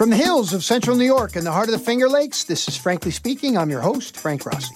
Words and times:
From 0.00 0.08
the 0.08 0.16
hills 0.16 0.54
of 0.54 0.64
central 0.64 0.96
New 0.96 1.04
York 1.04 1.36
and 1.36 1.44
the 1.44 1.52
heart 1.52 1.68
of 1.68 1.72
the 1.72 1.78
Finger 1.78 2.08
Lakes, 2.08 2.44
this 2.44 2.66
is 2.68 2.74
Frankly 2.74 3.10
Speaking. 3.10 3.58
I'm 3.58 3.68
your 3.68 3.82
host, 3.82 4.16
Frank 4.16 4.46
Rossi. 4.46 4.74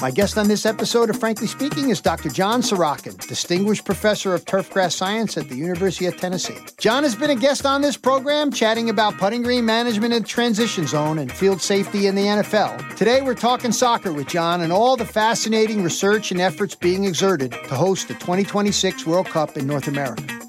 My 0.00 0.12
guest 0.12 0.38
on 0.38 0.46
this 0.46 0.64
episode 0.64 1.10
of 1.10 1.18
Frankly 1.18 1.48
Speaking 1.48 1.88
is 1.88 2.00
Dr. 2.00 2.28
John 2.28 2.62
Sorochan, 2.62 3.18
Distinguished 3.26 3.84
Professor 3.84 4.34
of 4.34 4.44
Turfgrass 4.44 4.92
Science 4.92 5.36
at 5.36 5.48
the 5.48 5.56
University 5.56 6.06
of 6.06 6.16
Tennessee. 6.16 6.58
John 6.78 7.02
has 7.02 7.16
been 7.16 7.30
a 7.30 7.34
guest 7.34 7.66
on 7.66 7.82
this 7.82 7.96
program 7.96 8.52
chatting 8.52 8.88
about 8.88 9.18
putting 9.18 9.42
green 9.42 9.64
management 9.64 10.14
in 10.14 10.22
transition 10.22 10.86
zone 10.86 11.18
and 11.18 11.32
field 11.32 11.60
safety 11.60 12.06
in 12.06 12.14
the 12.14 12.26
NFL. 12.26 12.94
Today 12.94 13.20
we're 13.20 13.34
talking 13.34 13.72
soccer 13.72 14.12
with 14.12 14.28
John 14.28 14.60
and 14.60 14.72
all 14.72 14.96
the 14.96 15.04
fascinating 15.04 15.82
research 15.82 16.30
and 16.30 16.40
efforts 16.40 16.76
being 16.76 17.04
exerted 17.04 17.50
to 17.50 17.74
host 17.74 18.06
the 18.06 18.14
2026 18.14 19.06
World 19.06 19.26
Cup 19.26 19.56
in 19.56 19.66
North 19.66 19.88
America. 19.88 20.39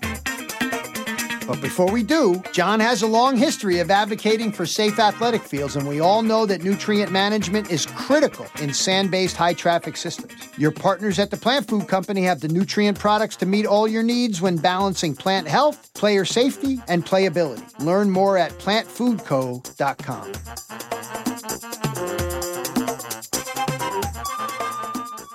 But 1.52 1.60
before 1.60 1.92
we 1.92 2.02
do, 2.02 2.42
John 2.54 2.80
has 2.80 3.02
a 3.02 3.08
long 3.08 3.36
history 3.36 3.80
of 3.80 3.92
advocating 3.92 4.54
for 4.54 4.66
safe 4.66 4.98
athletic 5.00 5.42
fields, 5.42 5.76
and 5.76 5.86
we 5.86 6.00
all 6.00 6.22
know 6.22 6.46
that 6.46 6.64
nutrient 6.64 7.12
management 7.12 7.70
is 7.70 7.86
critical 7.86 8.46
in 8.62 8.74
sand 8.74 9.12
based 9.12 9.36
high 9.36 9.54
traffic 9.54 9.98
systems. 9.98 10.32
Your 10.58 10.72
partners 10.72 11.20
at 11.20 11.30
the 11.30 11.36
Plant 11.36 11.68
Food 11.68 11.90
Company 11.90 12.22
have 12.24 12.40
the 12.40 12.48
nutrient 12.48 12.98
products 12.98 13.36
to 13.36 13.46
meet 13.46 13.66
all 13.66 13.86
your 13.86 14.02
needs 14.02 14.40
when 14.40 14.56
balancing 14.56 15.14
plant 15.14 15.46
health, 15.46 15.94
player 15.94 16.24
safety, 16.24 16.80
and 16.88 17.06
playability. 17.06 17.68
Learn 17.84 18.10
more 18.10 18.38
at 18.38 18.52
plantfoodco.com. 18.52 20.32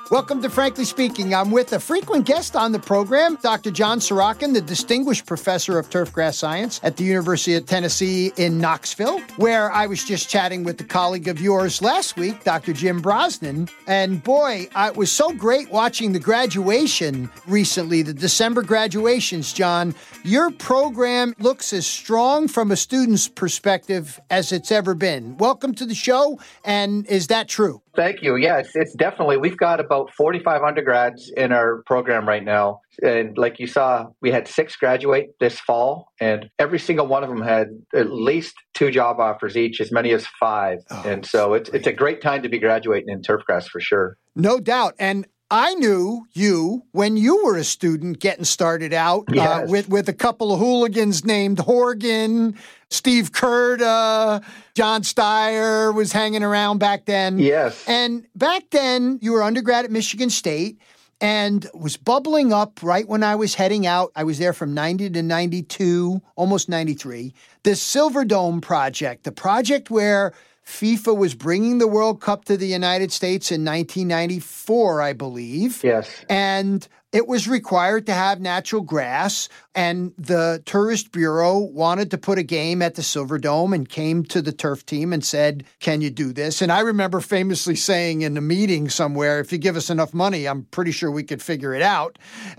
Welcome 0.08 0.40
to 0.42 0.50
Frankly 0.50 0.84
Speaking. 0.84 1.34
I'm 1.34 1.50
with 1.50 1.72
a 1.72 1.80
frequent 1.80 2.26
guest 2.26 2.54
on 2.54 2.70
the 2.70 2.78
program, 2.78 3.38
Dr. 3.42 3.72
John 3.72 3.98
Sorochan, 3.98 4.54
the 4.54 4.60
Distinguished 4.60 5.26
Professor 5.26 5.80
of 5.80 5.90
Turfgrass 5.90 6.34
Science 6.34 6.78
at 6.84 6.96
the 6.96 7.02
University 7.02 7.54
of 7.56 7.66
Tennessee 7.66 8.32
in 8.36 8.58
Knoxville, 8.58 9.18
where 9.36 9.68
I 9.72 9.86
was 9.86 10.04
just 10.04 10.28
chatting 10.28 10.62
with 10.62 10.80
a 10.80 10.84
colleague 10.84 11.26
of 11.26 11.40
yours 11.40 11.82
last 11.82 12.16
week, 12.16 12.44
Dr. 12.44 12.72
Jim 12.72 13.02
Brosnan. 13.02 13.68
And 13.88 14.22
boy, 14.22 14.68
it 14.76 14.96
was 14.96 15.10
so 15.10 15.32
great 15.32 15.72
watching 15.72 16.12
the 16.12 16.20
graduation 16.20 17.28
recently, 17.48 18.02
the 18.02 18.14
December 18.14 18.62
graduations, 18.62 19.52
John. 19.52 19.92
Your 20.22 20.52
program 20.52 21.34
looks 21.40 21.72
as 21.72 21.84
strong 21.84 22.46
from 22.46 22.70
a 22.70 22.76
student's 22.76 23.26
perspective 23.26 24.20
as 24.30 24.52
it's 24.52 24.70
ever 24.70 24.94
been. 24.94 25.36
Welcome 25.38 25.74
to 25.74 25.84
the 25.84 25.96
show. 25.96 26.38
And 26.64 27.06
is 27.08 27.26
that 27.26 27.48
true? 27.48 27.82
Thank 27.96 28.22
you. 28.22 28.36
Yes, 28.36 28.70
it's 28.74 28.94
definitely, 28.94 29.38
we've 29.38 29.56
got 29.56 29.80
about 29.80 30.12
45 30.14 30.62
undergrads 30.62 31.32
in 31.36 31.50
our 31.50 31.82
program 31.86 32.28
right 32.28 32.44
now. 32.44 32.80
And 33.02 33.36
like 33.36 33.58
you 33.58 33.66
saw, 33.66 34.06
we 34.20 34.30
had 34.30 34.46
six 34.46 34.76
graduate 34.76 35.30
this 35.40 35.58
fall, 35.58 36.12
and 36.20 36.50
every 36.58 36.78
single 36.78 37.06
one 37.06 37.24
of 37.24 37.30
them 37.30 37.42
had 37.42 37.68
at 37.94 38.10
least 38.10 38.54
two 38.74 38.90
job 38.90 39.18
offers 39.18 39.56
each, 39.56 39.80
as 39.80 39.90
many 39.90 40.12
as 40.12 40.26
five. 40.38 40.78
Oh, 40.90 41.02
and 41.06 41.24
so 41.26 41.54
it's, 41.54 41.70
it's 41.70 41.86
a 41.86 41.92
great 41.92 42.20
time 42.22 42.42
to 42.42 42.48
be 42.48 42.58
graduating 42.58 43.08
in 43.08 43.22
turfgrass 43.22 43.68
for 43.68 43.80
sure. 43.80 44.16
No 44.34 44.60
doubt. 44.60 44.94
And 44.98 45.26
I 45.50 45.74
knew 45.74 46.26
you 46.32 46.82
when 46.90 47.16
you 47.16 47.44
were 47.44 47.56
a 47.56 47.64
student 47.64 48.18
getting 48.18 48.44
started 48.44 48.92
out 48.92 49.24
uh, 49.28 49.34
yes. 49.34 49.48
uh, 49.48 49.66
with, 49.68 49.88
with 49.88 50.08
a 50.08 50.12
couple 50.12 50.52
of 50.52 50.58
hooligans 50.58 51.24
named 51.24 51.60
Horgan, 51.60 52.56
Steve 52.90 53.30
Kurta, 53.30 54.42
John 54.74 55.02
Steyer 55.02 55.94
was 55.94 56.10
hanging 56.10 56.42
around 56.42 56.78
back 56.78 57.04
then. 57.04 57.38
Yes. 57.38 57.84
And 57.86 58.26
back 58.34 58.64
then, 58.70 59.20
you 59.22 59.32
were 59.32 59.42
undergrad 59.42 59.84
at 59.84 59.92
Michigan 59.92 60.30
State 60.30 60.80
and 61.20 61.66
was 61.72 61.96
bubbling 61.96 62.52
up 62.52 62.82
right 62.82 63.08
when 63.08 63.22
I 63.22 63.36
was 63.36 63.54
heading 63.54 63.86
out. 63.86 64.10
I 64.16 64.24
was 64.24 64.38
there 64.38 64.52
from 64.52 64.74
90 64.74 65.10
to 65.10 65.22
92, 65.22 66.20
almost 66.34 66.68
93. 66.68 67.32
This 67.62 67.82
Silverdome 67.82 68.60
project, 68.60 69.22
the 69.24 69.32
project 69.32 69.90
where 69.90 70.32
FIFA 70.66 71.16
was 71.16 71.34
bringing 71.34 71.78
the 71.78 71.86
World 71.86 72.20
Cup 72.20 72.44
to 72.46 72.56
the 72.56 72.66
United 72.66 73.12
States 73.12 73.52
in 73.52 73.64
1994, 73.64 75.00
I 75.00 75.12
believe. 75.12 75.82
Yes. 75.84 76.10
And 76.28 76.86
it 77.16 77.26
was 77.26 77.48
required 77.48 78.04
to 78.04 78.12
have 78.12 78.42
natural 78.42 78.82
grass, 78.82 79.48
and 79.74 80.12
the 80.18 80.62
Tourist 80.66 81.12
Bureau 81.12 81.56
wanted 81.56 82.10
to 82.10 82.18
put 82.18 82.36
a 82.36 82.42
game 82.42 82.82
at 82.82 82.94
the 82.94 83.00
Silverdome 83.00 83.74
and 83.74 83.88
came 83.88 84.22
to 84.24 84.42
the 84.42 84.52
turf 84.52 84.84
team 84.84 85.14
and 85.14 85.24
said, 85.24 85.64
Can 85.80 86.02
you 86.02 86.10
do 86.10 86.34
this? 86.34 86.60
And 86.60 86.70
I 86.70 86.80
remember 86.80 87.22
famously 87.22 87.74
saying 87.74 88.20
in 88.20 88.36
a 88.36 88.42
meeting 88.42 88.90
somewhere, 88.90 89.40
If 89.40 89.50
you 89.50 89.56
give 89.56 89.76
us 89.76 89.88
enough 89.88 90.12
money, 90.12 90.46
I'm 90.46 90.64
pretty 90.64 90.92
sure 90.92 91.10
we 91.10 91.22
could 91.22 91.40
figure 91.40 91.72
it 91.72 91.80
out. 91.80 92.18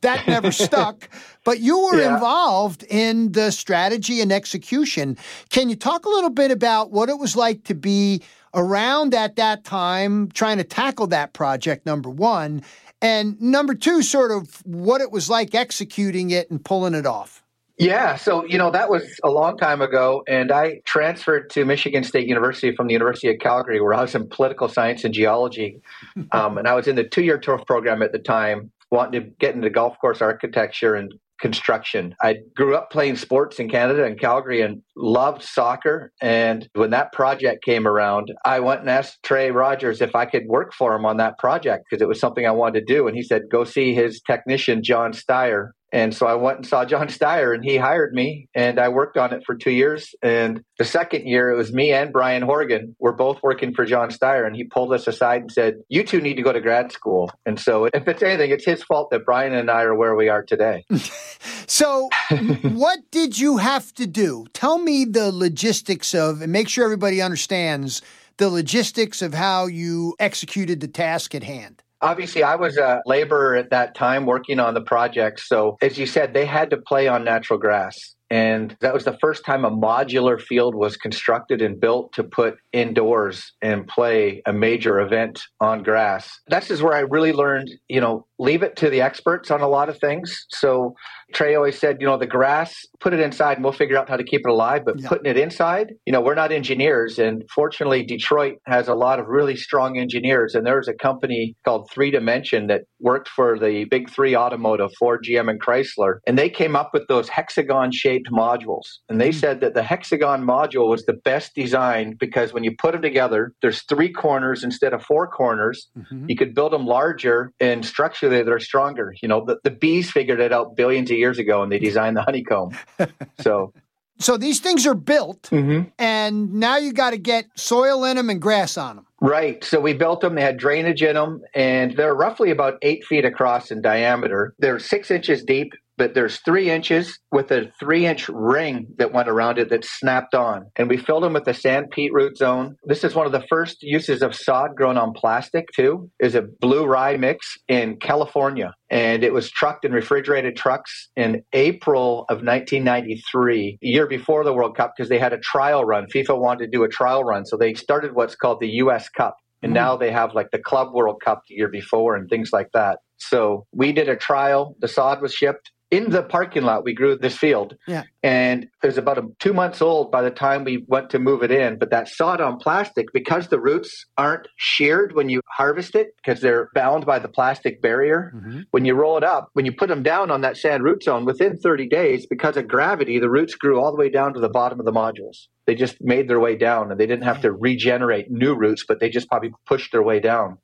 that 0.00 0.26
never 0.26 0.50
stuck. 0.50 1.08
But 1.44 1.60
you 1.60 1.78
were 1.78 2.00
yeah. 2.00 2.14
involved 2.14 2.82
in 2.88 3.30
the 3.30 3.52
strategy 3.52 4.20
and 4.20 4.32
execution. 4.32 5.16
Can 5.48 5.70
you 5.70 5.76
talk 5.76 6.06
a 6.06 6.08
little 6.08 6.30
bit 6.30 6.50
about 6.50 6.90
what 6.90 7.08
it 7.08 7.18
was 7.20 7.36
like 7.36 7.62
to 7.64 7.76
be 7.76 8.20
around 8.54 9.14
at 9.14 9.36
that 9.36 9.64
time 9.64 10.30
trying 10.30 10.58
to 10.58 10.64
tackle 10.64 11.06
that 11.08 11.32
project, 11.32 11.86
number 11.86 12.10
one? 12.10 12.62
And 13.02 13.40
number 13.40 13.74
two, 13.74 14.02
sort 14.02 14.30
of 14.30 14.64
what 14.66 15.00
it 15.00 15.10
was 15.10 15.30
like 15.30 15.54
executing 15.54 16.30
it 16.30 16.50
and 16.50 16.62
pulling 16.62 16.94
it 16.94 17.06
off. 17.06 17.42
Yeah, 17.78 18.16
so 18.16 18.44
you 18.44 18.58
know 18.58 18.70
that 18.72 18.90
was 18.90 19.18
a 19.24 19.30
long 19.30 19.56
time 19.56 19.80
ago, 19.80 20.22
and 20.28 20.52
I 20.52 20.82
transferred 20.84 21.48
to 21.50 21.64
Michigan 21.64 22.04
State 22.04 22.28
University 22.28 22.76
from 22.76 22.88
the 22.88 22.92
University 22.92 23.30
of 23.30 23.38
Calgary, 23.38 23.80
where 23.80 23.94
I 23.94 24.02
was 24.02 24.14
in 24.14 24.28
political 24.28 24.68
science 24.68 25.02
and 25.02 25.14
geology, 25.14 25.80
um, 26.32 26.58
and 26.58 26.68
I 26.68 26.74
was 26.74 26.86
in 26.86 26.96
the 26.96 27.04
two-year 27.04 27.38
turf 27.38 27.62
program 27.66 28.02
at 28.02 28.12
the 28.12 28.18
time, 28.18 28.70
wanting 28.90 29.22
to 29.22 29.30
get 29.38 29.54
into 29.54 29.70
golf 29.70 29.98
course 29.98 30.20
architecture 30.20 30.94
and 30.94 31.14
construction. 31.40 32.14
I 32.22 32.36
grew 32.54 32.76
up 32.76 32.90
playing 32.90 33.16
sports 33.16 33.58
in 33.58 33.68
Canada 33.68 34.04
and 34.04 34.18
Calgary 34.18 34.60
and 34.60 34.82
loved 34.96 35.42
soccer. 35.42 36.12
And 36.20 36.68
when 36.74 36.90
that 36.90 37.12
project 37.12 37.64
came 37.64 37.86
around, 37.86 38.32
I 38.44 38.60
went 38.60 38.80
and 38.80 38.90
asked 38.90 39.22
Trey 39.22 39.50
Rogers 39.50 40.00
if 40.00 40.14
I 40.14 40.26
could 40.26 40.46
work 40.46 40.72
for 40.72 40.94
him 40.94 41.04
on 41.04 41.16
that 41.16 41.38
project 41.38 41.86
because 41.88 42.02
it 42.02 42.08
was 42.08 42.20
something 42.20 42.46
I 42.46 42.52
wanted 42.52 42.86
to 42.86 42.94
do. 42.94 43.06
And 43.08 43.16
he 43.16 43.22
said, 43.22 43.42
go 43.50 43.64
see 43.64 43.94
his 43.94 44.20
technician, 44.20 44.82
John 44.82 45.12
Steyer. 45.12 45.70
And 45.92 46.14
so 46.14 46.26
I 46.26 46.34
went 46.34 46.58
and 46.58 46.66
saw 46.66 46.84
John 46.84 47.08
Steyer 47.08 47.54
and 47.54 47.64
he 47.64 47.76
hired 47.76 48.12
me 48.12 48.48
and 48.54 48.78
I 48.78 48.88
worked 48.88 49.16
on 49.16 49.32
it 49.32 49.42
for 49.44 49.54
two 49.54 49.70
years. 49.70 50.14
And 50.22 50.62
the 50.78 50.84
second 50.84 51.26
year, 51.26 51.50
it 51.50 51.56
was 51.56 51.72
me 51.72 51.92
and 51.92 52.12
Brian 52.12 52.42
Horgan. 52.42 52.94
We're 52.98 53.12
both 53.12 53.42
working 53.42 53.74
for 53.74 53.84
John 53.84 54.10
Steyer 54.10 54.46
and 54.46 54.54
he 54.54 54.64
pulled 54.64 54.92
us 54.92 55.06
aside 55.06 55.42
and 55.42 55.52
said, 55.52 55.74
You 55.88 56.04
two 56.04 56.20
need 56.20 56.34
to 56.34 56.42
go 56.42 56.52
to 56.52 56.60
grad 56.60 56.92
school. 56.92 57.30
And 57.46 57.58
so 57.58 57.86
if 57.86 58.06
it's 58.06 58.22
anything, 58.22 58.50
it's 58.50 58.64
his 58.64 58.82
fault 58.82 59.10
that 59.10 59.24
Brian 59.24 59.54
and 59.54 59.70
I 59.70 59.82
are 59.82 59.94
where 59.94 60.14
we 60.14 60.28
are 60.28 60.42
today. 60.42 60.84
so 61.66 62.08
what 62.62 62.98
did 63.10 63.38
you 63.38 63.58
have 63.58 63.92
to 63.94 64.06
do? 64.06 64.46
Tell 64.52 64.78
me 64.78 65.04
the 65.04 65.32
logistics 65.32 66.14
of, 66.14 66.42
and 66.42 66.52
make 66.52 66.68
sure 66.68 66.84
everybody 66.84 67.20
understands 67.20 68.02
the 68.36 68.48
logistics 68.48 69.20
of 69.20 69.34
how 69.34 69.66
you 69.66 70.14
executed 70.18 70.80
the 70.80 70.88
task 70.88 71.34
at 71.34 71.42
hand. 71.42 71.82
Obviously, 72.02 72.42
I 72.42 72.56
was 72.56 72.78
a 72.78 73.02
laborer 73.04 73.56
at 73.56 73.70
that 73.70 73.94
time 73.94 74.24
working 74.24 74.58
on 74.58 74.74
the 74.74 74.80
project. 74.80 75.40
So, 75.40 75.76
as 75.82 75.98
you 75.98 76.06
said, 76.06 76.32
they 76.32 76.46
had 76.46 76.70
to 76.70 76.78
play 76.78 77.08
on 77.08 77.24
natural 77.24 77.58
grass. 77.58 78.14
And 78.30 78.76
that 78.80 78.94
was 78.94 79.04
the 79.04 79.18
first 79.20 79.44
time 79.44 79.64
a 79.64 79.70
modular 79.70 80.40
field 80.40 80.74
was 80.74 80.96
constructed 80.96 81.60
and 81.60 81.80
built 81.80 82.12
to 82.12 82.22
put 82.22 82.58
indoors 82.72 83.52
and 83.60 83.86
play 83.86 84.40
a 84.46 84.52
major 84.52 85.00
event 85.00 85.42
on 85.60 85.82
grass. 85.82 86.40
That's 86.46 86.70
is 86.70 86.82
where 86.82 86.94
I 86.94 87.00
really 87.00 87.32
learned, 87.32 87.70
you 87.88 88.00
know, 88.00 88.26
leave 88.38 88.62
it 88.62 88.76
to 88.76 88.88
the 88.88 89.00
experts 89.00 89.50
on 89.50 89.60
a 89.60 89.68
lot 89.68 89.88
of 89.88 89.98
things. 89.98 90.46
So 90.50 90.94
Trey 91.34 91.54
always 91.54 91.78
said, 91.78 91.98
you 92.00 92.06
know, 92.06 92.16
the 92.16 92.26
grass, 92.26 92.74
put 93.00 93.12
it 93.12 93.20
inside 93.20 93.54
and 93.54 93.64
we'll 93.64 93.72
figure 93.72 93.98
out 93.98 94.08
how 94.08 94.16
to 94.16 94.24
keep 94.24 94.40
it 94.44 94.50
alive. 94.50 94.82
But 94.84 95.00
yeah. 95.00 95.08
putting 95.08 95.26
it 95.26 95.36
inside, 95.36 95.92
you 96.06 96.12
know, 96.12 96.20
we're 96.20 96.34
not 96.34 96.52
engineers. 96.52 97.18
And 97.18 97.44
fortunately, 97.54 98.04
Detroit 98.04 98.56
has 98.66 98.88
a 98.88 98.94
lot 98.94 99.18
of 99.18 99.26
really 99.26 99.56
strong 99.56 99.98
engineers. 99.98 100.54
And 100.54 100.66
there's 100.66 100.88
a 100.88 100.94
company 100.94 101.56
called 101.64 101.90
Three 101.92 102.10
Dimension 102.10 102.68
that 102.68 102.82
worked 103.00 103.28
for 103.28 103.58
the 103.58 103.84
big 103.90 104.08
three 104.08 104.36
automotive, 104.36 104.90
Ford, 104.98 105.24
GM, 105.28 105.50
and 105.50 105.60
Chrysler. 105.60 106.18
And 106.26 106.38
they 106.38 106.48
came 106.48 106.76
up 106.76 106.90
with 106.92 107.06
those 107.08 107.28
hexagon 107.28 107.92
shaped 107.92 108.19
modules. 108.28 108.98
And 109.08 109.20
they 109.20 109.30
mm-hmm. 109.30 109.38
said 109.38 109.60
that 109.60 109.74
the 109.74 109.82
hexagon 109.82 110.44
module 110.44 110.88
was 110.88 111.06
the 111.06 111.12
best 111.12 111.54
design 111.54 112.16
because 112.18 112.52
when 112.52 112.64
you 112.64 112.74
put 112.76 112.92
them 112.92 113.02
together, 113.02 113.52
there's 113.62 113.82
three 113.82 114.12
corners 114.12 114.64
instead 114.64 114.92
of 114.92 115.02
four 115.02 115.26
corners. 115.28 115.88
Mm-hmm. 115.96 116.26
You 116.28 116.36
could 116.36 116.54
build 116.54 116.72
them 116.72 116.86
larger 116.86 117.52
and 117.60 117.84
structurally 117.84 118.42
they're 118.42 118.58
stronger. 118.58 119.14
You 119.22 119.28
know, 119.28 119.44
the, 119.44 119.58
the 119.64 119.70
bees 119.70 120.10
figured 120.10 120.40
it 120.40 120.52
out 120.52 120.76
billions 120.76 121.10
of 121.10 121.16
years 121.16 121.38
ago 121.38 121.62
and 121.62 121.70
they 121.70 121.78
designed 121.78 122.16
the 122.16 122.22
honeycomb. 122.22 122.76
so 123.40 123.72
so 124.20 124.36
these 124.36 124.60
things 124.60 124.86
are 124.86 124.94
built, 124.94 125.44
mm-hmm. 125.44 125.88
and 125.98 126.52
now 126.52 126.76
you 126.76 126.92
got 126.92 127.10
to 127.10 127.18
get 127.18 127.46
soil 127.56 128.04
in 128.04 128.18
them 128.18 128.28
and 128.28 128.40
grass 128.40 128.76
on 128.76 128.96
them. 128.96 129.06
Right. 129.22 129.64
So 129.64 129.80
we 129.80 129.94
built 129.94 130.20
them. 130.20 130.34
They 130.34 130.42
had 130.42 130.58
drainage 130.58 131.02
in 131.02 131.14
them, 131.14 131.42
and 131.54 131.96
they're 131.96 132.14
roughly 132.14 132.50
about 132.50 132.78
eight 132.82 133.04
feet 133.04 133.24
across 133.24 133.70
in 133.70 133.80
diameter. 133.80 134.54
They're 134.58 134.78
six 134.78 135.10
inches 135.10 135.42
deep 135.42 135.72
but 136.00 136.14
there's 136.14 136.38
three 136.38 136.70
inches 136.70 137.18
with 137.30 137.50
a 137.50 137.70
three 137.78 138.06
inch 138.06 138.26
ring 138.30 138.86
that 138.96 139.12
went 139.12 139.28
around 139.28 139.58
it 139.58 139.68
that 139.68 139.84
snapped 139.84 140.34
on. 140.34 140.64
And 140.76 140.88
we 140.88 140.96
filled 140.96 141.22
them 141.22 141.34
with 141.34 141.44
the 141.44 141.52
sand 141.52 141.90
peat 141.90 142.10
root 142.14 142.38
zone. 142.38 142.76
This 142.84 143.04
is 143.04 143.14
one 143.14 143.26
of 143.26 143.32
the 143.32 143.44
first 143.50 143.82
uses 143.82 144.22
of 144.22 144.34
sod 144.34 144.74
grown 144.74 144.96
on 144.96 145.12
plastic, 145.12 145.66
too, 145.76 146.10
is 146.18 146.34
a 146.34 146.40
blue 146.40 146.86
rye 146.86 147.18
mix 147.18 147.58
in 147.68 147.98
California. 147.98 148.72
And 148.88 149.22
it 149.22 149.34
was 149.34 149.50
trucked 149.50 149.84
in 149.84 149.92
refrigerated 149.92 150.56
trucks 150.56 151.10
in 151.16 151.42
April 151.52 152.20
of 152.30 152.38
1993, 152.42 153.76
the 153.82 153.86
year 153.86 154.06
before 154.06 154.42
the 154.42 154.54
World 154.54 154.78
Cup, 154.78 154.94
because 154.96 155.10
they 155.10 155.18
had 155.18 155.34
a 155.34 155.38
trial 155.38 155.84
run. 155.84 156.06
FIFA 156.06 156.40
wanted 156.40 156.64
to 156.64 156.78
do 156.78 156.82
a 156.82 156.88
trial 156.88 157.24
run. 157.24 157.44
So 157.44 157.58
they 157.58 157.74
started 157.74 158.14
what's 158.14 158.36
called 158.36 158.60
the 158.60 158.70
US 158.84 159.10
Cup. 159.10 159.36
And 159.62 159.74
now 159.74 159.98
they 159.98 160.10
have 160.10 160.32
like 160.32 160.50
the 160.50 160.58
Club 160.58 160.94
World 160.94 161.20
Cup 161.22 161.42
the 161.46 161.56
year 161.56 161.68
before 161.68 162.16
and 162.16 162.30
things 162.30 162.48
like 162.54 162.70
that. 162.72 163.00
So 163.18 163.66
we 163.72 163.92
did 163.92 164.08
a 164.08 164.16
trial. 164.16 164.74
The 164.80 164.88
sod 164.88 165.20
was 165.20 165.34
shipped 165.34 165.70
in 165.90 166.10
the 166.10 166.22
parking 166.22 166.62
lot 166.62 166.84
we 166.84 166.94
grew 166.94 167.16
this 167.16 167.36
field 167.36 167.76
yeah. 167.86 168.04
and 168.22 168.64
it 168.64 168.86
was 168.86 168.98
about 168.98 169.18
a, 169.18 169.22
two 169.38 169.52
months 169.52 169.82
old 169.82 170.10
by 170.10 170.22
the 170.22 170.30
time 170.30 170.64
we 170.64 170.84
went 170.86 171.10
to 171.10 171.18
move 171.18 171.42
it 171.42 171.50
in 171.50 171.78
but 171.78 171.90
that 171.90 172.08
sawed 172.08 172.40
on 172.40 172.58
plastic 172.58 173.06
because 173.12 173.48
the 173.48 173.60
roots 173.60 174.06
aren't 174.16 174.46
sheared 174.56 175.14
when 175.14 175.28
you 175.28 175.40
harvest 175.48 175.94
it 175.94 176.14
because 176.16 176.40
they're 176.40 176.68
bound 176.74 177.04
by 177.04 177.18
the 177.18 177.28
plastic 177.28 177.82
barrier 177.82 178.32
mm-hmm. 178.34 178.60
when 178.70 178.84
you 178.84 178.94
roll 178.94 179.16
it 179.16 179.24
up 179.24 179.48
when 179.54 179.66
you 179.66 179.72
put 179.72 179.88
them 179.88 180.02
down 180.02 180.30
on 180.30 180.42
that 180.42 180.56
sand 180.56 180.84
root 180.84 181.02
zone 181.02 181.24
within 181.24 181.56
30 181.56 181.88
days 181.88 182.26
because 182.26 182.56
of 182.56 182.68
gravity 182.68 183.18
the 183.18 183.30
roots 183.30 183.54
grew 183.54 183.80
all 183.80 183.90
the 183.90 183.98
way 183.98 184.10
down 184.10 184.32
to 184.32 184.40
the 184.40 184.48
bottom 184.48 184.78
of 184.78 184.86
the 184.86 184.92
modules 184.92 185.48
they 185.66 185.74
just 185.74 185.96
made 186.00 186.28
their 186.28 186.40
way 186.40 186.56
down 186.56 186.90
and 186.90 187.00
they 187.00 187.06
didn't 187.06 187.24
have 187.24 187.40
to 187.40 187.52
regenerate 187.52 188.30
new 188.30 188.54
roots 188.54 188.84
but 188.86 189.00
they 189.00 189.08
just 189.08 189.28
probably 189.28 189.52
pushed 189.66 189.92
their 189.92 190.02
way 190.02 190.20
down 190.20 190.58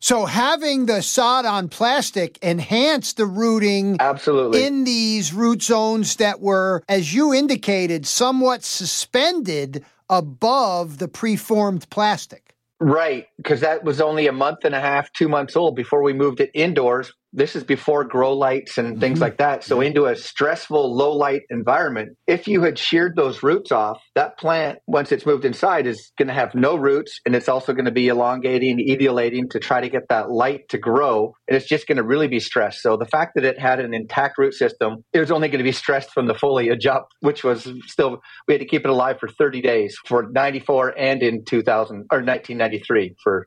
so 0.00 0.26
having 0.26 0.86
the 0.86 1.02
sod 1.02 1.44
on 1.44 1.68
plastic 1.68 2.38
enhanced 2.40 3.16
the 3.16 3.26
rooting 3.26 3.96
absolutely 3.98 4.64
in 4.64 4.84
these 4.84 5.32
root 5.32 5.62
zones 5.62 6.16
that 6.16 6.40
were, 6.40 6.82
as 6.88 7.12
you 7.12 7.34
indicated, 7.34 8.06
somewhat 8.06 8.62
suspended 8.62 9.84
above 10.08 10.98
the 10.98 11.08
preformed 11.08 11.88
plastic. 11.90 12.54
Right, 12.80 13.26
because 13.38 13.60
that 13.60 13.82
was 13.82 14.00
only 14.00 14.28
a 14.28 14.32
month 14.32 14.64
and 14.64 14.74
a 14.74 14.80
half, 14.80 15.12
two 15.12 15.28
months 15.28 15.56
old 15.56 15.74
before 15.74 16.02
we 16.02 16.12
moved 16.12 16.38
it 16.40 16.50
indoors 16.54 17.12
this 17.32 17.54
is 17.54 17.64
before 17.64 18.04
grow 18.04 18.34
lights 18.34 18.78
and 18.78 18.98
things 19.00 19.16
mm-hmm. 19.16 19.22
like 19.22 19.38
that. 19.38 19.62
So 19.62 19.80
into 19.80 20.06
a 20.06 20.16
stressful 20.16 20.96
low 20.96 21.12
light 21.12 21.42
environment, 21.50 22.16
if 22.26 22.48
you 22.48 22.62
had 22.62 22.78
sheared 22.78 23.16
those 23.16 23.42
roots 23.42 23.70
off, 23.70 24.00
that 24.14 24.38
plant, 24.38 24.78
once 24.86 25.12
it's 25.12 25.26
moved 25.26 25.44
inside, 25.44 25.86
is 25.86 26.10
going 26.18 26.28
to 26.28 26.34
have 26.34 26.54
no 26.54 26.76
roots 26.76 27.20
and 27.26 27.34
it's 27.36 27.48
also 27.48 27.72
going 27.72 27.84
to 27.84 27.90
be 27.90 28.08
elongating, 28.08 28.78
etiolating 28.78 29.50
to 29.50 29.58
try 29.58 29.80
to 29.80 29.88
get 29.88 30.08
that 30.08 30.30
light 30.30 30.68
to 30.70 30.78
grow. 30.78 31.34
And 31.46 31.56
it's 31.56 31.66
just 31.66 31.86
going 31.86 31.96
to 31.98 32.02
really 32.02 32.28
be 32.28 32.40
stressed. 32.40 32.80
So 32.80 32.96
the 32.96 33.06
fact 33.06 33.32
that 33.34 33.44
it 33.44 33.58
had 33.58 33.78
an 33.80 33.92
intact 33.92 34.38
root 34.38 34.54
system, 34.54 35.04
it 35.12 35.20
was 35.20 35.30
only 35.30 35.48
going 35.48 35.58
to 35.58 35.64
be 35.64 35.72
stressed 35.72 36.10
from 36.10 36.26
the 36.26 36.34
foliage 36.34 36.86
up, 36.86 37.08
which 37.20 37.44
was 37.44 37.70
still, 37.86 38.20
we 38.46 38.54
had 38.54 38.60
to 38.60 38.66
keep 38.66 38.84
it 38.84 38.90
alive 38.90 39.18
for 39.20 39.28
30 39.28 39.60
days 39.60 39.96
for 40.06 40.28
94 40.30 40.98
and 40.98 41.22
in 41.22 41.44
2000 41.44 42.06
or 42.10 42.18
1993 42.18 43.16
for 43.22 43.46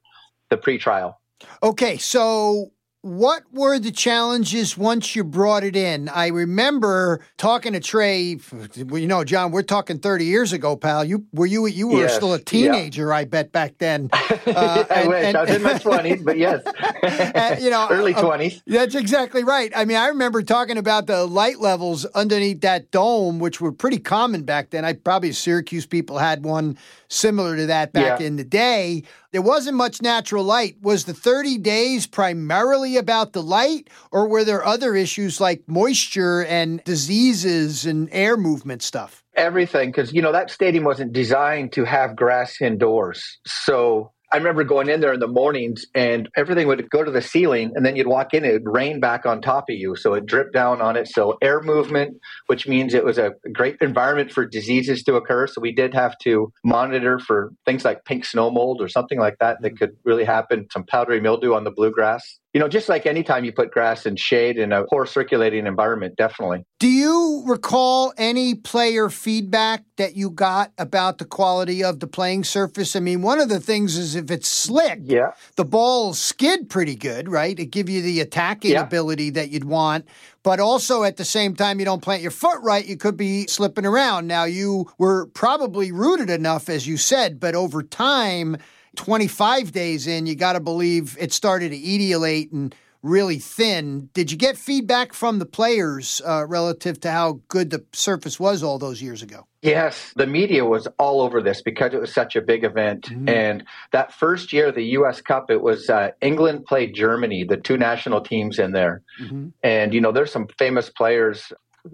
the 0.50 0.58
pre-trial. 0.58 1.18
Okay, 1.64 1.98
so 1.98 2.72
what 3.02 3.44
were 3.52 3.80
the 3.80 3.92
challenges 3.92 4.78
once 4.78 5.16
you 5.16 5.24
brought 5.24 5.64
it 5.64 5.76
in? 5.76 6.08
I 6.10 6.28
remember 6.28 7.22
talking 7.38 7.74
to 7.74 7.80
Trey. 7.80 8.38
You 8.76 9.08
know, 9.08 9.24
John, 9.24 9.52
we're 9.52 9.64
talking 9.64 9.98
thirty 9.98 10.26
years 10.26 10.54
ago, 10.54 10.76
pal. 10.76 11.04
You 11.04 11.26
were 11.34 11.48
you 11.48 11.66
you 11.66 11.88
were 11.88 12.02
yes, 12.02 12.16
still 12.16 12.34
a 12.34 12.40
teenager, 12.40 13.08
yeah. 13.08 13.16
I 13.16 13.26
bet, 13.26 13.52
back 13.52 13.78
then. 13.78 14.10
Uh, 14.44 14.84
I 14.90 15.02
and, 15.02 15.10
wish 15.10 15.26
and, 15.26 15.38
I 15.38 15.42
was 15.42 15.52
in 15.52 15.62
my 15.62 15.78
twenties, 15.78 16.24
but 16.24 16.38
yes, 16.38 16.66
uh, 17.04 17.58
you 17.62 17.70
know, 17.70 17.88
early 17.92 18.14
uh, 18.14 18.22
twenties. 18.22 18.58
Uh, 18.58 18.74
that's 18.74 18.96
exactly 18.96 19.44
right. 19.44 19.72
I 19.76 19.86
mean, 19.86 19.98
I 19.98 20.08
remember 20.08 20.42
talking 20.42 20.78
about 20.78 21.06
the 21.06 21.26
light 21.26 21.60
levels 21.60 22.06
underneath 22.06 22.62
that 22.62 22.92
dome, 22.92 23.40
which 23.40 23.62
were 23.62 23.72
pretty 23.72 24.00
common 24.00 24.44
back 24.44 24.72
then. 24.72 24.84
I 24.84 24.94
probably 24.94 25.32
Syracuse 25.32 25.86
people 25.86 26.18
had 26.18 26.44
one 26.44 26.78
similar 27.08 27.56
to 27.56 27.68
that 27.68 27.94
back 27.94 28.20
yeah. 28.20 28.26
in 28.26 28.36
the 28.36 28.44
day. 28.44 29.04
There 29.32 29.42
wasn't 29.42 29.78
much 29.78 30.02
natural 30.02 30.44
light. 30.44 30.76
Was 30.82 31.06
the 31.06 31.14
30 31.14 31.58
days 31.60 32.06
primarily 32.06 32.98
about 32.98 33.32
the 33.32 33.42
light, 33.42 33.90
or 34.12 34.28
were 34.28 34.44
there 34.44 34.66
other 34.66 34.94
issues 34.94 35.40
like 35.40 35.64
moisture 35.68 36.44
and 36.44 36.84
diseases 36.84 37.86
and 37.86 38.10
air 38.12 38.36
movement 38.36 38.82
stuff? 38.82 39.24
Everything, 39.36 39.90
because, 39.90 40.12
you 40.12 40.22
know, 40.22 40.34
that 40.34 40.52
stadium 40.52 40.84
wasn't 40.84 41.14
designed 41.14 41.72
to 41.72 41.86
have 41.86 42.18
grass 42.18 42.62
indoors. 42.62 43.40
So 43.46 44.12
I 44.34 44.38
remember 44.38 44.64
going 44.64 44.90
in 44.90 45.02
there 45.02 45.14
in 45.14 45.20
the 45.20 45.28
mornings 45.28 45.86
and 45.94 46.30
everything 46.38 46.68
would 46.68 46.90
go 46.90 47.04
to 47.04 47.12
the 47.12 47.22
ceiling 47.22 47.74
and 47.76 47.86
then 47.86 47.96
you'd 47.98 48.08
walk 48.08 48.34
in, 48.34 48.46
it 48.46 48.54
would 48.54 48.74
rain 48.74 49.00
back 49.00 49.26
on 49.26 49.42
top 49.42 49.66
of 49.70 49.76
you. 49.76 49.96
So 49.96 50.14
it 50.14 50.26
dripped 50.26 50.54
down 50.54 50.82
on 50.82 50.96
it. 50.96 51.08
So 51.10 51.38
air 51.42 51.62
movement, 51.62 52.18
which 52.48 52.68
means 52.68 52.94
it 52.94 53.04
was 53.04 53.18
a 53.18 53.32
great 53.52 53.76
environment 53.82 54.32
for 54.32 54.46
diseases 54.46 55.04
to 55.04 55.16
occur. 55.16 55.48
So 55.48 55.60
we 55.60 55.74
did 55.74 55.94
have 55.94 56.18
to 56.20 56.54
monitor 56.64 57.20
for 57.20 57.52
things 57.66 57.84
like 57.84 58.06
pink 58.06 58.24
snow 58.24 58.50
mold 58.50 58.82
or 58.82 58.88
something 58.88 59.20
like 59.20 59.36
that 59.40 59.58
that 59.62 59.78
could 59.78 59.92
really 60.06 60.24
happen, 60.24 60.68
some 60.72 60.86
powdery 60.86 61.20
mildew 61.20 61.54
on 61.54 61.64
the 61.64 61.72
bluegrass 61.72 62.40
you 62.54 62.60
know, 62.60 62.68
just 62.68 62.90
like 62.90 63.06
anytime 63.06 63.46
you 63.46 63.54
put 63.54 63.72
grass 63.72 64.06
in 64.06 64.18
shade 64.18 64.58
in 64.58 64.74
a 64.74 64.84
poor 64.84 65.06
circulating 65.06 65.66
environment, 65.66 66.18
definitely. 66.18 66.66
Do 66.80 66.90
you 66.90 67.44
recall 67.46 68.14
any 68.18 68.56
player 68.56 69.10
feedback 69.10 69.84
that 69.96 70.18
you 70.18 70.30
got 70.30 70.74
about 70.78 71.18
the 71.18 71.26
quality 71.26 71.82
of 71.82 72.02
the 72.02 72.08
playing 72.08 72.44
surface? 72.44 72.94
I 72.96 73.00
mean, 73.00 73.22
one 73.22 73.40
of 73.40 73.48
the 73.48 73.62
things 73.62 73.98
is 73.98 74.16
if 74.16 74.30
it's 74.30 74.50
slick, 74.50 75.00
yeah. 75.04 75.32
the 75.56 75.64
ball 75.64 76.14
skid 76.14 76.70
pretty 76.70 76.96
good, 76.96 77.30
right? 77.30 77.58
It 77.58 77.68
give 77.68 77.88
you 77.88 78.02
the 78.02 78.20
attacking 78.20 78.72
yeah. 78.72 78.84
ability 78.84 79.30
that 79.32 79.50
you'd 79.50 79.64
want. 79.64 80.06
But 80.44 80.60
also 80.60 81.04
at 81.04 81.16
the 81.16 81.26
same 81.26 81.56
time, 81.56 81.80
you 81.80 81.86
don't 81.86 82.02
plant 82.02 82.22
your 82.22 82.32
foot 82.32 82.60
right, 82.62 82.86
you 82.86 82.98
could 82.98 83.16
be 83.16 83.48
slipping 83.48 83.86
around. 83.86 84.28
Now, 84.28 84.44
you 84.44 84.92
were 84.98 85.28
probably 85.28 85.94
rooted 85.94 86.30
enough, 86.30 86.68
as 86.68 86.86
you 86.86 86.98
said, 86.98 87.40
but 87.40 87.56
over 87.56 87.82
time, 87.82 88.58
25 88.96 89.72
days 89.72 90.08
in, 90.08 90.26
you 90.26 90.36
got 90.36 90.54
to 90.54 90.60
believe 90.60 91.18
it 91.20 91.32
started 91.32 91.70
to 91.70 91.78
etiolate 91.78 92.52
and 92.52 92.76
really 93.04 93.40
thin. 93.40 94.10
Did 94.14 94.32
you 94.32 94.38
get 94.38 94.58
feedback 94.58 95.14
from 95.14 95.40
the 95.40 95.46
players 95.46 96.22
uh, 96.26 96.46
relative 96.48 97.00
to 97.02 97.12
how 97.12 97.42
good 97.48 97.72
the 97.72 97.84
surface 97.94 98.40
was 98.40 98.64
all 98.64 98.78
those 98.78 99.02
years 99.02 99.24
ago? 99.24 99.48
Yes, 99.62 100.12
the 100.16 100.28
media 100.28 100.66
was 100.66 100.88
all 100.98 101.22
over 101.22 101.42
this 101.42 101.62
because 101.62 101.94
it 101.94 102.02
was 102.02 102.14
such 102.14 102.36
a 102.36 102.42
big 102.42 102.64
event. 102.64 103.06
Mm-hmm. 103.06 103.30
And 103.30 103.64
that 103.92 104.14
first 104.14 104.54
year, 104.54 104.72
the 104.72 104.84
U.S. 104.84 105.22
Cup, 105.22 105.50
it 105.50 105.62
was 105.62 105.90
uh, 105.90 106.12
England 106.22 106.66
played 106.66 106.94
Germany, 106.94 107.44
the 107.44 107.58
two 107.58 107.78
national 107.78 108.22
teams 108.22 108.60
in 108.60 108.72
there. 108.72 109.02
Mm-hmm. 109.22 109.50
And, 109.64 109.94
you 109.94 110.02
know, 110.02 110.12
there's 110.12 110.32
some 110.32 110.48
famous 110.58 110.90
players. 110.90 111.52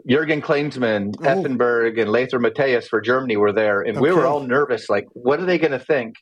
Jurgen 0.07 0.41
Klinsmann, 0.41 1.15
oh. 1.19 1.23
Effenberg, 1.23 1.99
and 1.99 2.11
Lothar 2.11 2.39
Matthäus 2.39 2.87
for 2.87 2.99
Germany 2.99 3.37
were 3.37 3.53
there. 3.53 3.81
And 3.81 3.97
okay. 3.97 4.01
we 4.01 4.11
were 4.11 4.25
all 4.25 4.41
nervous 4.41 4.89
like, 4.89 5.05
what 5.13 5.39
are 5.39 5.45
they 5.45 5.57
going 5.57 5.71
to 5.71 5.79
think? 5.79 6.15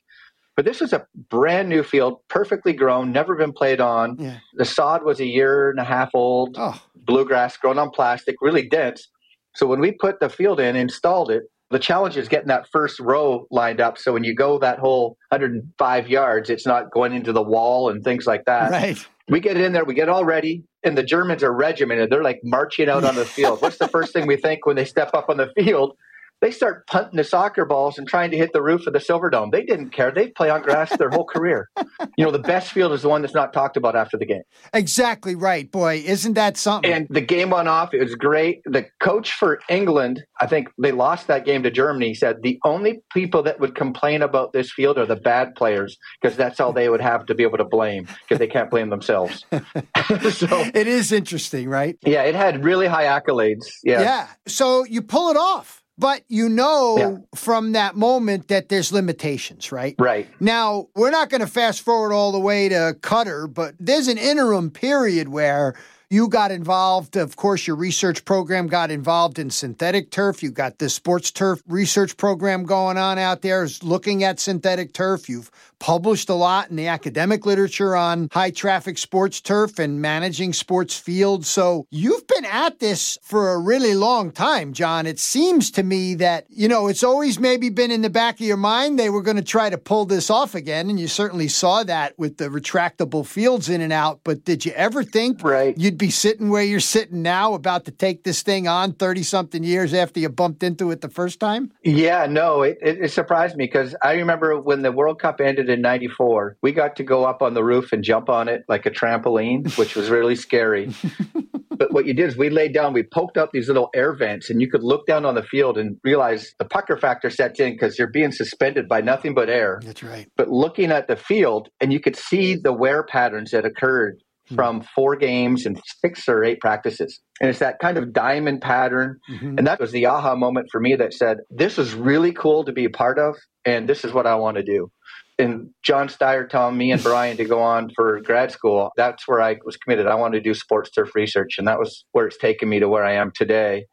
But 0.56 0.64
this 0.64 0.80
was 0.80 0.94
a 0.94 1.06
brand 1.28 1.68
new 1.68 1.82
field, 1.82 2.20
perfectly 2.28 2.72
grown, 2.72 3.12
never 3.12 3.36
been 3.36 3.52
played 3.52 3.80
on. 3.80 4.16
Yeah. 4.18 4.38
The 4.54 4.64
sod 4.64 5.04
was 5.04 5.20
a 5.20 5.26
year 5.26 5.70
and 5.70 5.78
a 5.78 5.84
half 5.84 6.10
old, 6.14 6.56
oh. 6.58 6.80
bluegrass 6.94 7.58
grown 7.58 7.78
on 7.78 7.90
plastic, 7.90 8.36
really 8.40 8.66
dense. 8.66 9.08
So 9.54 9.66
when 9.66 9.80
we 9.80 9.92
put 9.92 10.18
the 10.18 10.30
field 10.30 10.58
in, 10.58 10.74
installed 10.74 11.30
it, 11.30 11.44
the 11.70 11.78
challenge 11.78 12.16
is 12.16 12.28
getting 12.28 12.48
that 12.48 12.68
first 12.70 13.00
row 13.00 13.46
lined 13.50 13.80
up. 13.80 13.98
So 13.98 14.12
when 14.12 14.24
you 14.24 14.34
go 14.34 14.58
that 14.60 14.78
whole 14.78 15.18
105 15.30 16.08
yards, 16.08 16.48
it's 16.48 16.66
not 16.66 16.90
going 16.90 17.12
into 17.12 17.32
the 17.32 17.42
wall 17.42 17.90
and 17.90 18.02
things 18.02 18.26
like 18.26 18.44
that. 18.46 18.70
Right. 18.70 19.06
We 19.28 19.40
get 19.40 19.56
in 19.56 19.72
there, 19.72 19.84
we 19.84 19.94
get 19.94 20.08
all 20.08 20.24
ready, 20.24 20.62
and 20.84 20.96
the 20.96 21.02
Germans 21.02 21.42
are 21.42 21.52
regimented. 21.52 22.10
They're 22.10 22.22
like 22.22 22.40
marching 22.44 22.88
out 22.88 23.02
on 23.02 23.16
the 23.16 23.24
field. 23.24 23.60
What's 23.60 23.78
the 23.78 23.88
first 23.88 24.12
thing 24.12 24.26
we 24.26 24.36
think 24.36 24.64
when 24.64 24.76
they 24.76 24.84
step 24.84 25.10
up 25.14 25.28
on 25.28 25.36
the 25.36 25.50
field? 25.58 25.96
They 26.40 26.50
start 26.50 26.86
punting 26.86 27.16
the 27.16 27.24
soccer 27.24 27.64
balls 27.64 27.98
and 27.98 28.06
trying 28.06 28.30
to 28.30 28.36
hit 28.36 28.52
the 28.52 28.62
roof 28.62 28.86
of 28.86 28.92
the 28.92 28.98
Silverdome. 28.98 29.52
They 29.52 29.64
didn't 29.64 29.90
care. 29.90 30.10
They 30.10 30.28
play 30.28 30.50
on 30.50 30.62
grass 30.62 30.94
their 30.96 31.08
whole 31.08 31.24
career. 31.24 31.70
You 32.16 32.24
know, 32.24 32.30
the 32.30 32.38
best 32.38 32.72
field 32.72 32.92
is 32.92 33.02
the 33.02 33.08
one 33.08 33.22
that's 33.22 33.34
not 33.34 33.52
talked 33.52 33.76
about 33.76 33.96
after 33.96 34.16
the 34.16 34.26
game. 34.26 34.42
Exactly 34.74 35.34
right, 35.34 35.70
boy. 35.70 36.02
Isn't 36.04 36.34
that 36.34 36.56
something? 36.56 36.92
And 36.92 37.06
the 37.08 37.20
game 37.20 37.50
went 37.50 37.68
off. 37.68 37.94
It 37.94 38.02
was 38.02 38.14
great. 38.14 38.60
The 38.64 38.86
coach 39.00 39.32
for 39.32 39.60
England, 39.68 40.24
I 40.40 40.46
think 40.46 40.68
they 40.78 40.92
lost 40.92 41.26
that 41.28 41.44
game 41.44 41.62
to 41.62 41.70
Germany, 41.70 42.14
said 42.14 42.42
the 42.42 42.58
only 42.64 43.00
people 43.12 43.42
that 43.44 43.58
would 43.60 43.74
complain 43.74 44.22
about 44.22 44.52
this 44.52 44.70
field 44.72 44.98
are 44.98 45.06
the 45.06 45.16
bad 45.16 45.54
players 45.54 45.96
because 46.20 46.36
that's 46.36 46.60
all 46.60 46.72
they 46.72 46.88
would 46.88 47.00
have 47.00 47.26
to 47.26 47.34
be 47.34 47.44
able 47.44 47.58
to 47.58 47.64
blame 47.64 48.06
because 48.22 48.38
they 48.38 48.46
can't 48.46 48.70
blame 48.70 48.90
themselves. 48.90 49.44
so 49.52 50.64
it 50.74 50.86
is 50.86 51.12
interesting, 51.12 51.68
right? 51.68 51.96
Yeah, 52.02 52.22
it 52.22 52.34
had 52.34 52.64
really 52.64 52.86
high 52.86 53.04
accolades. 53.04 53.66
Yeah. 53.82 54.00
Yeah. 54.00 54.28
So 54.46 54.84
you 54.84 55.02
pull 55.02 55.30
it 55.30 55.36
off. 55.36 55.82
But 55.98 56.22
you 56.28 56.48
know 56.48 56.96
yeah. 56.98 57.16
from 57.34 57.72
that 57.72 57.96
moment 57.96 58.48
that 58.48 58.68
there's 58.68 58.92
limitations, 58.92 59.72
right? 59.72 59.94
Right. 59.98 60.28
Now, 60.40 60.88
we're 60.94 61.10
not 61.10 61.30
going 61.30 61.40
to 61.40 61.46
fast 61.46 61.80
forward 61.80 62.12
all 62.12 62.32
the 62.32 62.38
way 62.38 62.68
to 62.68 62.96
Qatar, 63.00 63.52
but 63.52 63.74
there's 63.80 64.08
an 64.08 64.18
interim 64.18 64.70
period 64.70 65.28
where 65.28 65.74
you 66.10 66.28
got 66.28 66.50
involved. 66.50 67.16
Of 67.16 67.36
course, 67.36 67.66
your 67.66 67.76
research 67.76 68.24
program 68.24 68.68
got 68.68 68.90
involved 68.90 69.38
in 69.38 69.50
synthetic 69.50 70.10
turf. 70.10 70.42
You 70.42 70.50
got 70.50 70.78
the 70.78 70.88
sports 70.88 71.30
turf 71.30 71.62
research 71.66 72.16
program 72.16 72.64
going 72.64 72.96
on 72.96 73.18
out 73.18 73.42
there, 73.42 73.64
is 73.64 73.82
looking 73.82 74.22
at 74.22 74.38
synthetic 74.38 74.92
turf. 74.92 75.28
You've 75.28 75.50
published 75.78 76.28
a 76.28 76.34
lot 76.34 76.70
in 76.70 76.76
the 76.76 76.86
academic 76.86 77.44
literature 77.44 77.96
on 77.96 78.28
high 78.32 78.50
traffic 78.50 78.98
sports 78.98 79.40
turf 79.40 79.78
and 79.78 80.00
managing 80.00 80.52
sports 80.52 80.98
fields. 80.98 81.48
So 81.48 81.86
you've 81.90 82.26
been 82.26 82.44
at 82.44 82.78
this 82.78 83.18
for 83.22 83.52
a 83.52 83.58
really 83.58 83.94
long 83.94 84.30
time, 84.30 84.72
John. 84.72 85.06
It 85.06 85.18
seems 85.18 85.70
to 85.72 85.82
me 85.82 86.14
that, 86.16 86.46
you 86.48 86.68
know, 86.68 86.86
it's 86.86 87.02
always 87.02 87.38
maybe 87.38 87.68
been 87.68 87.90
in 87.90 88.02
the 88.02 88.10
back 88.10 88.34
of 88.34 88.46
your 88.46 88.56
mind 88.56 88.98
they 88.98 89.10
were 89.10 89.22
going 89.22 89.36
to 89.36 89.42
try 89.42 89.68
to 89.68 89.78
pull 89.78 90.06
this 90.06 90.30
off 90.30 90.54
again. 90.54 90.88
And 90.88 90.98
you 90.98 91.08
certainly 91.08 91.48
saw 91.48 91.82
that 91.84 92.18
with 92.18 92.38
the 92.38 92.48
retractable 92.48 93.26
fields 93.26 93.68
in 93.68 93.80
and 93.80 93.92
out. 93.92 94.20
But 94.24 94.44
did 94.44 94.64
you 94.64 94.72
ever 94.72 95.02
think 95.02 95.42
right. 95.42 95.76
You'd 95.96 95.98
be 95.98 96.10
sitting 96.10 96.50
where 96.50 96.62
you're 96.62 96.78
sitting 96.78 97.22
now 97.22 97.54
about 97.54 97.86
to 97.86 97.90
take 97.90 98.22
this 98.22 98.42
thing 98.42 98.68
on 98.68 98.92
30 98.92 99.22
something 99.22 99.64
years 99.64 99.94
after 99.94 100.20
you 100.20 100.28
bumped 100.28 100.62
into 100.62 100.90
it 100.90 101.00
the 101.00 101.08
first 101.08 101.40
time? 101.40 101.72
Yeah, 101.82 102.26
no, 102.26 102.60
it, 102.60 102.76
it, 102.82 103.04
it 103.04 103.12
surprised 103.12 103.56
me 103.56 103.64
because 103.64 103.96
I 104.02 104.12
remember 104.16 104.60
when 104.60 104.82
the 104.82 104.92
World 104.92 105.18
Cup 105.18 105.40
ended 105.40 105.70
in 105.70 105.80
94, 105.80 106.58
we 106.60 106.72
got 106.72 106.96
to 106.96 107.02
go 107.02 107.24
up 107.24 107.40
on 107.40 107.54
the 107.54 107.64
roof 107.64 107.94
and 107.94 108.04
jump 108.04 108.28
on 108.28 108.46
it 108.46 108.64
like 108.68 108.84
a 108.84 108.90
trampoline, 108.90 109.74
which 109.78 109.96
was 109.96 110.10
really 110.10 110.36
scary. 110.36 110.92
but 111.70 111.92
what 111.94 112.04
you 112.04 112.12
did 112.12 112.28
is 112.28 112.36
we 112.36 112.50
laid 112.50 112.74
down, 112.74 112.92
we 112.92 113.02
poked 113.02 113.38
up 113.38 113.52
these 113.52 113.68
little 113.68 113.88
air 113.94 114.12
vents, 114.12 114.50
and 114.50 114.60
you 114.60 114.70
could 114.70 114.82
look 114.82 115.06
down 115.06 115.24
on 115.24 115.34
the 115.34 115.42
field 115.42 115.78
and 115.78 115.96
realize 116.04 116.52
the 116.58 116.66
pucker 116.66 116.98
factor 116.98 117.30
sets 117.30 117.58
in 117.58 117.72
because 117.72 117.98
you're 117.98 118.10
being 118.10 118.32
suspended 118.32 118.86
by 118.86 119.00
nothing 119.00 119.32
but 119.32 119.48
air. 119.48 119.80
That's 119.82 120.02
right. 120.02 120.28
But 120.36 120.50
looking 120.50 120.90
at 120.90 121.08
the 121.08 121.16
field, 121.16 121.70
and 121.80 121.90
you 121.90 122.00
could 122.00 122.16
see 122.16 122.54
the 122.54 122.72
wear 122.72 123.02
patterns 123.02 123.52
that 123.52 123.64
occurred 123.64 124.20
from 124.54 124.82
four 124.94 125.16
games 125.16 125.66
and 125.66 125.80
six 126.00 126.28
or 126.28 126.44
eight 126.44 126.60
practices. 126.60 127.20
And 127.40 127.50
it's 127.50 127.58
that 127.58 127.78
kind 127.80 127.98
of 127.98 128.12
diamond 128.12 128.60
pattern. 128.60 129.18
Mm-hmm. 129.30 129.58
And 129.58 129.66
that 129.66 129.80
was 129.80 129.92
the 129.92 130.06
aha 130.06 130.36
moment 130.36 130.68
for 130.70 130.80
me 130.80 130.94
that 130.96 131.14
said, 131.14 131.38
this 131.50 131.78
is 131.78 131.94
really 131.94 132.32
cool 132.32 132.64
to 132.64 132.72
be 132.72 132.84
a 132.84 132.90
part 132.90 133.18
of, 133.18 133.36
and 133.64 133.88
this 133.88 134.04
is 134.04 134.12
what 134.12 134.26
I 134.26 134.36
want 134.36 134.56
to 134.56 134.62
do 134.62 134.90
and 135.38 135.70
John 135.82 136.08
Steyer 136.08 136.48
telling 136.48 136.76
me 136.76 136.92
and 136.92 137.02
Brian 137.02 137.36
to 137.36 137.44
go 137.44 137.60
on 137.60 137.90
for 137.94 138.20
grad 138.20 138.50
school, 138.50 138.90
that's 138.96 139.28
where 139.28 139.40
I 139.40 139.56
was 139.64 139.76
committed. 139.76 140.06
I 140.06 140.14
wanted 140.14 140.38
to 140.38 140.42
do 140.42 140.54
sports 140.54 140.90
turf 140.90 141.14
research, 141.14 141.56
and 141.58 141.68
that 141.68 141.78
was 141.78 142.04
where 142.12 142.26
it's 142.26 142.38
taken 142.38 142.68
me 142.68 142.80
to 142.80 142.88
where 142.88 143.04
I 143.04 143.14
am 143.14 143.32
today. 143.34 143.86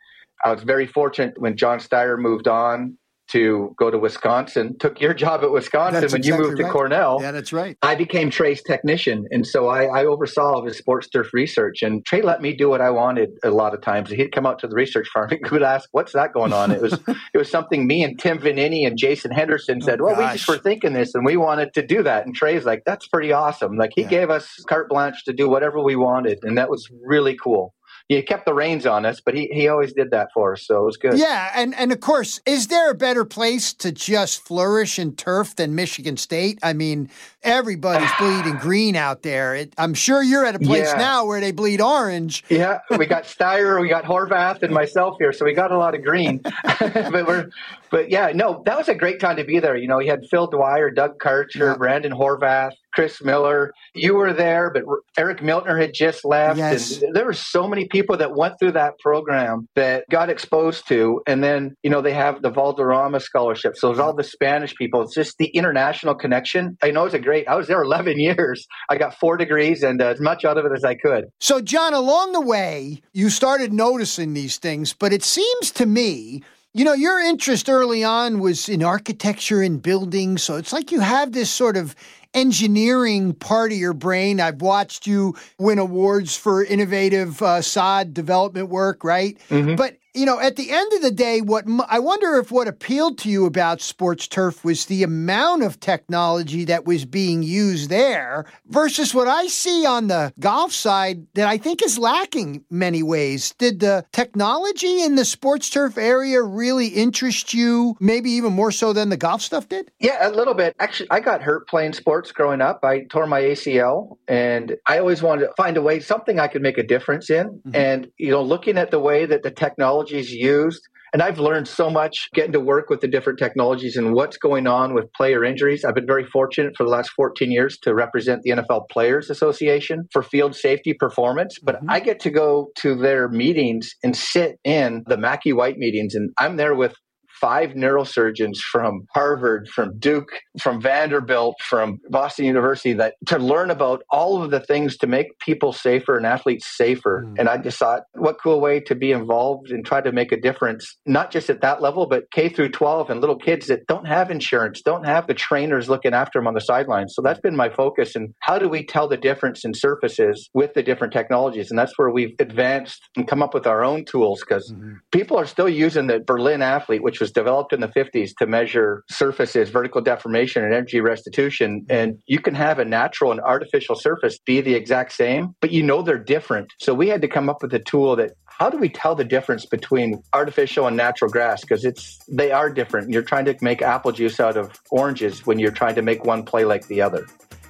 I 0.44 0.54
was 0.54 0.64
very 0.64 0.88
fortunate 0.88 1.34
when 1.38 1.58
John 1.58 1.80
Steyer 1.80 2.18
moved 2.18 2.48
on 2.48 2.98
to 3.30 3.74
go 3.78 3.90
to 3.90 3.98
Wisconsin, 3.98 4.78
took 4.80 5.00
your 5.00 5.14
job 5.14 5.44
at 5.44 5.52
Wisconsin 5.52 6.02
that's 6.02 6.14
when 6.14 6.20
exactly 6.20 6.44
you 6.44 6.50
moved 6.50 6.60
right. 6.60 6.68
to 6.68 6.72
Cornell. 6.72 7.20
Yeah, 7.22 7.32
that's 7.32 7.54
right. 7.54 7.78
I 7.82 7.96
became 7.96 8.30
Trey's 8.30 8.62
technician. 8.62 9.26
And 9.32 9.48
so 9.48 9.68
I, 9.68 9.86
I, 9.86 10.06
oversaw 10.06 10.64
his 10.66 10.78
sports 10.78 11.08
turf 11.08 11.34
research. 11.34 11.82
And 11.82 12.06
Trey 12.06 12.22
let 12.22 12.42
me 12.42 12.54
do 12.54 12.70
what 12.70 12.82
I 12.82 12.90
wanted 12.90 13.32
a 13.44 13.50
lot 13.50 13.74
of 13.74 13.82
times. 13.82 14.10
He'd 14.10 14.32
come 14.32 14.46
out 14.46 14.60
to 14.60 14.68
the 14.68 14.76
research 14.76 15.08
farm 15.08 15.30
and 15.32 15.52
would 15.52 15.64
ask, 15.64 15.90
What's 15.92 16.12
that 16.14 16.34
going 16.34 16.54
on? 16.54 16.72
It 16.72 16.82
was 16.82 16.94
it 17.08 17.38
was 17.38 17.50
something 17.50 17.88
me 17.88 18.04
and 18.04 18.20
Tim 18.20 18.40
Vanini 18.40 18.86
and 18.86 18.98
Jason 18.98 19.32
Henderson 19.32 19.80
oh, 19.82 19.86
said, 19.86 20.02
oh, 20.02 20.06
Well, 20.06 20.16
gosh. 20.16 20.34
we 20.34 20.38
just 20.38 20.50
were 20.50 20.58
thinking 20.58 20.94
this 20.94 21.16
and 21.16 21.26
we 21.26 21.38
wanted 21.38 21.74
to 21.74 21.86
do 21.86 22.04
that. 22.04 22.26
And 22.26 22.36
Trey's 22.36 22.66
like, 22.66 22.84
That's 22.86 23.08
pretty 23.08 23.32
awesome. 23.32 23.78
Like 23.78 23.92
he 23.96 24.02
Yeah. 24.04 24.10
gave 24.10 24.30
us 24.30 24.64
carte 24.68 24.90
blanche 24.90 25.24
to 25.26 25.34
do 25.34 25.50
whatever 25.50 25.82
we 25.82 25.96
wanted. 25.96 26.40
And 26.44 26.58
that 26.58 26.70
was 26.70 26.90
really 27.06 27.38
cool. 27.42 27.74
He 28.10 28.22
kept 28.22 28.46
the 28.46 28.54
reins 28.54 28.86
on 28.86 29.06
us, 29.06 29.22
but 29.22 29.34
he, 29.34 29.48
he 29.52 29.70
always 29.70 29.94
did 29.94 30.12
that 30.12 30.28
for 30.34 30.54
us. 30.54 30.68
So 30.68 30.82
it 30.82 30.86
was 30.86 30.98
good. 30.98 31.18
Yeah, 31.18 31.52
and, 31.56 31.74
and 31.76 31.92
of 31.92 32.02
course, 32.02 32.42
is 32.46 32.68
there 32.68 32.92
a 32.92 32.94
better 32.94 33.24
place 33.24 33.74
to 33.76 33.92
just 33.94 34.46
flourish 34.46 35.00
in 35.00 35.16
turf 35.16 35.56
than 35.56 35.74
Michigan 35.74 36.18
State? 36.18 36.60
I 36.62 36.74
mean, 36.74 37.10
everybody's 37.44 38.12
bleeding 38.20 38.58
green 38.58 38.96
out 38.98 39.24
there. 39.24 39.56
It, 39.56 39.74
I'm 39.78 39.94
sure 39.94 40.22
you're 40.22 40.46
at 40.46 40.54
a 40.56 40.60
place 40.60 40.90
Yeah. 40.92 40.98
now 40.98 41.26
where 41.26 41.40
they 41.40 41.52
bleed 41.52 41.82
orange. 41.82 42.44
Yeah, 42.54 42.80
we 42.98 43.06
got 43.08 43.24
Steyer, 43.24 43.82
we 43.82 43.88
got 43.90 44.04
Horvath, 44.04 44.62
and 44.64 44.74
myself 44.74 45.16
here, 45.18 45.34
so 45.34 45.44
we 45.46 45.54
got 45.54 45.72
a 45.72 45.78
lot 45.78 45.96
of 45.96 46.04
green. 46.04 46.40
but 46.64 47.26
we're, 47.26 47.50
but 47.90 48.12
yeah, 48.12 48.32
no, 48.36 48.62
that 48.66 48.78
was 48.78 48.90
a 48.90 48.96
great 48.96 49.20
time 49.20 49.38
to 49.38 49.44
be 49.44 49.60
there. 49.60 49.76
You 49.76 49.88
know, 49.88 50.00
you 50.00 50.12
had 50.12 50.26
Phil 50.30 50.48
Dwyer, 50.48 50.92
Doug 50.92 51.20
Karcher, 51.20 51.72
Yeah. 51.72 51.76
Brandon 51.78 52.12
Horvath, 52.12 52.74
Chris 52.94 53.24
Miller. 53.24 53.74
You 53.94 54.16
were 54.16 54.34
there, 54.34 54.72
but 54.74 54.84
Eric 55.18 55.40
Miltner 55.40 55.80
had 55.80 55.94
just 55.94 56.24
left, 56.26 56.58
Yes. 56.58 57.02
and 57.02 57.16
there 57.16 57.26
were 57.26 57.34
so 57.34 57.68
many 57.68 57.88
people 57.88 58.18
that 58.18 58.36
went 58.36 58.56
through 58.60 58.74
that 58.74 59.00
program 59.00 59.68
that 59.76 60.06
got 60.10 60.30
exposed 60.30 60.88
to. 60.88 61.22
And 61.28 61.44
then, 61.44 61.76
you 61.84 61.90
know, 61.90 62.02
they 62.02 62.14
have 62.14 62.42
the 62.42 62.50
Valderrama 62.50 63.20
scholarship, 63.20 63.76
so 63.78 63.88
there's 63.88 64.00
all 64.00 64.14
the 64.14 64.24
Spanish 64.24 64.76
people. 64.76 65.02
It's 65.02 65.14
just 65.16 65.38
the 65.38 65.48
international 65.48 66.16
connection. 66.16 66.78
I 66.84 66.92
know 66.92 67.06
it's 67.06 67.14
a 67.14 67.20
great. 67.20 67.48
I 67.48 67.56
was 67.56 67.68
there 67.68 67.82
11 67.82 68.20
years. 68.20 68.68
I 68.90 68.98
got 68.98 69.16
four 69.20 69.38
degrees 69.38 69.84
and 69.84 70.02
uh, 70.02 70.08
as 70.08 70.20
much 70.20 70.46
out 70.46 70.58
of 70.58 70.66
it 70.66 70.72
as 70.76 70.84
I 70.84 70.96
could. 70.96 71.26
So, 71.40 71.62
John, 71.62 71.94
along 71.94 72.34
the 72.34 72.42
way, 72.42 73.02
you 73.14 73.30
started 73.30 73.74
noticing 73.74 74.34
these 74.34 74.58
things, 74.58 74.94
but 74.94 75.12
it 75.14 75.24
seems 75.24 75.72
to 75.72 75.86
me, 75.86 76.44
you 76.74 76.84
know, 76.86 76.94
your 76.94 77.20
interest 77.20 77.70
early 77.70 78.04
on 78.04 78.40
was 78.40 78.68
in 78.68 78.84
architecture 78.84 79.62
and 79.62 79.82
buildings. 79.82 80.42
So 80.44 80.56
it's 80.56 80.74
like 80.74 80.92
you 80.92 81.00
have 81.02 81.32
this 81.32 81.50
sort 81.52 81.78
of 81.78 81.96
engineering 82.34 83.34
part 83.34 83.72
of 83.72 83.78
your 83.78 83.94
brain. 83.94 84.40
I've 84.40 84.62
watched 84.62 85.08
you 85.08 85.36
win 85.58 85.80
awards 85.80 86.36
for 86.36 86.64
innovative 86.64 87.42
uh, 87.42 87.62
sod 87.62 88.14
development 88.14 88.70
work, 88.70 89.04
right? 89.04 89.38
Mhm. 89.50 89.78
But 89.78 89.98
you 90.14 90.26
know, 90.26 90.40
at 90.40 90.56
the 90.56 90.70
end 90.70 90.94
of 90.94 91.02
the 91.02 91.12
day, 91.12 91.42
what 91.42 91.66
I 91.90 92.00
wonder 92.00 92.36
if 92.38 92.52
what 92.52 92.68
appealed 92.68 93.18
to 93.20 93.30
you 93.30 93.46
about 93.46 93.82
sports 93.82 94.28
turf 94.28 94.64
was 94.64 94.86
the 94.86 95.04
amount 95.04 95.64
of 95.64 95.80
technology 95.80 96.66
that 96.66 96.86
was 96.86 97.06
being 97.06 97.42
used 97.42 97.90
there 97.90 98.46
versus 98.68 99.14
what 99.14 99.28
I 99.28 99.48
see 99.48 99.86
on 99.86 100.08
the 100.08 100.32
golf 100.40 100.72
side 100.72 101.26
that 101.34 101.48
I 101.48 101.58
think 101.58 101.84
is 101.84 101.98
lacking 101.98 102.64
many 102.70 103.02
ways. 103.02 103.54
Did 103.58 103.80
the 103.80 104.06
technology 104.12 105.02
in 105.02 105.16
the 105.16 105.26
sports 105.26 105.70
turf 105.70 105.98
area 105.98 106.42
really 106.44 106.88
interest 106.88 107.54
you, 107.54 107.96
maybe 108.00 108.30
even 108.32 108.54
more 108.54 108.72
so 108.72 108.94
than 108.94 109.10
the 109.10 109.18
golf 109.18 109.42
stuff 109.42 109.68
did? 109.68 109.92
Yeah, 110.00 110.28
a 110.28 110.32
little 110.32 110.54
bit. 110.54 110.76
Actually, 110.80 111.10
I 111.10 111.22
got 111.22 111.42
hurt 111.42 111.68
playing 111.68 111.94
sports 111.94 112.32
growing 112.32 112.62
up. 112.62 112.82
I 112.84 113.06
tore 113.06 113.26
my 113.26 113.42
ACL, 113.42 114.18
and 114.28 114.76
I 114.86 115.00
always 115.00 115.24
wanted 115.24 115.48
to 115.48 115.54
find 115.58 115.76
a 115.76 115.82
way, 115.82 116.00
something 116.00 116.40
I 116.40 116.48
could 116.48 116.62
make 116.62 116.78
a 116.78 116.84
difference 116.84 117.30
in. 117.30 117.62
Mhm. 117.68 117.76
And, 117.76 118.08
you 118.18 118.30
know, 118.30 118.44
looking 118.44 118.78
at 118.78 118.92
the 118.92 119.00
way 119.00 119.26
that 119.26 119.42
the 119.42 119.52
technology 119.52 120.03
is 120.12 120.32
used, 120.34 120.82
and 121.14 121.22
I've 121.22 121.38
learned 121.38 121.68
so 121.68 121.92
much 121.92 122.28
getting 122.34 122.54
to 122.54 122.60
work 122.60 122.90
with 122.90 123.02
the 123.02 123.08
different 123.08 123.38
technologies 123.38 123.96
and 123.96 124.14
what's 124.14 124.36
going 124.38 124.66
on 124.66 124.96
with 124.96 125.14
player 125.14 125.44
injuries. 125.44 125.86
I've 125.86 125.94
been 125.94 126.08
very 126.08 126.26
fortunate 126.26 126.74
for 126.76 126.84
the 126.84 126.90
last 126.90 127.12
14 127.12 127.52
years 127.52 127.78
to 127.84 127.94
represent 127.94 128.42
the 128.42 128.50
NFL 128.52 128.90
Players 128.90 129.30
Association 129.30 130.08
for 130.12 130.24
field 130.24 130.56
safety 130.56 130.94
performance. 130.94 131.60
But 131.62 131.76
Mhm. 131.76 131.86
I 131.90 132.00
get 132.00 132.20
to 132.22 132.32
go 132.32 132.70
to 132.78 132.96
their 132.96 133.30
meetings 133.30 133.94
and 134.04 134.16
sit 134.16 134.58
in 134.64 135.04
the 135.06 135.18
Mackey 135.18 135.54
White 135.54 135.78
meetings, 135.78 136.16
and 136.16 136.32
I'm 136.40 136.58
there 136.58 136.74
with 136.74 136.96
five 137.44 137.72
neurosurgeons 137.72 138.60
from 138.72 139.06
Harvard, 139.14 139.68
from 139.68 140.00
Duke, 140.00 140.32
from 140.62 140.80
Vanderbilt, 140.82 141.56
from 141.62 142.00
Boston 142.10 142.46
University 142.46 142.94
that 142.94 143.16
to 143.26 143.38
learn 143.38 143.70
about 143.70 144.04
all 144.10 144.42
of 144.42 144.50
the 144.50 144.62
things 144.62 144.96
to 144.98 145.08
make 145.08 145.38
people 145.40 145.74
safer 145.74 146.16
and 146.16 146.26
athletes 146.26 146.78
safer. 146.78 147.26
Mm. 147.28 147.40
And 147.40 147.50
I 147.50 147.58
just 147.58 147.78
thought, 147.78 148.04
what 148.14 148.38
cool 148.42 148.62
way 148.62 148.80
to 148.80 148.96
be 148.96 149.12
involved 149.12 149.72
and 149.72 149.86
try 149.86 150.00
to 150.00 150.14
make 150.14 150.32
a 150.32 150.40
difference, 150.40 150.98
not 151.06 151.32
just 151.32 151.50
at 151.50 151.60
that 151.60 151.82
level, 151.82 152.06
but 152.06 152.32
K 152.32 152.48
through 152.48 152.70
12 152.70 153.10
and 153.10 153.20
little 153.20 153.38
kids 153.38 153.68
that 153.68 153.88
don't 153.88 154.08
have 154.08 154.32
insurance, 154.32 154.82
don't 154.82 155.06
have 155.06 155.28
the 155.28 155.34
trainers 155.34 155.90
looking 155.90 156.14
after 156.14 156.40
them 156.40 156.48
on 156.48 156.54
the 156.54 156.62
sidelines. 156.62 157.14
So 157.14 157.22
that's 157.22 157.42
been 157.42 157.58
my 157.58 157.70
focus. 157.70 158.16
And 158.16 158.34
how 158.40 158.58
do 158.58 158.70
we 158.70 158.86
tell 158.86 159.10
the 159.10 159.18
difference 159.18 159.66
in 159.66 159.74
surfaces 159.74 160.50
with 160.54 160.76
the 160.76 160.84
different 160.84 161.12
technologies? 161.12 161.70
And 161.70 161.78
that's 161.78 161.98
where 161.98 162.10
we've 162.10 162.36
advanced 162.40 163.02
and 163.18 163.28
come 163.28 163.44
up 163.44 163.54
with 163.54 163.68
our 163.68 163.84
own 163.84 164.06
tools 164.06 164.40
because 164.40 164.64
Mm-hmm. 164.74 164.94
people 165.12 165.38
are 165.38 165.46
still 165.46 165.68
using 165.68 166.08
the 166.08 166.20
Berlin 166.20 166.62
athlete, 166.62 167.04
which 167.04 167.20
was 167.20 167.33
developed 167.34 167.74
in 167.74 167.82
the 167.82 167.88
50s 167.88 168.32
to 168.40 168.46
measure 168.46 169.04
surfaces, 169.10 169.70
vertical 169.70 170.02
deformation, 170.02 170.64
and 170.64 170.74
energy 170.74 171.02
restitution. 171.02 171.86
And 171.90 172.20
you 172.28 172.40
can 172.40 172.56
have 172.56 172.80
a 172.80 172.86
natural 172.86 173.32
and 173.32 173.42
artificial 173.42 173.96
surface 173.96 174.40
be 174.46 174.62
the 174.62 174.74
exact 174.76 175.14
same, 175.14 175.56
but 175.62 175.72
you 175.72 175.84
know 175.84 176.02
they're 176.02 176.18
different. 176.18 176.72
So 176.80 176.94
we 176.94 177.08
had 177.10 177.22
to 177.22 177.28
come 177.28 177.50
up 177.50 177.62
with 177.62 177.74
a 177.74 177.80
tool 177.80 178.16
that 178.18 178.32
how 178.46 178.70
do 178.70 178.78
we 178.78 178.90
tell 178.90 179.16
the 179.16 179.24
difference 179.24 179.66
between 179.66 180.22
artificial 180.32 180.86
and 180.88 180.96
natural 180.96 181.30
grass? 181.30 181.62
Because 181.62 181.84
it's 181.84 182.20
they 182.28 182.52
are 182.52 182.70
different. 182.70 183.10
You're 183.10 183.24
trying 183.24 183.46
to 183.46 183.56
make 183.62 183.82
apple 183.82 184.12
juice 184.12 184.40
out 184.40 184.58
of 184.58 184.80
oranges 184.92 185.46
when 185.46 185.60
you're 185.60 185.72
trying 185.72 185.96
to 185.96 186.02
make 186.02 186.24
one 186.24 186.44
play 186.44 186.64
like 186.64 186.88
the 186.88 187.02
other. 187.02 187.26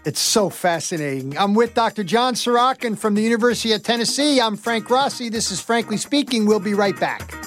It's 0.06 0.20
so 0.20 0.50
fascinating. 0.50 1.38
I'm 1.38 1.54
with 1.54 1.74
Dr. 1.74 2.04
John 2.04 2.34
Sorochan 2.34 2.98
from 2.98 3.16
the 3.16 3.22
University 3.22 3.72
of 3.72 3.84
Tennessee. 3.84 4.42
I'm 4.42 4.58
Frank 4.58 4.90
Rossi. 4.90 5.30
This 5.30 5.50
is 5.50 5.62
Frankly 5.62 5.96
Speaking. 5.96 6.46
We'll 6.46 6.60
be 6.60 6.74
right 6.74 7.00
back. 7.00 7.43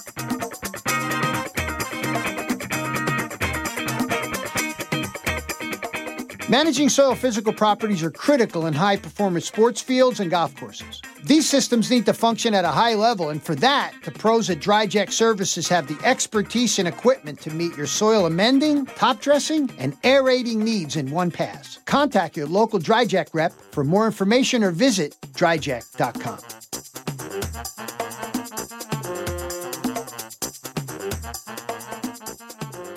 Managing 6.48 6.88
soil 6.88 7.16
physical 7.16 7.52
properties 7.52 8.04
are 8.04 8.10
critical 8.12 8.66
in 8.66 8.72
high 8.72 8.96
performance 8.96 9.46
sports 9.46 9.80
fields 9.80 10.20
and 10.20 10.30
golf 10.30 10.54
courses. 10.54 11.02
These 11.24 11.48
systems 11.48 11.90
need 11.90 12.06
to 12.06 12.14
function 12.14 12.54
at 12.54 12.64
a 12.64 12.68
high 12.68 12.94
level, 12.94 13.30
and 13.30 13.42
for 13.42 13.56
that, 13.56 13.94
the 14.04 14.12
pros 14.12 14.48
at 14.48 14.60
DryJack 14.60 15.10
Services 15.10 15.66
have 15.66 15.88
the 15.88 15.98
expertise 16.06 16.78
and 16.78 16.86
equipment 16.86 17.40
to 17.40 17.50
meet 17.50 17.76
your 17.76 17.88
soil 17.88 18.26
amending, 18.26 18.86
top 18.86 19.20
dressing, 19.20 19.68
and 19.78 19.96
aerating 20.04 20.62
needs 20.62 20.94
in 20.94 21.10
one 21.10 21.32
pass. 21.32 21.80
Contact 21.84 22.36
your 22.36 22.46
local 22.46 22.78
DryJack 22.78 23.30
rep 23.34 23.52
for 23.72 23.82
more 23.82 24.06
information 24.06 24.62
or 24.62 24.70
visit 24.70 25.16
dryjack.com. 25.32 26.38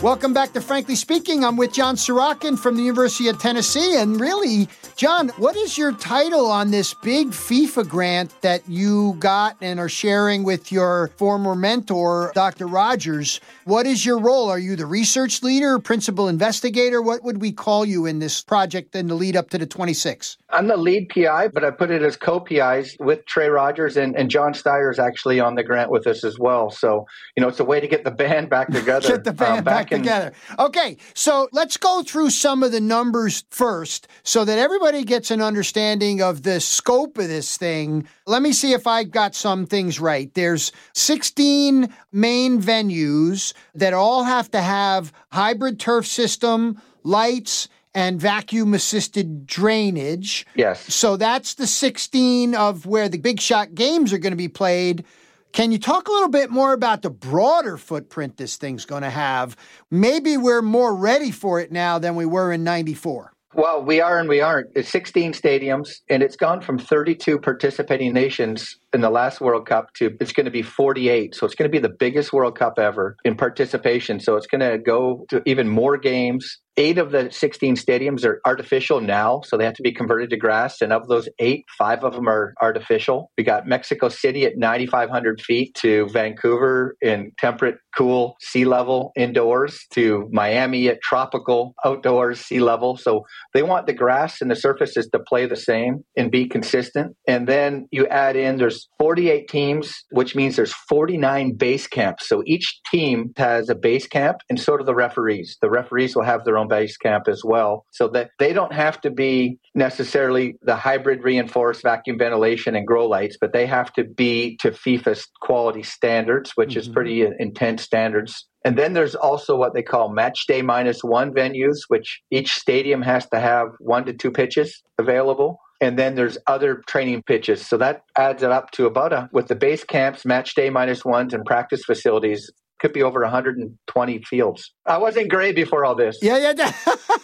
Welcome 0.01 0.33
back 0.33 0.53
to 0.53 0.61
Frankly 0.61 0.95
Speaking. 0.95 1.43
I'm 1.43 1.57
with 1.57 1.73
John 1.73 1.97
Sorochan 1.97 2.57
from 2.57 2.77
the 2.77 2.83
University 2.83 3.27
of 3.27 3.37
Tennessee. 3.37 3.97
And 3.97 4.17
really, 4.17 4.69
John, 4.95 5.27
what 5.35 5.57
is 5.57 5.77
your 5.77 5.91
title 5.91 6.45
on 6.45 6.71
this 6.71 6.93
big 6.93 7.31
FIFA 7.31 7.89
grant 7.89 8.41
that 8.41 8.61
you 8.65 9.17
got 9.19 9.57
and 9.59 9.77
are 9.77 9.89
sharing 9.89 10.43
with 10.43 10.71
your 10.71 11.09
former 11.17 11.53
mentor, 11.53 12.31
Dr. 12.33 12.65
Rogers? 12.65 13.41
What 13.65 13.85
is 13.85 14.05
your 14.05 14.19
role? 14.19 14.49
Are 14.49 14.57
you 14.57 14.77
the 14.77 14.85
research 14.85 15.43
leader, 15.43 15.79
principal 15.79 16.29
investigator? 16.29 17.01
What 17.01 17.25
would 17.25 17.41
we 17.41 17.51
call 17.51 17.83
you 17.83 18.05
in 18.05 18.19
this 18.19 18.41
project 18.41 18.95
in 18.95 19.07
the 19.07 19.15
lead 19.15 19.35
up 19.35 19.49
to 19.49 19.57
the 19.57 19.65
26? 19.65 20.37
I'm 20.51 20.67
the 20.67 20.77
lead 20.77 21.09
PI, 21.09 21.49
but 21.49 21.63
I 21.63 21.71
put 21.71 21.91
it 21.91 22.01
as 22.01 22.15
co 22.15 22.39
PIs 22.39 22.95
with 22.99 23.25
Trey 23.25 23.49
Rogers 23.49 23.97
and, 23.97 24.15
and 24.15 24.31
John 24.31 24.53
Steyer 24.53 24.91
is 24.91 24.97
actually 24.97 25.39
on 25.39 25.55
the 25.55 25.63
grant 25.63 25.91
with 25.91 26.07
us 26.07 26.23
as 26.23 26.39
well. 26.39 26.71
So, 26.71 27.05
you 27.35 27.41
know, 27.41 27.49
it's 27.49 27.59
a 27.59 27.65
way 27.65 27.79
to 27.79 27.87
get 27.87 28.03
the 28.03 28.11
band 28.11 28.49
back 28.49 28.67
together. 28.71 29.09
get 29.09 29.23
the 29.25 29.33
band 29.33 29.59
um, 29.59 29.63
back, 29.63 29.88
back 29.88 29.88
together. 29.89 30.33
Okay, 30.57 30.97
so 31.13 31.49
let's 31.51 31.77
go 31.77 32.03
through 32.03 32.29
some 32.29 32.63
of 32.63 32.71
the 32.71 32.81
numbers 32.81 33.43
first 33.49 34.07
so 34.23 34.45
that 34.45 34.57
everybody 34.59 35.03
gets 35.03 35.31
an 35.31 35.41
understanding 35.41 36.21
of 36.21 36.43
the 36.43 36.59
scope 36.59 37.17
of 37.17 37.27
this 37.27 37.57
thing. 37.57 38.07
Let 38.25 38.41
me 38.41 38.53
see 38.53 38.73
if 38.73 38.87
I 38.87 39.03
got 39.03 39.35
some 39.35 39.65
things 39.65 39.99
right. 39.99 40.33
There's 40.33 40.71
16 40.93 41.93
main 42.11 42.61
venues 42.61 43.53
that 43.75 43.93
all 43.93 44.23
have 44.23 44.51
to 44.51 44.61
have 44.61 45.11
hybrid 45.31 45.79
turf 45.79 46.05
system, 46.05 46.81
lights, 47.03 47.67
and 47.95 48.21
vacuum 48.21 48.73
assisted 48.73 49.45
drainage. 49.45 50.45
Yes. 50.55 50.93
So 50.93 51.17
that's 51.17 51.55
the 51.55 51.67
16 51.67 52.55
of 52.55 52.85
where 52.85 53.09
the 53.09 53.17
big 53.17 53.41
shot 53.41 53.73
games 53.73 54.13
are 54.13 54.19
going 54.19 54.31
to 54.31 54.37
be 54.37 54.47
played. 54.47 55.03
Can 55.51 55.71
you 55.71 55.79
talk 55.79 56.07
a 56.07 56.11
little 56.11 56.29
bit 56.29 56.51
more 56.51 56.73
about 56.73 57.01
the 57.01 57.09
broader 57.09 57.77
footprint 57.77 58.37
this 58.37 58.57
thing's 58.57 58.85
going 58.85 59.01
to 59.01 59.09
have? 59.09 59.57
Maybe 59.89 60.37
we're 60.37 60.61
more 60.61 60.95
ready 60.95 61.31
for 61.31 61.59
it 61.59 61.71
now 61.71 61.97
than 61.97 62.15
we 62.15 62.25
were 62.25 62.51
in 62.51 62.63
94. 62.63 63.33
Well, 63.55 63.83
we 63.83 63.99
are 63.99 64.19
and 64.19 64.29
we 64.29 64.41
aren't. 64.41 64.69
It's 64.75 64.89
16 64.89 65.33
stadiums, 65.33 66.01
and 66.07 66.21
it's 66.21 66.35
gone 66.35 66.61
from 66.61 66.77
32 66.77 67.39
participating 67.39 68.13
nations 68.13 68.77
in 68.93 69.01
the 69.01 69.09
last 69.09 69.41
World 69.41 69.65
Cup 69.65 69.91
to 69.95 70.15
it's 70.21 70.31
going 70.31 70.45
to 70.45 70.51
be 70.51 70.61
48. 70.61 71.33
So 71.33 71.47
it's 71.47 71.55
going 71.55 71.69
to 71.69 71.75
be 71.75 71.81
the 71.81 71.93
biggest 71.93 72.31
World 72.31 72.55
Cup 72.55 72.77
ever 72.77 73.17
in 73.25 73.35
participation. 73.35 74.19
So 74.19 74.35
it's 74.35 74.45
going 74.45 74.61
to 74.61 74.77
go 74.77 75.25
to 75.29 75.41
even 75.47 75.67
more 75.67 75.97
games. 75.97 76.59
Eight 76.79 76.97
of 76.97 77.11
the 77.11 77.29
16 77.29 77.75
stadiums 77.75 78.23
are 78.23 78.39
artificial 78.45 79.01
now, 79.01 79.41
so 79.43 79.57
they 79.57 79.65
have 79.65 79.73
to 79.73 79.83
be 79.83 79.91
converted 79.91 80.29
to 80.29 80.37
grass. 80.37 80.79
And 80.79 80.93
of 80.93 81.09
those 81.09 81.27
eight, 81.37 81.65
five 81.77 82.05
of 82.05 82.13
them 82.13 82.29
are 82.29 82.53
artificial. 82.61 83.31
We 83.37 83.43
got 83.43 83.67
Mexico 83.67 84.07
City 84.07 84.45
at 84.45 84.57
9,500 84.57 85.41
feet 85.41 85.75
to 85.81 86.07
Vancouver 86.07 86.95
in 87.01 87.33
temperate, 87.37 87.79
cool 87.97 88.37
sea 88.39 88.63
level 88.63 89.11
indoors 89.17 89.85
to 89.91 90.29
Miami 90.31 90.87
at 90.87 91.01
tropical 91.01 91.75
outdoors 91.83 92.39
sea 92.39 92.61
level. 92.61 92.95
So 92.95 93.25
they 93.53 93.61
want 93.61 93.85
the 93.85 93.93
grass 93.93 94.39
and 94.39 94.49
the 94.49 94.55
surfaces 94.55 95.09
to 95.11 95.19
play 95.19 95.47
the 95.47 95.57
same 95.57 96.05
and 96.15 96.31
be 96.31 96.47
consistent. 96.47 97.13
And 97.27 97.45
then 97.45 97.89
you 97.91 98.07
add 98.07 98.37
in 98.37 98.55
there's 98.55 98.87
48 98.99 99.49
teams, 99.49 99.93
which 100.11 100.33
means 100.33 100.55
there's 100.55 100.73
49 100.87 101.57
base 101.57 101.87
camps. 101.87 102.29
So 102.29 102.41
each 102.45 102.79
team 102.89 103.33
has 103.35 103.67
a 103.67 103.75
base 103.75 104.07
camp, 104.07 104.37
and 104.49 104.57
so 104.57 104.77
do 104.77 104.85
the 104.85 104.95
referees. 104.95 105.57
The 105.61 105.69
referees 105.69 106.15
will 106.15 106.23
have 106.23 106.45
their 106.45 106.57
own 106.57 106.68
base 106.69 106.95
camp 106.97 107.27
as 107.27 107.41
well, 107.43 107.85
so 107.91 108.07
that 108.09 108.29
they 108.39 108.53
don't 108.53 108.73
have 108.73 109.01
to 109.01 109.09
be 109.09 109.59
necessarily 109.75 110.55
the 110.61 110.75
hybrid 110.75 111.23
reinforced 111.23 111.83
vacuum 111.83 112.17
ventilation 112.17 112.75
and 112.75 112.87
grow 112.87 113.07
lights, 113.07 113.37
but 113.39 113.51
they 113.51 113.65
have 113.65 113.91
to 113.93 114.03
be 114.03 114.55
to 114.57 114.71
FIFA 114.71 115.21
quality 115.41 115.83
standards, 115.83 116.51
which 116.55 116.71
mm-hmm. 116.71 116.79
is 116.79 116.89
pretty 116.89 117.25
intense 117.39 117.83
standards. 117.83 118.47
And 118.65 118.77
then 118.77 118.93
there's 118.93 119.15
also 119.15 119.55
what 119.55 119.73
they 119.73 119.83
call 119.83 120.09
match 120.09 120.45
day 120.47 120.61
minus 120.61 121.03
one 121.03 121.33
venues, 121.33 121.77
which 121.87 122.21
each 122.29 122.53
stadium 122.53 123.01
has 123.01 123.27
to 123.29 123.39
have 123.39 123.67
one 123.79 124.05
to 124.05 124.13
two 124.13 124.31
pitches 124.31 124.83
available. 124.97 125.59
And 125.81 125.97
then 125.97 126.15
there's 126.15 126.37
other 126.45 126.83
training 126.87 127.23
pitches. 127.23 127.65
So 127.65 127.77
that 127.77 128.01
adds 128.17 128.43
it 128.43 128.51
up 128.51 128.71
to 128.71 128.85
about 128.85 129.13
a, 129.13 129.29
with 129.31 129.47
the 129.47 129.55
base 129.55 129.85
camps, 129.85 130.25
match 130.25 130.53
day 130.53 130.69
minus 130.69 131.05
ones, 131.05 131.33
and 131.33 131.45
practice 131.45 131.85
facilities, 131.85 132.51
could 132.79 132.93
be 132.93 133.03
over 133.03 133.21
120 133.21 134.23
fields. 134.23 134.71
I 134.85 134.97
wasn't 134.97 135.29
great 135.29 135.55
before 135.55 135.85
all 135.85 135.95
this. 135.95 136.17
Yeah, 136.21 136.53
yeah. 136.55 136.71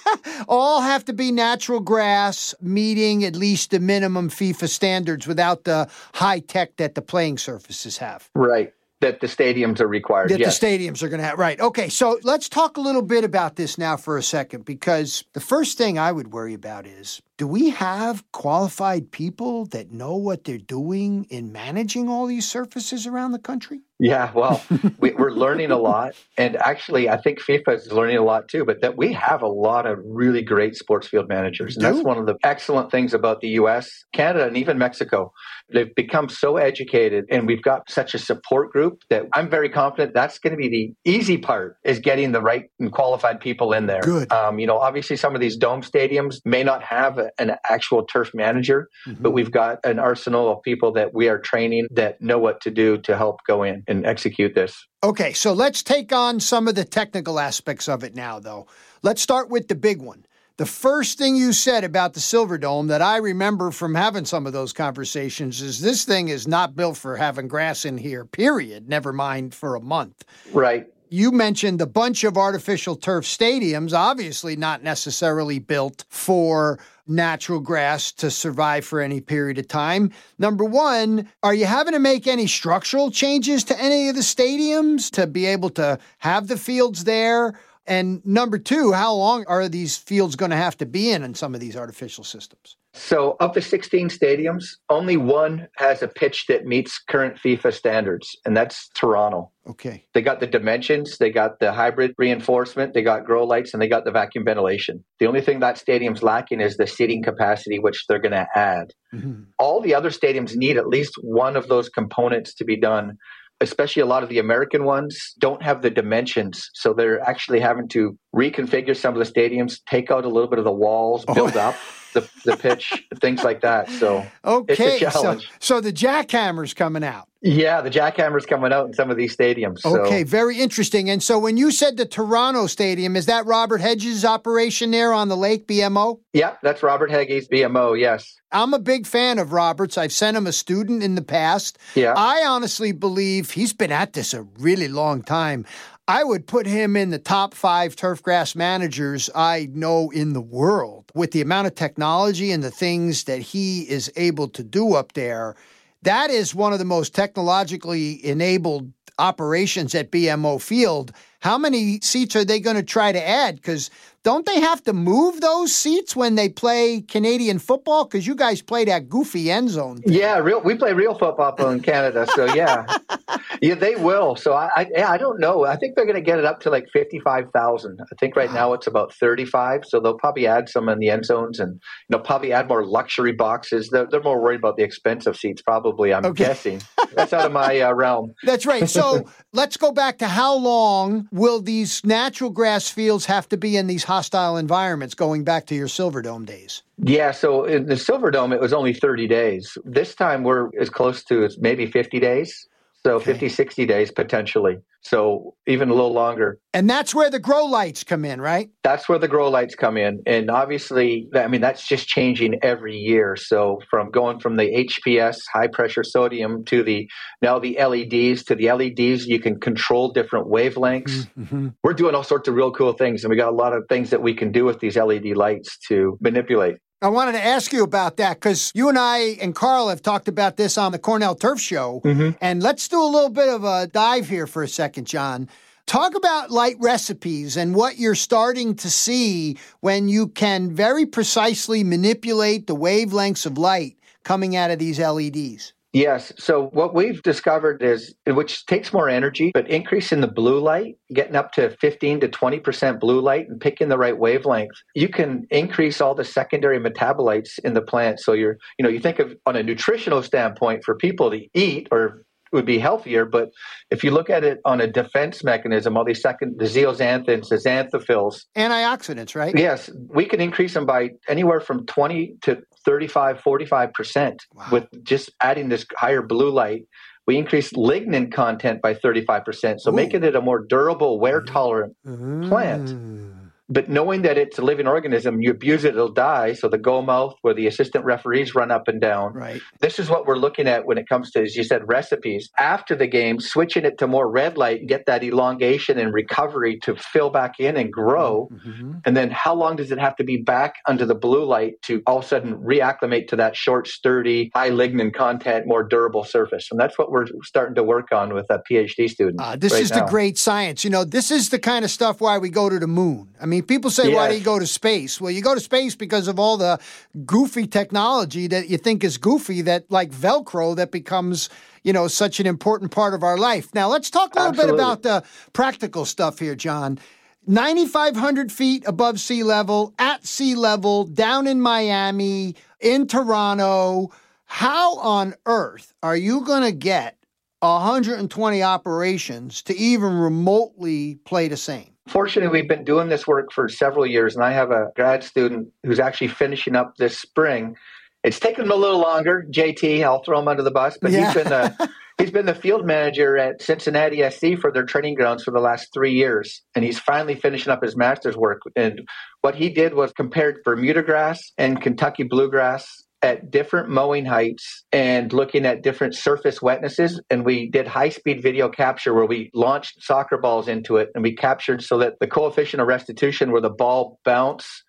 all 0.47 0.81
have 0.81 1.05
to 1.05 1.13
be 1.13 1.31
natural 1.31 1.79
grass, 1.79 2.53
meeting 2.61 3.23
at 3.23 3.35
least 3.35 3.71
the 3.71 3.79
minimum 3.79 4.29
FIFA 4.29 4.69
standards 4.69 5.27
without 5.27 5.63
the 5.63 5.89
high 6.13 6.39
tech 6.39 6.75
that 6.77 6.95
the 6.95 7.01
playing 7.01 7.37
surfaces 7.37 7.97
have. 7.97 8.29
Right 8.35 8.73
that 9.01 9.19
the 9.19 9.27
stadiums 9.27 9.79
are 9.79 9.87
required. 9.87 10.29
That 10.29 10.39
yes. 10.39 10.57
the 10.57 10.65
stadiums 10.65 11.03
are 11.03 11.09
going 11.09 11.19
to 11.19 11.27
have. 11.27 11.37
Right. 11.37 11.59
Okay. 11.59 11.89
So 11.89 12.17
let's 12.23 12.49
talk 12.49 12.77
a 12.77 12.81
little 12.81 13.01
bit 13.01 13.23
about 13.23 13.55
this 13.55 13.77
now 13.77 13.97
for 13.97 14.17
a 14.17 14.23
second, 14.23 14.65
because 14.65 15.23
the 15.33 15.39
first 15.39 15.77
thing 15.77 15.99
I 15.99 16.11
would 16.11 16.31
worry 16.31 16.53
about 16.53 16.87
is 16.87 17.21
do 17.37 17.47
we 17.47 17.69
have 17.71 18.23
qualified 18.31 19.11
people 19.11 19.65
that 19.67 19.91
know 19.91 20.15
what 20.15 20.45
they're 20.45 20.57
doing 20.57 21.25
in 21.29 21.51
managing 21.51 22.07
all 22.07 22.27
these 22.27 22.47
surfaces 22.47 23.05
around 23.05 23.33
the 23.33 23.39
country? 23.39 23.81
Yeah, 23.99 24.31
well, 24.33 24.61
we, 24.99 25.13
are 25.13 25.31
learning 25.31 25.71
a 25.71 25.77
lot, 25.77 26.15
and 26.37 26.57
actually, 26.57 27.09
I 27.09 27.17
think 27.17 27.39
FIFA 27.39 27.75
is 27.75 27.91
learning 27.91 28.17
a 28.17 28.23
lot 28.23 28.49
too. 28.49 28.65
But 28.65 28.81
that 28.81 28.97
we 28.97 29.13
have 29.13 29.41
a 29.41 29.47
lot 29.47 29.85
of 29.85 29.99
really 30.03 30.41
great 30.41 30.75
sports 30.75 31.07
field 31.07 31.29
managers, 31.29 31.77
and 31.77 31.85
that's 31.85 32.03
one 32.03 32.17
of 32.17 32.25
the 32.25 32.35
excellent 32.43 32.91
things 32.91 33.13
about 33.13 33.39
the 33.39 33.47
U.S., 33.49 33.89
Canada, 34.13 34.47
and 34.47 34.57
even 34.57 34.77
Mexico. 34.77 35.31
They've 35.71 35.93
become 35.95 36.27
so 36.27 36.57
educated, 36.57 37.25
and 37.29 37.47
we've 37.47 37.61
got 37.61 37.89
such 37.89 38.13
a 38.13 38.19
support 38.19 38.71
group 38.71 39.01
that 39.09 39.27
I'm 39.33 39.49
very 39.49 39.69
confident 39.69 40.13
that's 40.13 40.39
going 40.39 40.51
to 40.51 40.57
be 40.57 40.67
the 40.67 41.09
easy 41.09 41.37
part 41.37 41.77
is 41.85 41.99
getting 41.99 42.33
the 42.33 42.41
right 42.41 42.69
and 42.81 42.91
qualified 42.91 43.39
people 43.39 43.71
in 43.71 43.85
there. 43.85 44.01
Good. 44.01 44.31
Um, 44.31 44.59
you 44.59 44.67
know, 44.67 44.77
obviously, 44.77 45.15
some 45.15 45.35
of 45.35 45.41
these 45.41 45.55
dome 45.55 45.81
stadiums 45.81 46.41
may 46.43 46.63
not 46.63 46.83
have 46.83 47.17
an 47.39 47.55
actual 47.69 48.03
turf 48.03 48.31
manager, 48.33 48.89
mm-hmm. 49.07 49.21
but 49.21 49.31
we've 49.31 49.51
got 49.51 49.79
an 49.83 49.99
arsenal 49.99 50.51
of 50.51 50.61
people 50.63 50.91
that 50.93 51.13
we 51.13 51.27
are 51.27 51.39
training 51.39 51.87
that 51.91 52.21
know 52.21 52.39
what 52.39 52.61
to 52.61 52.71
do 52.71 52.97
to 52.99 53.17
help 53.17 53.41
go 53.45 53.63
in 53.63 53.83
and 53.87 54.05
execute 54.05 54.55
this. 54.55 54.85
Okay, 55.03 55.33
so 55.33 55.53
let's 55.53 55.83
take 55.83 56.11
on 56.11 56.39
some 56.39 56.67
of 56.67 56.75
the 56.75 56.85
technical 56.85 57.39
aspects 57.39 57.87
of 57.87 58.03
it 58.03 58.15
now, 58.15 58.39
though. 58.39 58.67
Let's 59.03 59.21
start 59.21 59.49
with 59.49 59.67
the 59.67 59.75
big 59.75 60.01
one. 60.01 60.25
The 60.57 60.65
first 60.65 61.17
thing 61.17 61.35
you 61.35 61.51
said 61.51 61.83
about 61.83 62.13
the 62.13 62.21
Silverdome 62.21 62.87
that 62.87 63.01
I 63.01 63.17
remember 63.17 63.71
from 63.71 63.93
having 63.93 64.23
some 64.23 64.47
of 64.47 64.53
those 64.53 64.71
conversations 64.71 65.61
is 65.61 65.81
this 65.81 66.05
thing 66.05 66.29
is 66.29 66.47
not 66.47 66.77
built 66.77 66.95
for 66.95 67.17
having 67.17 67.49
grass 67.49 67.83
in 67.83 67.97
here, 67.97 68.23
period, 68.23 68.87
never 68.87 69.11
mind 69.11 69.53
for 69.53 69.75
a 69.75 69.81
month. 69.81 70.23
Right 70.53 70.87
you 71.09 71.31
mentioned 71.31 71.81
a 71.81 71.87
bunch 71.87 72.23
of 72.23 72.37
artificial 72.37 72.95
turf 72.95 73.25
stadiums, 73.25 73.93
obviously 73.93 74.55
not 74.55 74.83
necessarily 74.83 75.59
built 75.59 76.03
for 76.09 76.79
natural 77.07 77.59
grass 77.59 78.11
to 78.13 78.31
survive 78.31 78.85
for 78.85 79.01
any 79.01 79.21
period 79.21 79.57
of 79.57 79.67
time. 79.67 80.11
Number 80.37 80.63
one, 80.63 81.29
are 81.43 81.53
you 81.53 81.65
having 81.65 81.93
to 81.93 81.99
make 81.99 82.27
any 82.27 82.47
structural 82.47 83.11
changes 83.11 83.63
to 83.65 83.79
any 83.81 84.09
of 84.09 84.15
the 84.15 84.21
stadiums 84.21 85.11
to 85.11 85.27
be 85.27 85.45
able 85.45 85.69
to 85.71 85.99
have 86.19 86.47
the 86.47 86.57
fields 86.57 87.03
there? 87.03 87.59
And 87.87 88.25
number 88.25 88.57
two, 88.57 88.91
how 88.93 89.13
long 89.13 89.45
are 89.47 89.69
these 89.69 89.97
fields 89.97 90.35
going 90.35 90.51
to 90.51 90.57
have 90.57 90.77
to 90.77 90.85
be 90.85 91.11
in 91.11 91.23
in 91.23 91.35
some 91.35 91.53
of 91.53 91.61
these 91.61 91.75
artificial 91.75 92.23
systems? 92.23 92.77
So, 92.97 93.35
of 93.41 93.53
the 93.53 93.61
16 93.61 94.07
stadiums, 94.07 94.77
only 94.89 95.17
one 95.17 95.67
has 95.75 96.01
a 96.01 96.07
pitch 96.07 96.45
that 96.47 96.65
meets 96.65 96.97
current 96.97 97.35
FIFA 97.35 97.73
standards, 97.73 98.37
and 98.45 98.55
that's 98.55 98.87
Toronto. 98.95 99.51
Okay. 99.67 100.05
They 100.13 100.21
got 100.21 100.39
the 100.39 100.47
dimensions, 100.47 101.17
they 101.17 101.29
got 101.29 101.59
the 101.59 101.73
hybrid 101.73 102.13
reinforcement, 102.17 102.93
they 102.93 103.01
got 103.01 103.25
grow 103.25 103.43
lights, 103.43 103.73
and 103.73 103.81
they 103.81 103.89
got 103.89 104.05
the 104.05 104.11
vacuum 104.11 104.45
ventilation. 104.45 105.03
The 105.19 105.27
only 105.27 105.41
thing 105.41 105.59
that 105.59 105.77
stadium's 105.77 106.23
lacking 106.23 106.61
is 106.61 106.77
the 106.77 106.87
seating 106.87 107.21
capacity, 107.21 107.79
which 107.79 108.05
they're 108.07 108.17
going 108.19 108.31
to 108.31 108.47
add. 108.55 108.93
Mm-hmm. 109.13 109.43
All 109.59 109.81
the 109.81 109.93
other 109.93 110.09
stadiums 110.09 110.55
need 110.55 110.77
at 110.77 110.87
least 110.87 111.15
one 111.21 111.57
of 111.57 111.67
those 111.67 111.89
components 111.89 112.53
to 112.55 112.65
be 112.65 112.79
done 112.79 113.17
especially 113.61 114.01
a 114.01 114.05
lot 114.05 114.21
of 114.21 114.27
the 114.27 114.37
American 114.37 114.83
ones, 114.83 115.33
don't 115.39 115.63
have 115.63 115.81
the 115.81 115.89
dimensions. 115.89 116.69
So 116.73 116.93
they're 116.93 117.21
actually 117.21 117.61
having 117.61 117.87
to 117.89 118.17
reconfigure 118.35 118.97
some 118.97 119.17
of 119.17 119.25
the 119.25 119.31
stadiums, 119.31 119.79
take 119.89 120.11
out 120.11 120.25
a 120.25 120.27
little 120.27 120.49
bit 120.49 120.59
of 120.59 120.65
the 120.65 120.73
walls, 120.73 121.23
build 121.33 121.55
oh. 121.55 121.69
up 121.69 121.75
the, 122.15 122.27
the 122.45 122.57
pitch, 122.57 123.05
things 123.21 123.43
like 123.43 123.61
that. 123.61 123.89
So 123.91 124.25
okay, 124.43 124.99
so, 125.11 125.39
so 125.59 125.79
the 125.79 125.93
jackhammer's 125.93 126.73
coming 126.73 127.03
out. 127.03 127.27
Yeah, 127.41 127.81
the 127.81 127.91
jackhammer's 127.91 128.47
coming 128.47 128.73
out 128.73 128.87
in 128.87 128.93
some 128.93 129.11
of 129.11 129.17
these 129.17 129.37
stadiums. 129.37 129.81
So. 129.81 130.01
Okay, 130.01 130.23
very 130.23 130.57
interesting. 130.57 131.11
And 131.11 131.21
so 131.21 131.37
when 131.37 131.57
you 131.57 131.69
said 131.69 131.95
the 131.95 132.07
Toronto 132.07 132.65
Stadium, 132.65 133.15
is 133.15 133.27
that 133.27 133.45
Robert 133.45 133.81
Hedges' 133.81 134.25
operation 134.25 134.89
there 134.89 135.13
on 135.13 135.27
the 135.27 135.37
lake, 135.37 135.67
BMO? 135.67 136.19
Yeah, 136.33 136.55
that's 136.63 136.81
Robert 136.81 137.11
Hedges' 137.11 137.47
BMO, 137.47 137.99
yes. 137.99 138.35
I'm 138.51 138.73
a 138.73 138.79
big 138.79 139.05
fan 139.05 139.37
of 139.37 139.51
Roberts. 139.51 139.95
I've 139.95 140.13
sent 140.13 140.35
him 140.37 140.47
a 140.47 140.51
student 140.51 141.03
in 141.03 141.13
the 141.13 141.21
past. 141.21 141.77
Yeah. 141.93 142.13
I 142.15 142.45
honestly 142.47 142.93
believe 142.93 143.51
he's 143.51 143.73
been 143.73 143.91
at 143.91 144.13
this 144.13 144.33
a 144.33 144.41
really 144.57 144.87
long 144.87 145.21
time. 145.21 145.65
I 146.07 146.23
would 146.23 146.45
put 146.45 146.67
him 146.67 146.95
in 146.95 147.09
the 147.09 147.17
top 147.17 147.55
five 147.55 147.95
turfgrass 147.95 148.55
managers 148.55 149.27
I 149.33 149.69
know 149.73 150.11
in 150.11 150.33
the 150.33 150.41
world. 150.41 151.11
With 151.15 151.31
the 151.31 151.41
amount 151.41 151.65
of 151.65 151.73
technology 151.73 152.51
and 152.51 152.63
the 152.63 152.69
things 152.69 153.23
that 153.23 153.39
he 153.39 153.89
is 153.89 154.11
able 154.15 154.47
to 154.49 154.63
do 154.63 154.93
up 154.93 155.13
there, 155.13 155.55
that 156.03 156.29
is 156.29 156.53
one 156.53 156.73
of 156.73 156.79
the 156.79 156.85
most 156.85 157.15
technologically 157.15 158.23
enabled 158.23 158.91
operations 159.17 159.95
at 159.95 160.11
BMO 160.11 160.61
Field. 160.61 161.11
How 161.39 161.57
many 161.57 161.99
seats 162.01 162.35
are 162.35 162.45
they 162.45 162.59
going 162.59 162.75
to 162.75 162.83
try 162.83 163.11
to 163.11 163.27
add? 163.27 163.55
Because 163.55 163.89
don't 164.25 164.47
they 164.47 164.59
have 164.59 164.83
to 164.85 164.91
move 164.91 165.39
those 165.39 165.73
seats 165.73 166.15
when 166.15 166.33
they 166.33 166.49
play 166.49 166.99
Canadian 167.01 167.59
football? 167.59 168.05
Because 168.05 168.25
you 168.25 168.33
guys 168.33 168.59
play 168.59 168.83
that 168.85 169.07
goofy 169.07 169.51
end 169.51 169.69
zone. 169.69 169.97
Thing. 169.97 170.13
Yeah, 170.13 170.39
real. 170.39 170.61
We 170.61 170.73
play 170.73 170.93
real 170.93 171.13
football 171.13 171.69
in 171.69 171.79
Canada, 171.81 172.25
so 172.33 172.51
yeah, 172.55 172.87
yeah, 173.61 173.75
they 173.75 173.95
will. 173.95 174.35
So 174.35 174.53
I, 174.53 174.69
I, 174.75 175.03
I 175.03 175.17
don't 175.19 175.39
know. 175.39 175.65
I 175.65 175.75
think 175.75 175.95
they're 175.95 176.05
going 176.05 176.15
to 176.15 176.21
get 176.21 176.39
it 176.39 176.45
up 176.45 176.59
to 176.61 176.71
like 176.71 176.87
fifty-five 176.91 177.51
thousand. 177.51 177.99
I 178.01 178.15
think 178.19 178.35
right 178.35 178.49
wow. 178.49 178.55
now 178.55 178.73
it's 178.73 178.87
about 178.87 179.13
thirty-five. 179.13 179.83
So 179.85 179.99
they'll 179.99 180.17
probably 180.17 180.47
add 180.47 180.69
some 180.69 180.89
in 180.89 180.97
the 180.97 181.11
end 181.11 181.25
zones, 181.25 181.59
and 181.59 181.73
you 181.73 182.17
know, 182.17 182.19
probably 182.19 182.51
add 182.51 182.67
more 182.67 182.83
luxury 182.83 183.31
boxes. 183.31 183.89
They're, 183.89 184.07
they're 184.07 184.23
more 184.23 184.41
worried 184.41 184.59
about 184.59 184.75
the 184.75 184.83
expensive 184.83 185.37
seats, 185.37 185.61
probably. 185.61 186.11
I'm 186.11 186.25
okay. 186.25 186.45
guessing. 186.45 186.81
That's 187.13 187.31
out 187.31 187.45
of 187.45 187.51
my 187.51 187.79
uh, 187.79 187.93
realm. 187.93 188.33
That's 188.43 188.65
right. 188.65 188.89
So 188.89 189.25
let's 189.53 189.77
go 189.77 189.91
back 189.91 190.17
to 190.17 190.27
how 190.27 190.55
long 190.55 191.27
will 191.31 191.61
these 191.61 192.03
natural 192.03 192.49
grass 192.49 192.89
fields 192.89 193.25
have 193.25 193.47
to 193.49 193.57
be 193.57 193.77
in 193.77 193.85
these 193.85 194.03
hostile 194.15 194.55
environments 194.55 195.13
going 195.13 195.43
back 195.43 195.65
to 195.65 195.75
your 195.75 195.87
Silverdome 195.87 196.45
days? 196.45 196.83
Yeah, 196.97 197.31
so 197.31 197.65
in 197.65 197.87
the 197.87 197.95
Silverdome, 197.95 198.53
it 198.53 198.61
was 198.61 198.71
only 198.71 198.93
30 198.93 199.27
days. 199.27 199.77
This 199.83 200.15
time 200.15 200.43
we're 200.43 200.69
as 200.79 200.89
close 200.89 201.21
to 201.25 201.49
maybe 201.59 201.85
50 201.85 202.21
days. 202.21 202.69
So 203.05 203.17
okay. 203.17 203.33
50, 203.33 203.49
60 203.49 203.85
days 203.85 204.09
potentially. 204.09 204.79
So 205.01 205.53
even 205.67 205.89
a 205.89 205.93
little 205.93 206.11
longer. 206.11 206.57
And 206.73 206.89
that's 206.89 207.13
where 207.13 207.29
the 207.29 207.37
grow 207.37 207.65
lights 207.65 208.03
come 208.03 208.25
in, 208.25 208.41
right? 208.41 208.71
That's 208.83 209.07
where 209.07 209.19
the 209.19 209.27
grow 209.27 209.51
lights 209.51 209.75
come 209.75 209.95
in. 209.95 210.23
And 210.25 210.49
obviously, 210.49 211.29
I 211.35 211.47
mean, 211.47 211.61
that's 211.61 211.87
just 211.87 212.07
changing 212.07 212.55
every 212.63 212.97
year. 212.97 213.35
So 213.35 213.79
from 213.91 214.09
going 214.09 214.39
from 214.39 214.55
the 214.55 214.87
HPS, 214.89 215.37
high 215.53 215.67
pressure 215.67 216.03
sodium, 216.03 216.65
to 216.65 216.81
the 216.81 217.07
now 217.43 217.59
the 217.59 217.77
LEDs, 217.77 218.43
to 218.45 218.55
the 218.55 218.71
LEDs, 218.71 219.27
you 219.27 219.39
can 219.39 219.59
control 219.59 220.11
different 220.11 220.47
wavelengths. 220.47 221.27
Mm-hmm. 221.37 221.67
We're 221.83 221.93
doing 221.93 222.15
all 222.15 222.23
sorts 222.23 222.47
of 222.47 222.55
real 222.55 222.71
cool 222.71 222.93
things. 222.93 223.23
And 223.23 223.29
we 223.29 223.37
got 223.37 223.49
a 223.49 223.55
lot 223.55 223.73
of 223.73 223.83
things 223.87 224.09
that 224.09 224.23
we 224.23 224.33
can 224.33 224.51
do 224.51 224.65
with 224.65 224.79
these 224.79 224.97
LED 224.97 225.27
lights 225.37 225.77
to 225.89 226.17
manipulate. 226.21 226.77
I 227.01 227.09
wanted 227.09 227.33
to 227.33 227.43
ask 227.43 227.73
you 227.73 227.83
about 227.83 228.17
that 228.17 228.35
because 228.39 228.71
you 228.73 228.89
and 228.89 228.97
I 228.97 229.37
and 229.41 229.53
Carl 229.53 229.89
have 229.89 230.01
talked 230.01 230.27
about 230.27 230.57
this 230.57 230.77
on 230.77 230.91
the 230.91 230.99
Cornell 230.99 231.35
Turf 231.35 231.59
Show. 231.59 232.01
Mm-hmm. 232.03 232.37
And 232.41 232.63
let's 232.63 232.87
do 232.87 233.01
a 233.01 233.05
little 233.05 233.29
bit 233.29 233.49
of 233.49 233.63
a 233.63 233.87
dive 233.87 234.29
here 234.29 234.47
for 234.47 234.63
a 234.63 234.67
second, 234.67 235.05
John. 235.05 235.49
Talk 235.85 236.15
about 236.15 236.49
light 236.49 236.77
recipes 236.79 237.57
and 237.57 237.75
what 237.75 237.99
you're 237.99 238.15
starting 238.15 238.75
to 238.77 238.89
see 238.89 239.57
when 239.81 240.07
you 240.07 240.27
can 240.27 240.73
very 240.73 241.05
precisely 241.05 241.83
manipulate 241.83 242.65
the 242.65 242.75
wavelengths 242.75 243.45
of 243.45 243.59
light 243.59 243.97
coming 244.23 244.55
out 244.55 244.71
of 244.71 244.79
these 244.79 244.97
LEDs. 244.97 245.73
Yes. 245.95 246.33
So 246.37 246.65
what 246.73 246.93
we've 246.93 247.23
discovered 247.23 247.81
is, 247.81 248.13
which 248.27 248.65
takes 248.65 248.91
more 248.91 249.07
energy, 249.07 249.51
but 249.53 249.69
increasing 249.69 250.19
the 250.19 250.27
blue 250.27 250.59
light, 250.59 250.97
getting 251.13 251.37
up 251.37 251.53
to 251.53 251.69
15 251.69 252.19
to 252.19 252.27
20% 252.27 252.99
blue 252.99 253.21
light 253.21 253.47
and 253.47 253.61
picking 253.61 253.87
the 253.87 253.97
right 253.97 254.17
wavelength, 254.17 254.75
you 254.93 255.07
can 255.07 255.47
increase 255.51 256.01
all 256.01 256.13
the 256.13 256.25
secondary 256.25 256.81
metabolites 256.81 257.59
in 257.63 257.75
the 257.75 257.81
plant. 257.81 258.19
So 258.19 258.33
you're, 258.33 258.57
you 258.77 258.83
know, 258.83 258.89
you 258.89 258.99
think 258.99 259.19
of 259.19 259.37
on 259.45 259.55
a 259.55 259.63
nutritional 259.63 260.21
standpoint 260.21 260.83
for 260.83 260.95
people 260.95 261.31
to 261.31 261.47
eat 261.53 261.87
or 261.91 262.25
would 262.51 262.65
be 262.65 262.77
healthier. 262.77 263.23
But 263.23 263.51
if 263.89 264.03
you 264.03 264.11
look 264.11 264.29
at 264.29 264.43
it 264.43 264.59
on 264.65 264.81
a 264.81 264.87
defense 264.87 265.45
mechanism, 265.45 265.95
all 265.95 266.03
these 266.03 266.21
second, 266.21 266.57
the 266.57 266.65
zeaxanthins, 266.65 267.47
the 267.47 267.55
xanthophylls, 267.55 268.45
antioxidants, 268.57 269.33
right? 269.33 269.57
Yes, 269.57 269.89
we 270.09 270.25
can 270.25 270.41
increase 270.41 270.73
them 270.73 270.85
by 270.85 271.11
anywhere 271.29 271.61
from 271.61 271.85
20 271.85 272.35
to 272.41 272.61
35, 272.85 273.41
45% 273.41 274.37
wow. 274.53 274.67
with 274.71 275.03
just 275.03 275.31
adding 275.41 275.69
this 275.69 275.85
higher 275.97 276.21
blue 276.21 276.51
light. 276.51 276.87
We 277.27 277.37
increase 277.37 277.71
lignin 277.73 278.31
content 278.31 278.81
by 278.81 278.93
35%. 278.93 279.79
So 279.79 279.91
Ooh. 279.91 279.95
making 279.95 280.23
it 280.23 280.35
a 280.35 280.41
more 280.41 280.59
durable, 280.59 281.19
wear 281.19 281.41
tolerant 281.41 281.95
mm-hmm. 282.05 282.47
plant. 282.47 283.34
But 283.67 283.89
knowing 283.89 284.21
that 284.23 284.37
it's 284.37 284.59
a 284.59 284.61
living 284.61 284.87
organism, 284.87 285.41
you 285.41 285.51
abuse 285.51 285.83
it, 285.85 285.95
it'll 285.95 286.11
die. 286.11 286.53
So 286.53 286.67
the 286.67 286.77
go 286.77 287.01
mouth 287.01 287.35
where 287.41 287.53
the 287.53 287.65
assistant 287.67 288.05
referees 288.05 288.53
run 288.53 288.71
up 288.71 288.87
and 288.87 289.01
down. 289.01 289.33
Right. 289.33 289.61
This 289.79 289.97
is 289.97 290.09
what 290.09 290.27
we're 290.27 290.37
looking 290.37 290.67
at 290.67 290.85
when 290.85 290.97
it 290.97 291.09
comes 291.09 291.31
to, 291.31 291.41
as 291.41 291.55
you 291.55 291.63
said, 291.63 291.81
recipes. 291.87 292.49
After 292.59 292.95
the 292.95 293.07
game, 293.07 293.39
switching 293.39 293.83
it 293.85 293.97
to 293.99 294.07
more 294.07 294.29
red 294.29 294.57
light 294.57 294.81
and 294.81 294.89
get 294.89 295.07
that 295.07 295.23
elongation 295.23 295.97
and 295.97 296.13
recovery 296.13 296.77
to 296.83 296.95
fill 296.95 297.29
back 297.31 297.59
in 297.59 297.75
and 297.75 297.91
grow. 297.91 298.49
Mm-hmm. 298.53 298.93
And 299.05 299.17
then 299.17 299.31
how 299.31 299.55
long 299.55 299.77
does 299.77 299.91
it 299.91 299.99
have 299.99 300.15
to 300.17 300.23
be 300.23 300.37
back 300.37 300.75
under 300.87 301.05
the 301.05 301.15
blue 301.15 301.45
light 301.45 301.81
to 301.83 302.03
all 302.05 302.19
of 302.19 302.25
a 302.25 302.27
sudden 302.27 302.57
reacclimate 302.57 303.27
to 303.29 303.35
that 303.37 303.55
short, 303.55 303.87
sturdy, 303.87 304.51
high 304.53 304.69
lignin 304.69 305.13
content, 305.13 305.65
more 305.65 305.83
durable 305.83 306.23
surface? 306.23 306.67
And 306.69 306.79
that's 306.79 306.99
what 306.99 307.11
we're 307.11 307.25
starting 307.43 307.75
to 307.75 307.83
work 307.83 308.11
on 308.11 308.33
with 308.33 308.45
a 308.49 308.61
PhD 308.69 309.09
student. 309.09 309.41
Uh, 309.41 309.55
this 309.55 309.73
right 309.73 309.81
is 309.81 309.91
now. 309.91 310.05
the 310.05 310.11
great 310.11 310.37
science. 310.37 310.83
You 310.83 310.91
know, 310.91 311.03
this 311.03 311.31
is 311.31 311.49
the 311.49 311.59
kind 311.59 311.83
of 311.83 311.89
stuff 311.89 312.21
why 312.21 312.37
we 312.37 312.49
go 312.49 312.69
to 312.69 312.77
the 312.77 312.87
moon. 312.87 313.29
I 313.41 313.45
mean, 313.47 313.54
mean, 313.55 313.65
people 313.65 313.89
say, 313.89 314.09
yes. 314.09 314.15
why 314.15 314.29
do 314.29 314.37
you 314.37 314.43
go 314.43 314.59
to 314.59 314.67
space? 314.67 315.19
Well, 315.19 315.31
you 315.31 315.41
go 315.41 315.55
to 315.55 315.61
space 315.61 315.95
because 315.95 316.27
of 316.27 316.39
all 316.39 316.57
the 316.57 316.79
goofy 317.25 317.67
technology 317.67 318.47
that 318.47 318.69
you 318.69 318.77
think 318.77 319.03
is 319.03 319.17
goofy, 319.17 319.61
that 319.63 319.89
like 319.89 320.11
Velcro, 320.11 320.75
that 320.75 320.91
becomes, 320.91 321.49
you 321.83 321.93
know, 321.93 322.07
such 322.07 322.39
an 322.39 322.47
important 322.47 322.91
part 322.91 323.13
of 323.13 323.23
our 323.23 323.37
life. 323.37 323.73
Now, 323.73 323.87
let's 323.87 324.09
talk 324.09 324.35
a 324.35 324.39
little 324.39 324.49
Absolutely. 324.51 324.77
bit 324.77 324.83
about 324.83 325.01
the 325.03 325.23
practical 325.53 326.05
stuff 326.05 326.39
here, 326.39 326.55
John. 326.55 326.99
9,500 327.47 328.51
feet 328.51 328.83
above 328.87 329.19
sea 329.19 329.43
level, 329.43 329.93
at 329.99 330.25
sea 330.25 330.55
level, 330.55 331.05
down 331.05 331.47
in 331.47 331.61
Miami, 331.61 332.55
in 332.79 333.07
Toronto. 333.07 334.11
How 334.45 334.97
on 334.97 335.35
earth 335.45 335.93
are 336.01 336.15
you 336.15 336.41
going 336.41 336.63
to 336.63 336.71
get 336.71 337.17
120 337.59 338.63
operations 338.63 339.61
to 339.63 339.75
even 339.75 340.13
remotely 340.13 341.15
play 341.25 341.47
the 341.47 341.57
same? 341.57 341.94
Fortunately, 342.07 342.61
we've 342.61 342.69
been 342.69 342.83
doing 342.83 343.09
this 343.09 343.25
work 343.25 343.51
for 343.51 343.67
several 343.67 344.05
years, 344.05 344.35
and 344.35 344.43
I 344.43 344.51
have 344.51 344.71
a 344.71 344.91
grad 344.95 345.23
student 345.23 345.69
who's 345.83 345.99
actually 345.99 346.27
finishing 346.27 346.75
up 346.75 346.97
this 346.97 347.17
spring. 347.17 347.75
It's 348.23 348.39
taken 348.39 348.65
him 348.65 348.71
a 348.71 348.75
little 348.75 348.99
longer. 348.99 349.45
JT, 349.51 350.03
I'll 350.03 350.23
throw 350.23 350.39
him 350.39 350.47
under 350.47 350.63
the 350.63 350.71
bus, 350.71 350.97
but 351.01 351.11
yeah. 351.11 351.25
he's 351.25 351.33
been 351.33 351.49
the 351.49 351.89
he's 352.17 352.31
been 352.31 352.45
the 352.45 352.55
field 352.55 352.85
manager 352.85 353.37
at 353.37 353.61
Cincinnati 353.61 354.27
SC 354.29 354.59
for 354.59 354.71
their 354.71 354.85
training 354.85 355.15
grounds 355.15 355.43
for 355.43 355.51
the 355.51 355.59
last 355.59 355.89
three 355.93 356.13
years, 356.13 356.61
and 356.75 356.85
he's 356.85 356.99
finally 356.99 357.35
finishing 357.35 357.71
up 357.71 357.83
his 357.83 357.95
master's 357.95 358.37
work. 358.37 358.61
And 358.75 359.07
what 359.41 359.55
he 359.55 359.69
did 359.69 359.95
was 359.95 360.11
compared 360.11 360.63
Bermuda 360.63 361.01
grass 361.01 361.53
and 361.57 361.81
Kentucky 361.81 362.23
bluegrass 362.23 363.04
at 363.25 363.49
different 363.49 363.89
mowing 363.89 364.23
heights 364.23 364.85
and 364.91 365.33
looking 365.33 365.65
at 365.65 365.81
different 365.81 366.13
surface 366.13 366.61
wetnesses. 366.61 367.19
And 367.31 367.43
we 367.43 367.67
did 367.67 367.87
high 367.87 368.09
speed 368.09 368.43
video 368.43 368.69
capture 368.69 369.15
where 369.15 369.25
we 369.25 369.49
launched 369.53 370.03
soccer 370.03 370.37
balls 370.37 370.67
into 370.67 370.97
it 370.97 371.09
and 371.15 371.23
we 371.23 371.35
captured 371.35 371.81
so 371.81 371.97
that 371.97 372.13
the 372.19 372.27
coefficient 372.27 372.81
of 372.81 372.87
restitution 372.87 373.51
where 373.51 373.61
the 373.61 373.71
ball 373.71 374.19
bounce, 374.23 374.83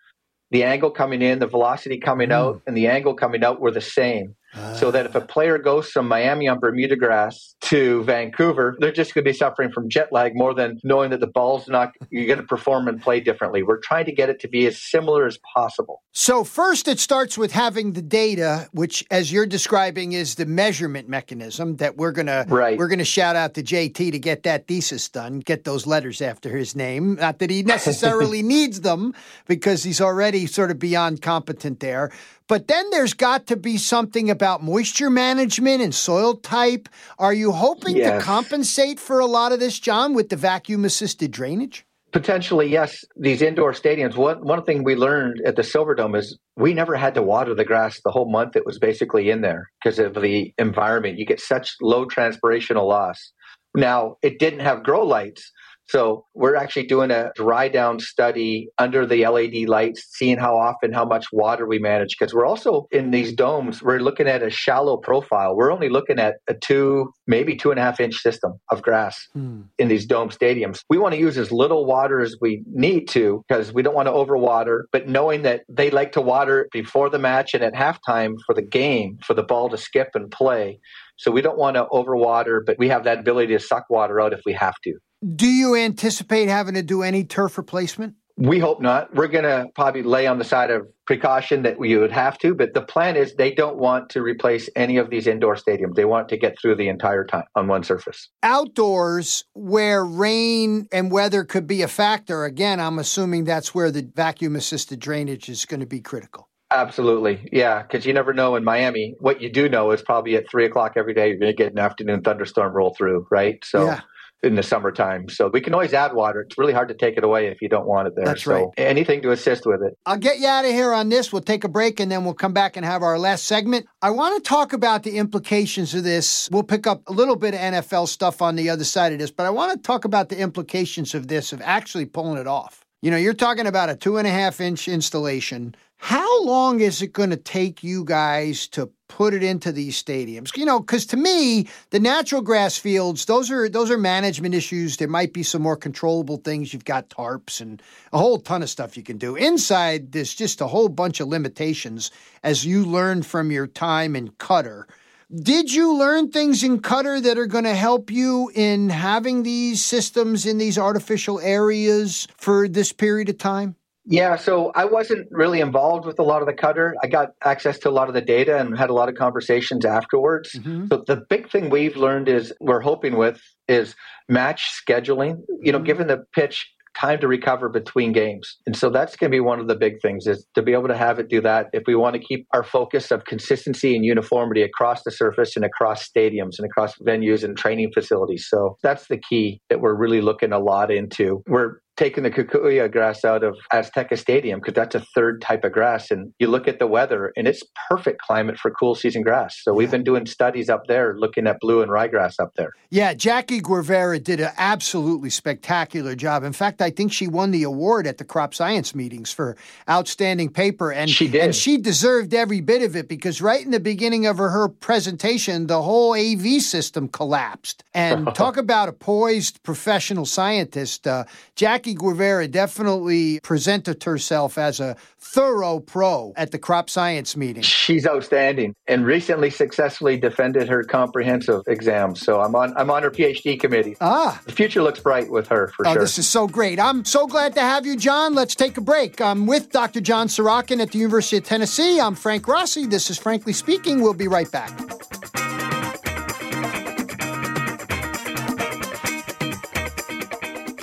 the 0.51 0.65
angle 0.65 0.91
coming 0.91 1.23
in, 1.23 1.39
the 1.39 1.47
velocity 1.47 1.99
coming 1.99 2.29
mm. 2.29 2.35
out, 2.35 2.63
and 2.67 2.77
the 2.77 2.89
angle 2.89 3.15
coming 3.15 3.43
out 3.43 3.59
were 3.59 3.73
the 3.73 3.81
same 3.81 4.37
so 4.75 4.91
that 4.91 5.07
if 5.07 5.15
a 5.15 5.21
player 5.21 5.59
goes 5.59 5.91
from 5.91 6.09
Miami 6.09 6.49
on 6.49 6.59
Bermuda 6.59 6.97
grass 6.97 7.55
to 7.63 8.03
Vancouver, 8.05 8.77
they're 8.79 8.93
just 8.93 9.15
going 9.15 9.25
to 9.25 9.31
be 9.31 9.37
suffering 9.37 9.71
from 9.71 9.89
jet 9.89 10.13
lag 10.13 10.33
more 10.35 10.55
than 10.55 10.79
knowing 10.85 11.11
that 11.11 11.21
the 11.21 11.27
ball's 11.27 11.69
not, 11.69 11.93
you're 12.11 12.27
going 12.27 12.39
to 12.39 12.47
perform 12.47 12.89
and 12.89 13.01
play 13.01 13.21
differently. 13.21 13.63
We're 13.63 13.81
trying 13.81 14.07
to 14.07 14.13
get 14.13 14.29
it 14.29 14.41
to 14.41 14.49
be 14.49 14.67
as 14.67 14.81
similar 14.81 15.27
as 15.27 15.39
possible. 15.55 16.03
So, 16.13 16.45
first, 16.45 16.89
it 16.89 16.99
starts 16.99 17.37
with 17.37 17.53
having 17.53 17.93
the 17.93 18.03
data, 18.03 18.69
which, 18.73 19.05
as 19.11 19.31
you're 19.33 19.47
describing, 19.47 20.13
is 20.13 20.37
the 20.37 20.47
measurement 20.47 21.09
mechanism 21.09 21.77
that 21.77 21.97
we're 21.97 22.13
going 22.13 22.27
to, 22.27 22.47
right. 22.49 22.79
we're 22.79 22.89
going 22.89 22.99
to 22.99 23.05
shout 23.05 23.37
out 23.37 23.55
to 23.55 23.63
JT 23.63 24.13
to 24.13 24.19
get 24.19 24.43
that 24.45 24.67
thesis 24.67 25.09
done, 25.09 25.41
get 25.41 25.65
those 25.65 25.87
letters 25.87 26.23
after 26.23 26.57
his 26.57 26.75
name. 26.75 27.17
Not 27.17 27.39
that 27.41 27.51
he 27.51 27.63
necessarily 27.63 28.43
needs 28.57 28.81
them 28.81 29.15
because 29.47 29.83
he's 29.83 30.01
already 30.01 30.47
sort 30.47 30.71
of 30.71 30.79
beyond 30.79 31.21
competent 31.23 31.81
there. 31.81 32.11
But 32.49 32.69
then 32.69 32.91
there's 32.91 33.15
got 33.15 33.47
to 33.49 33.57
be 33.57 33.77
something 33.77 34.31
about 34.31 34.63
moisture 34.63 35.11
management 35.11 35.83
and 35.83 35.95
soil 35.95 36.35
type. 36.35 36.89
Are 37.19 37.35
you 37.35 37.53
hoping 37.53 37.97
yes. 37.97 38.21
to 38.21 38.25
compensate 38.25 39.01
for 39.01 39.19
a 39.19 39.27
lot 39.27 39.53
of 39.53 39.61
this, 39.61 39.79
John, 39.81 40.15
with 40.15 40.29
the 40.29 40.37
vacuum 40.37 40.85
assisted 40.85 41.33
drainage? 41.33 41.85
Potentially, 42.13 42.69
yes. 42.69 43.05
These 43.17 43.43
indoor 43.43 43.73
stadiums. 43.73 44.17
One 44.17 44.43
one 44.43 44.63
thing 44.63 44.85
we 44.85 44.95
learned 44.95 45.43
at 45.45 45.57
the 45.57 45.63
Silverdome 45.63 46.17
is 46.17 46.39
we 46.57 46.73
never 46.73 46.95
had 46.95 47.15
to 47.15 47.23
water 47.23 47.55
the 47.55 47.65
grass 47.65 48.01
the 48.05 48.13
whole 48.13 48.31
month. 48.31 48.57
It 48.57 48.65
was 48.65 48.79
basically 48.79 49.29
in 49.29 49.41
there 49.41 49.71
because 49.83 49.99
of 49.99 50.15
the 50.15 50.55
environment. 50.57 51.19
You 51.19 51.27
get 51.27 51.41
such 51.41 51.75
low 51.83 52.07
transpirational 52.07 52.89
loss. 52.89 53.33
Now 53.75 54.17
it 54.23 54.39
didn't 54.39 54.61
have 54.61 54.85
grow 54.85 55.05
lights, 55.05 55.53
so 55.89 56.25
we're 56.35 56.57
actually 56.57 56.87
doing 56.87 57.11
a 57.11 57.31
dry 57.37 57.69
down 57.69 58.01
study 58.01 58.69
under 58.79 59.07
the 59.07 59.27
LED 59.27 59.69
lights, 59.69 60.05
seeing 60.11 60.37
how 60.37 60.57
often, 60.57 60.93
how 60.93 61.05
much 61.05 61.27
water 61.33 61.67
we 61.67 61.79
manage. 61.79 62.17
Because 62.19 62.35
we're 62.35 62.47
also 62.47 62.87
in 62.91 63.13
these 63.13 63.33
domes, 63.33 63.83
we're 63.83 64.01
looking 64.01 64.27
at 64.27 64.43
a 64.43 64.51
shallow 64.51 64.97
profile. 64.97 65.55
We're 65.55 65.73
only 65.73 65.89
looking 65.89 66.19
at 66.19 66.37
a 66.49 66.55
two, 66.55 67.13
maybe 67.27 67.55
two 67.55 67.71
and 67.71 67.79
a 67.79 67.83
half 67.83 68.01
inch 68.01 68.17
system 68.17 68.55
of 68.71 68.83
grass 68.83 69.29
hmm. 69.33 69.63
in 69.79 69.89
these 69.89 70.07
dome 70.07 70.31
stadiums. 70.31 70.81
We 70.91 70.99
want 70.99 71.15
to 71.15 71.21
use 71.21 71.39
as 71.39 71.53
little 71.53 71.87
water 71.87 72.21
as 72.21 72.37
we 72.41 72.63
need 72.67 73.09
to 73.11 73.45
because 73.49 73.73
we 73.73 73.83
don't 73.83 73.95
want 73.95 74.07
to 74.09 74.13
overwater. 74.13 74.83
But 74.91 75.09
knowing 75.09 75.43
that 75.43 75.63
they 75.69 75.91
like 75.91 76.13
to 76.13 76.21
water 76.21 76.69
before 76.73 77.11
the 77.11 77.19
match 77.19 77.55
and 77.55 77.63
at 77.63 77.75
halftime 77.75 78.35
for 78.45 78.55
the 78.55 78.63
game, 78.63 79.19
for 79.25 79.35
the 79.35 79.43
ball 79.43 79.69
to 79.69 79.77
skip 79.77 80.11
and 80.15 80.31
play, 80.31 80.81
So 81.19 81.31
we 81.31 81.41
don't 81.41 81.57
want 81.57 81.77
to 81.77 81.87
overwater, 81.87 82.61
but 82.67 82.77
we 82.79 82.89
have 82.89 83.05
that 83.05 83.21
ability 83.21 83.55
to 83.55 83.61
suck 83.61 83.85
water 83.89 84.21
out 84.21 84.35
if 84.35 84.41
we 84.45 84.53
have 84.53 84.75
to. 84.85 84.99
Do 85.35 85.47
you 85.47 85.75
anticipate 85.75 86.49
having 86.49 86.75
to 86.75 86.83
do 86.83 87.03
any 87.03 87.25
turf 87.25 87.59
replacement? 87.59 88.15
We 88.37 88.61
hope 88.61 88.81
not. 88.81 89.13
We're 89.15 89.27
going 89.29 89.45
to 89.45 89.67
probably 89.75 90.03
lay 90.03 90.27
on 90.27 90.39
the 90.39 90.45
side 90.45 90.71
of 90.71 90.87
precaution 91.07 91.63
that 91.63 91.79
we 91.79 91.97
would 91.97 92.13
have 92.13 92.39
to, 92.39 92.55
but 92.55 92.75
the 92.75 92.83
plan 92.83 93.17
is 93.17 93.35
they 93.35 93.53
don't 93.53 93.77
want 93.77 94.11
to 94.11 94.23
replace 94.23 94.69
any 94.77 94.99
of 94.99 95.11
these 95.11 95.27
indoor 95.27 95.57
stadiums. 95.57 95.95
They 95.95 96.05
want 96.05 96.29
to 96.29 96.37
get 96.37 96.61
through 96.61 96.77
the 96.77 96.89
entire 96.89 97.25
time 97.25 97.45
on 97.57 97.67
one 97.67 97.83
surface. 97.83 98.29
Outdoors, 98.43 99.45
where 99.55 100.05
rain 100.05 100.87
and 100.93 101.11
weather 101.11 101.45
could 101.45 101.67
be 101.67 101.83
a 101.83 101.89
factor, 101.89 102.45
again, 102.45 102.79
I'm 102.79 102.99
assuming 102.99 103.45
that's 103.45 103.75
where 103.75 103.91
the 103.91 104.09
vacuum 104.15 104.55
assisted 104.55 105.01
drainage 105.01 105.49
is 105.49 105.65
going 105.65 105.81
to 105.81 105.87
be 105.87 106.01
critical. 106.01 106.51
Absolutely. 106.71 107.49
Yeah. 107.53 107.83
Because 107.83 108.05
you 108.05 108.13
never 108.13 108.35
know 108.35 108.55
in 108.55 108.65
Miami. 108.65 109.15
What 109.19 109.41
you 109.41 109.51
do 109.51 109.69
know 109.69 109.93
is 109.93 110.03
probably 110.03 110.37
at 110.37 110.49
three 110.51 110.67
o'clock 110.67 110.93
every 110.97 111.15
day, 111.15 111.29
you're 111.29 111.39
going 111.39 111.53
to 111.53 111.57
get 111.57 111.73
an 111.73 111.79
afternoon 111.79 112.23
thunderstorm 112.23 112.75
roll 112.75 112.95
through, 112.95 113.27
right? 113.31 113.65
So, 113.65 113.87
yeah 113.87 114.01
in 114.43 114.55
the 114.55 114.63
summertime. 114.63 115.29
So 115.29 115.49
we 115.53 115.61
can 115.61 115.75
always 115.75 115.93
add 115.93 116.13
water. 116.13 116.41
It's 116.43 116.59
really 116.59 116.73
hard 116.73 116.89
to 116.89 116.95
take 116.95 117.17
it 117.17 117.25
away 117.25 117.49
if 117.49 117.61
you 117.61 117.69
don't 117.69 117.87
want 117.87 118.09
it 118.09 118.15
there. 118.17 118.27
That's 118.27 118.45
so 118.45 118.53
right. 118.53 118.67
anything 118.77 119.23
to 119.23 119.33
assist 119.33 119.67
with 119.67 119.83
it. 119.83 119.97
I'll 120.07 120.19
get 120.19 120.39
you 120.39 120.47
out 120.47 120.65
of 120.65 120.71
here 120.71 120.93
on 120.93 121.09
this. 121.09 121.33
We'll 121.33 121.43
take 121.43 121.65
a 121.65 121.69
break 121.69 122.01
and 122.01 122.11
then 122.11 122.25
we'll 122.25 122.35
come 122.35 122.53
back 122.53 122.77
and 122.77 122.85
have 122.85 123.03
our 123.03 123.19
last 123.19 123.47
segment. 123.47 123.87
I 124.03 124.11
want 124.11 124.43
to 124.43 124.49
talk 124.49 124.73
about 124.73 125.03
the 125.03 125.19
implications 125.19 125.95
of 125.95 126.05
this. 126.05 126.49
We'll 126.53 126.63
pick 126.63 126.87
up 126.87 127.03
a 127.07 127.13
little 127.13 127.37
bit 127.37 127.55
of 127.55 127.61
NFL 127.61 128.09
stuff 128.09 128.43
on 128.43 128.57
the 128.57 128.71
other 128.71 128.85
side 128.85 129.13
of 129.13 129.19
this, 129.19 129.31
but 129.31 129.47
I 129.47 129.51
want 129.51 129.73
to 129.73 129.87
talk 129.87 130.05
about 130.05 130.29
the 130.29 130.39
implications 130.39 131.15
of 131.15 131.29
this, 131.29 131.53
of 131.53 131.61
actually 131.63 132.07
pulling 132.07 132.39
it 132.39 132.47
off. 132.47 132.86
You 133.07 133.13
know, 133.13 133.19
you're 133.19 133.35
talking 133.35 133.69
about 133.69 133.89
a 133.89 133.95
two 133.95 134.17
and 134.17 134.27
a 134.27 134.33
half 134.33 134.61
inch 134.61 134.89
installation. 134.89 135.77
How 135.95 136.43
long 136.43 136.81
is 136.81 137.03
it 137.03 137.13
going 137.13 137.31
to 137.31 137.37
take 137.37 137.85
you 137.85 138.03
guys 138.03 138.67
to 138.71 138.91
put 139.07 139.33
it 139.33 139.45
into 139.45 139.71
these 139.71 140.03
stadiums? 140.03 140.57
You 140.57 140.65
know, 140.65 140.81
because 140.81 141.07
to 141.07 141.17
me, 141.17 141.69
the 141.91 142.01
natural 142.01 142.43
grass 142.43 142.77
fields 142.77 143.27
those 143.27 143.49
are 143.49 143.69
those 143.69 143.93
are 143.93 143.97
management 143.97 144.57
issues. 144.57 144.97
There 144.97 145.07
might 145.07 145.33
be 145.33 145.45
some 145.45 145.63
more 145.63 145.77
controllable 145.77 146.39
things. 146.39 146.73
You've 146.73 146.85
got 146.85 147.09
tarps 147.09 147.61
and 147.61 147.81
a 148.13 148.19
whole 148.19 148.41
ton 148.41 148.61
of 148.65 148.71
stuff 148.71 148.97
you 148.97 149.05
can 149.05 149.19
do. 149.19 149.37
Inside, 149.37 150.11
there's 150.11 150.35
just 150.35 150.61
a 150.61 150.67
whole 150.67 150.89
bunch 150.89 151.21
of 151.21 151.29
limitations 151.29 152.11
as 152.43 152.67
you 152.67 152.85
learn 152.85 153.23
from 153.23 153.53
your 153.53 153.69
time 153.69 154.17
in 154.17 154.31
Qatar. 154.31 154.87
Did 155.35 155.75
you 155.75 155.97
learn 155.99 156.31
things 156.31 156.63
in 156.63 156.81
Qatar 156.81 157.21
that 157.23 157.37
are 157.37 157.47
going 157.47 157.65
to 157.65 157.75
help 157.75 158.13
you 158.13 158.51
in 158.55 158.91
having 158.91 159.43
these 159.43 159.85
systems 159.85 160.47
in 160.47 160.59
these 160.59 160.79
artificial 160.79 161.41
areas 161.41 162.29
for 162.37 162.69
this 162.69 162.93
period 162.93 163.29
of 163.29 163.39
time? 163.39 163.75
Yeah, 164.09 164.37
so 164.37 164.71
I 164.77 164.85
wasn't 164.85 165.27
really 165.33 165.61
involved 165.61 166.07
with 166.07 166.21
a 166.21 166.23
lot 166.23 166.41
of 166.41 166.47
the 166.47 166.55
Qatar. 166.55 166.93
I 167.03 167.09
got 167.09 167.31
access 167.43 167.77
to 167.81 167.89
a 167.89 167.91
lot 167.91 168.07
of 168.07 168.15
the 168.15 168.21
data 168.21 168.57
and 168.57 168.79
had 168.79 168.89
a 168.89 168.93
lot 168.93 169.09
of 169.09 169.17
conversations 169.17 169.85
afterwards. 169.85 170.53
Mm-hmm. 170.53 170.87
So 170.93 171.03
the 171.05 171.17
big 171.17 171.51
thing 171.51 171.71
we've 171.71 171.97
learned 171.97 172.29
is 172.29 172.53
we're 172.61 172.81
hoping 172.81 173.17
with 173.17 173.43
is 173.67 173.97
match 174.29 174.71
scheduling. 174.81 175.43
You 175.61 175.73
know, 175.73 175.79
mm-hmm. 175.79 175.87
given 175.87 176.07
the 176.07 176.25
pitch 176.33 176.73
time 176.99 177.21
to 177.21 177.29
recover 177.29 177.69
between 177.69 178.13
games. 178.13 178.57
And 178.67 178.77
so 178.77 178.91
that's 178.91 179.17
going 179.17 179.31
to 179.31 179.35
be 179.35 179.41
one 179.41 179.61
of 179.61 179.69
the 179.69 179.77
big 179.77 180.01
things 180.01 180.27
is 180.27 180.47
to 180.55 180.63
be 180.63 180.73
able 180.73 180.89
to 180.89 180.97
have 180.97 181.19
it 181.19 181.29
do 181.29 181.41
that 181.43 181.67
if 181.73 181.83
we 181.87 181.95
want 181.95 182.15
to 182.15 182.21
keep 182.21 182.47
our 182.53 182.65
focus 182.65 183.11
of 183.11 183.25
consistency 183.25 183.95
and 183.95 184.05
uniformity 184.05 184.63
across 184.63 185.03
the 185.05 185.11
surface 185.11 185.57
and 185.57 185.65
across 185.65 186.09
stadiums 186.09 186.59
and 186.59 186.67
across 186.67 186.97
venues 186.99 187.45
and 187.45 187.57
training 187.57 187.91
facilities. 187.93 188.47
So 188.49 188.77
that's 188.83 189.09
the 189.09 189.19
key 189.19 189.61
that 189.69 189.81
we're 189.81 189.97
really 189.97 190.21
looking 190.21 190.53
a 190.53 190.59
lot 190.59 190.91
into. 190.91 191.43
We're 191.47 191.79
taking 191.97 192.23
the 192.23 192.31
kikuyu 192.31 192.91
grass 192.91 193.25
out 193.25 193.43
of 193.43 193.57
Azteca 193.73 194.19
Stadium 194.19 194.61
because 194.61 194.75
that's 194.75 194.95
a 194.95 195.01
third 195.01 195.41
type 195.41 195.65
of 195.65 195.73
grass. 195.73 196.11
And 196.11 196.33
you 196.39 196.47
look 196.47 196.69
at 196.69 196.79
the 196.79 196.87
weather 196.87 197.33
and 197.37 197.49
it's 197.49 197.63
perfect 197.89 198.21
climate 198.21 198.59
for 198.59 198.71
cool 198.71 198.95
season 198.95 199.23
grass. 199.23 199.57
So 199.63 199.73
we've 199.73 199.91
been 199.91 200.05
doing 200.05 200.27
studies 200.27 200.69
up 200.69 200.87
there 200.87 201.17
looking 201.17 201.47
at 201.47 201.59
blue 201.61 201.83
and 201.83 201.91
ryegrass 201.91 202.39
up 202.39 202.53
there. 202.57 202.71
Yeah, 202.91 203.15
Jackie 203.15 203.61
Guevara 203.61 204.19
did 204.19 204.41
an 204.41 204.53
absolutely 204.59 205.31
spectacular 205.31 206.15
job. 206.15 206.45
In 206.45 206.53
fact, 206.53 206.83
I 206.83 206.91
think 206.91 207.13
she 207.13 207.27
won 207.27 207.51
the 207.51 207.63
award 207.63 208.07
at 208.07 208.19
the 208.19 208.25
crop 208.25 208.55
science 208.55 208.95
meetings 208.95 209.33
for 209.33 209.57
outstanding 209.89 210.51
paper. 210.51 210.93
And 210.93 211.09
she 211.09 211.29
did. 211.29 211.43
And 211.43 211.55
she 211.55 211.79
deserved 211.79 212.35
every 212.35 212.61
bit 212.61 212.83
of 212.83 212.95
it 212.95 213.09
because 213.09 213.41
right 213.41 213.65
in 213.65 213.71
the 213.71 213.81
beginning 213.81 214.27
of 214.27 214.39
her, 214.39 214.51
her 214.51 214.69
presentation, 214.69 215.67
the 215.67 215.83
whole 215.83 216.15
AV 216.15 216.61
system 216.61 217.09
collapsed. 217.09 217.85
And 217.95 218.29
talk 218.35 218.57
about 218.57 218.89
a 218.89 218.93
poised 218.93 219.63
professional 219.63 220.27
scientist. 220.27 221.07
Uh, 221.07 221.25
Jackie 221.55 221.86
Jackie 221.87 221.95
Guevara 221.95 222.49
definitely 222.49 223.39
presented 223.45 224.03
herself 224.03 224.59
as 224.59 224.81
a 224.81 224.97
thorough 225.21 225.79
pro 225.79 226.33
at 226.35 226.51
the 226.51 226.59
crop 226.59 226.91
science 226.91 227.37
meeting. 227.37 227.63
She's 227.63 228.05
outstanding 228.05 228.75
and 228.89 229.07
recently 229.07 229.51
successfully 229.51 230.17
defended 230.17 230.69
her 230.69 230.83
comprehensive 230.83 231.63
exam. 231.69 232.17
So 232.17 232.41
I'm 232.41 232.57
on 232.57 232.77
I'm 232.77 232.91
on 232.91 233.05
her 233.05 233.11
PhD 233.13 233.61
committee. 233.61 233.97
Ah. 234.01 234.41
The 234.47 234.53
future 234.53 234.83
looks 234.83 234.99
bright 234.99 235.31
with 235.31 235.47
her 235.47 235.69
for 235.69 235.87
oh, 235.87 235.93
sure. 235.93 236.03
This 236.03 236.19
is 236.19 236.29
so 236.29 236.49
great. 236.49 236.81
I'm 236.81 237.05
so 237.05 237.29
glad 237.29 237.55
to 237.55 237.61
have 237.61 237.87
you, 237.87 237.97
John. 237.97 238.35
Let's 238.35 238.57
take 238.57 238.77
a 238.77 238.81
break. 238.81 239.21
I'm 239.21 239.47
with 239.47 239.71
Dr. 239.71 240.01
John 240.01 240.27
Sorochan 240.27 240.81
at 240.81 240.91
the 240.91 240.99
University 240.99 241.37
of 241.37 241.45
Tennessee. 241.45 242.01
I'm 242.01 242.17
Frank 242.17 242.49
Rossi. 242.49 242.87
This 242.87 243.11
is 243.11 243.19
Frankly 243.19 243.53
Speaking. 243.53 244.03
We'll 244.03 244.13
be 244.13 244.27
right 244.27 244.51
back. 244.51 244.77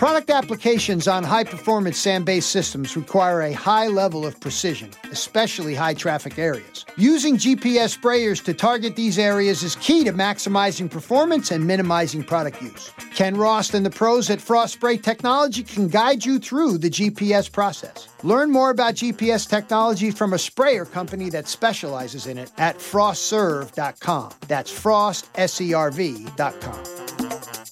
Product 0.04 0.32
applications 0.32 1.08
on 1.08 1.24
high 1.24 1.46
performance 1.46 1.98
sand 1.98 2.26
based 2.26 2.52
systems 2.52 2.98
require 2.98 3.44
a 3.44 3.54
high 3.54 3.88
level 3.88 4.26
of 4.26 4.38
precision, 4.42 4.92
especially 5.12 5.76
high 5.76 5.94
traffic 5.94 6.38
areas. 6.38 6.84
Using 6.98 7.38
GPS 7.38 7.98
sprayers 7.98 8.44
to 8.44 8.54
target 8.54 8.98
these 8.98 9.18
areas 9.18 9.64
is 9.64 9.78
key 9.78 10.04
to 10.04 10.12
maximizing 10.12 10.92
performance 10.92 11.52
and 11.52 11.66
minimizing 11.66 12.22
product 12.22 12.62
use. 12.62 12.92
Ken 13.16 13.38
Rost 13.38 13.76
and 13.76 13.86
the 13.86 13.90
pros 13.90 14.30
at 14.30 14.42
Frost 14.42 14.74
Spray 14.74 14.98
Technology 14.98 15.64
can 15.64 15.88
guide 15.88 16.26
you 16.26 16.38
through 16.38 16.80
the 16.80 16.90
GPS 16.90 17.50
process. 17.50 18.10
Learn 18.24 18.52
more 18.52 18.72
about 18.72 18.96
GPS 18.96 19.50
technology 19.50 20.12
from 20.12 20.34
a 20.34 20.38
sprayer 20.38 20.84
company 20.84 21.30
that 21.30 21.48
specializes 21.48 22.28
in 22.28 22.38
it 22.38 22.52
at 22.58 22.78
frostserve.com. 22.78 24.34
That's 24.50 24.70
frostserv.com. 24.70 27.63